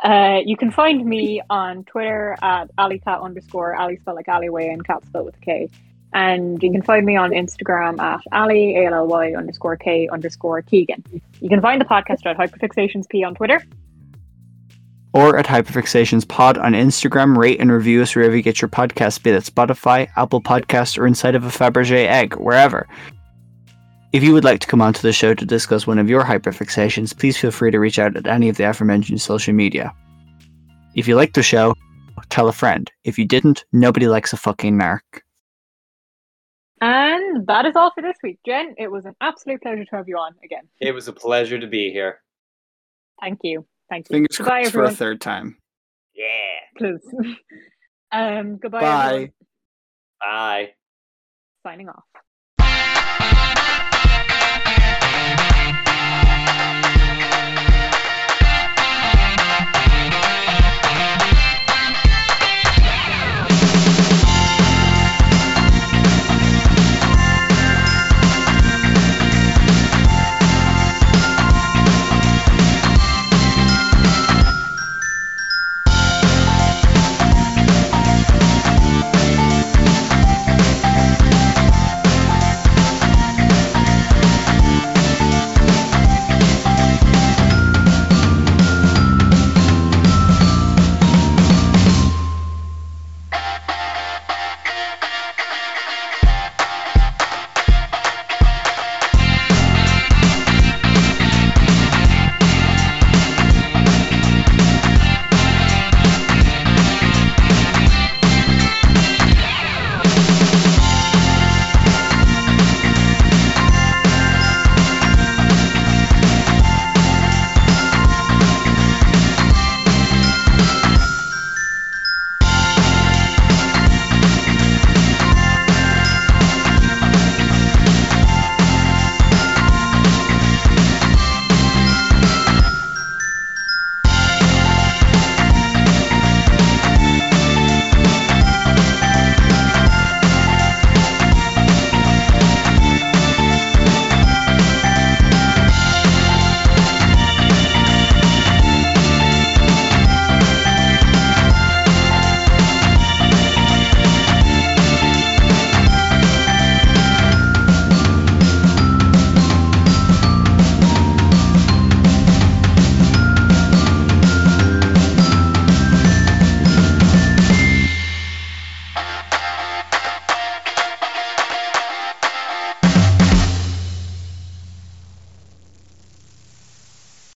uh, 0.03 0.39
you 0.45 0.57
can 0.57 0.71
find 0.71 1.05
me 1.05 1.41
on 1.49 1.83
Twitter 1.85 2.37
at 2.41 2.73
alicat 2.77 3.21
underscore 3.21 3.75
ali 3.75 3.97
spelled 3.97 4.15
like 4.17 4.27
alleyway 4.27 4.69
and 4.69 4.85
cat 4.85 5.05
spelled 5.05 5.25
with 5.25 5.35
a 5.35 5.39
K. 5.39 5.69
And 6.13 6.61
you 6.61 6.71
can 6.71 6.83
find 6.83 7.05
me 7.05 7.15
on 7.15 7.31
Instagram 7.31 7.99
at 7.99 8.21
ali 8.31 8.77
a 8.77 8.85
l 8.85 8.93
l 8.93 9.07
y 9.07 9.33
underscore 9.33 9.77
k 9.77 10.07
underscore 10.09 10.61
Keegan. 10.61 11.03
You 11.41 11.49
can 11.49 11.59
find 11.61 11.81
the 11.81 11.85
podcast 11.85 12.25
at 12.25 12.37
Hyperfixations 12.37 13.09
P 13.09 13.23
on 13.23 13.33
Twitter. 13.35 13.61
or 15.13 15.37
at 15.37 15.45
Hyperfixations 15.45 16.27
Pod 16.27 16.57
on 16.57 16.73
Instagram. 16.73 17.37
Rate 17.37 17.59
and 17.59 17.71
review 17.71 18.01
us 18.01 18.15
wherever 18.15 18.35
you 18.35 18.41
get 18.41 18.61
your 18.61 18.69
podcast, 18.69 19.23
be 19.23 19.31
that 19.31 19.43
Spotify, 19.43 20.09
Apple 20.15 20.41
Podcasts, 20.41 20.97
or 20.97 21.05
inside 21.05 21.35
of 21.35 21.43
a 21.45 21.49
Fabergé 21.49 22.07
egg, 22.07 22.35
wherever. 22.35 22.87
If 24.13 24.23
you 24.23 24.31
would 24.33 24.43
like 24.43 24.59
to 24.59 24.67
come 24.67 24.81
onto 24.81 25.01
the 25.01 25.11
show 25.11 25.33
to 25.33 25.43
discuss 25.43 25.87
one 25.87 25.97
of 25.97 26.07
your 26.07 26.23
hyperfixations, 26.23 27.17
please 27.17 27.35
feel 27.35 27.49
free 27.49 27.71
to 27.71 27.79
reach 27.79 27.97
out 27.97 28.15
at 28.15 28.27
any 28.27 28.47
of 28.47 28.57
the 28.57 28.69
aforementioned 28.69 29.19
social 29.19 29.55
media. 29.55 29.91
If 30.95 31.07
you 31.07 31.15
liked 31.15 31.33
the 31.33 31.41
show, 31.41 31.73
tell 32.29 32.47
a 32.47 32.53
friend. 32.53 32.91
If 33.03 33.17
you 33.17 33.25
didn't, 33.25 33.65
nobody 33.73 34.07
likes 34.07 34.31
a 34.31 34.37
fucking 34.37 34.77
narc. 34.77 34.99
And 36.79 37.47
that 37.47 37.65
is 37.65 37.75
all 37.75 37.91
for 37.95 38.03
this 38.03 38.17
week. 38.21 38.37
Jen, 38.45 38.75
it 38.77 38.91
was 38.91 39.05
an 39.05 39.15
absolute 39.19 39.63
pleasure 39.63 39.83
to 39.83 39.95
have 39.95 40.07
you 40.07 40.17
on 40.17 40.33
again. 40.43 40.67
It 40.79 40.91
was 40.91 41.07
a 41.07 41.13
pleasure 41.13 41.59
to 41.59 41.65
be 41.65 41.91
here. 41.91 42.19
Thank 43.19 43.39
you. 43.41 43.65
Thank 43.89 44.09
you. 44.09 44.15
Fingers 44.15 44.37
Goodbye, 44.37 44.61
crossed 44.61 44.73
for 44.73 44.83
a 44.83 44.91
third 44.91 45.21
time. 45.21 45.57
Yeah. 46.13 46.25
Please. 46.77 47.01
um, 48.11 48.57
goodbye, 48.57 48.81
Bye. 48.81 49.05
everyone. 49.07 49.31
Bye. 50.21 50.69
Signing 51.63 51.89
off. 51.89 52.03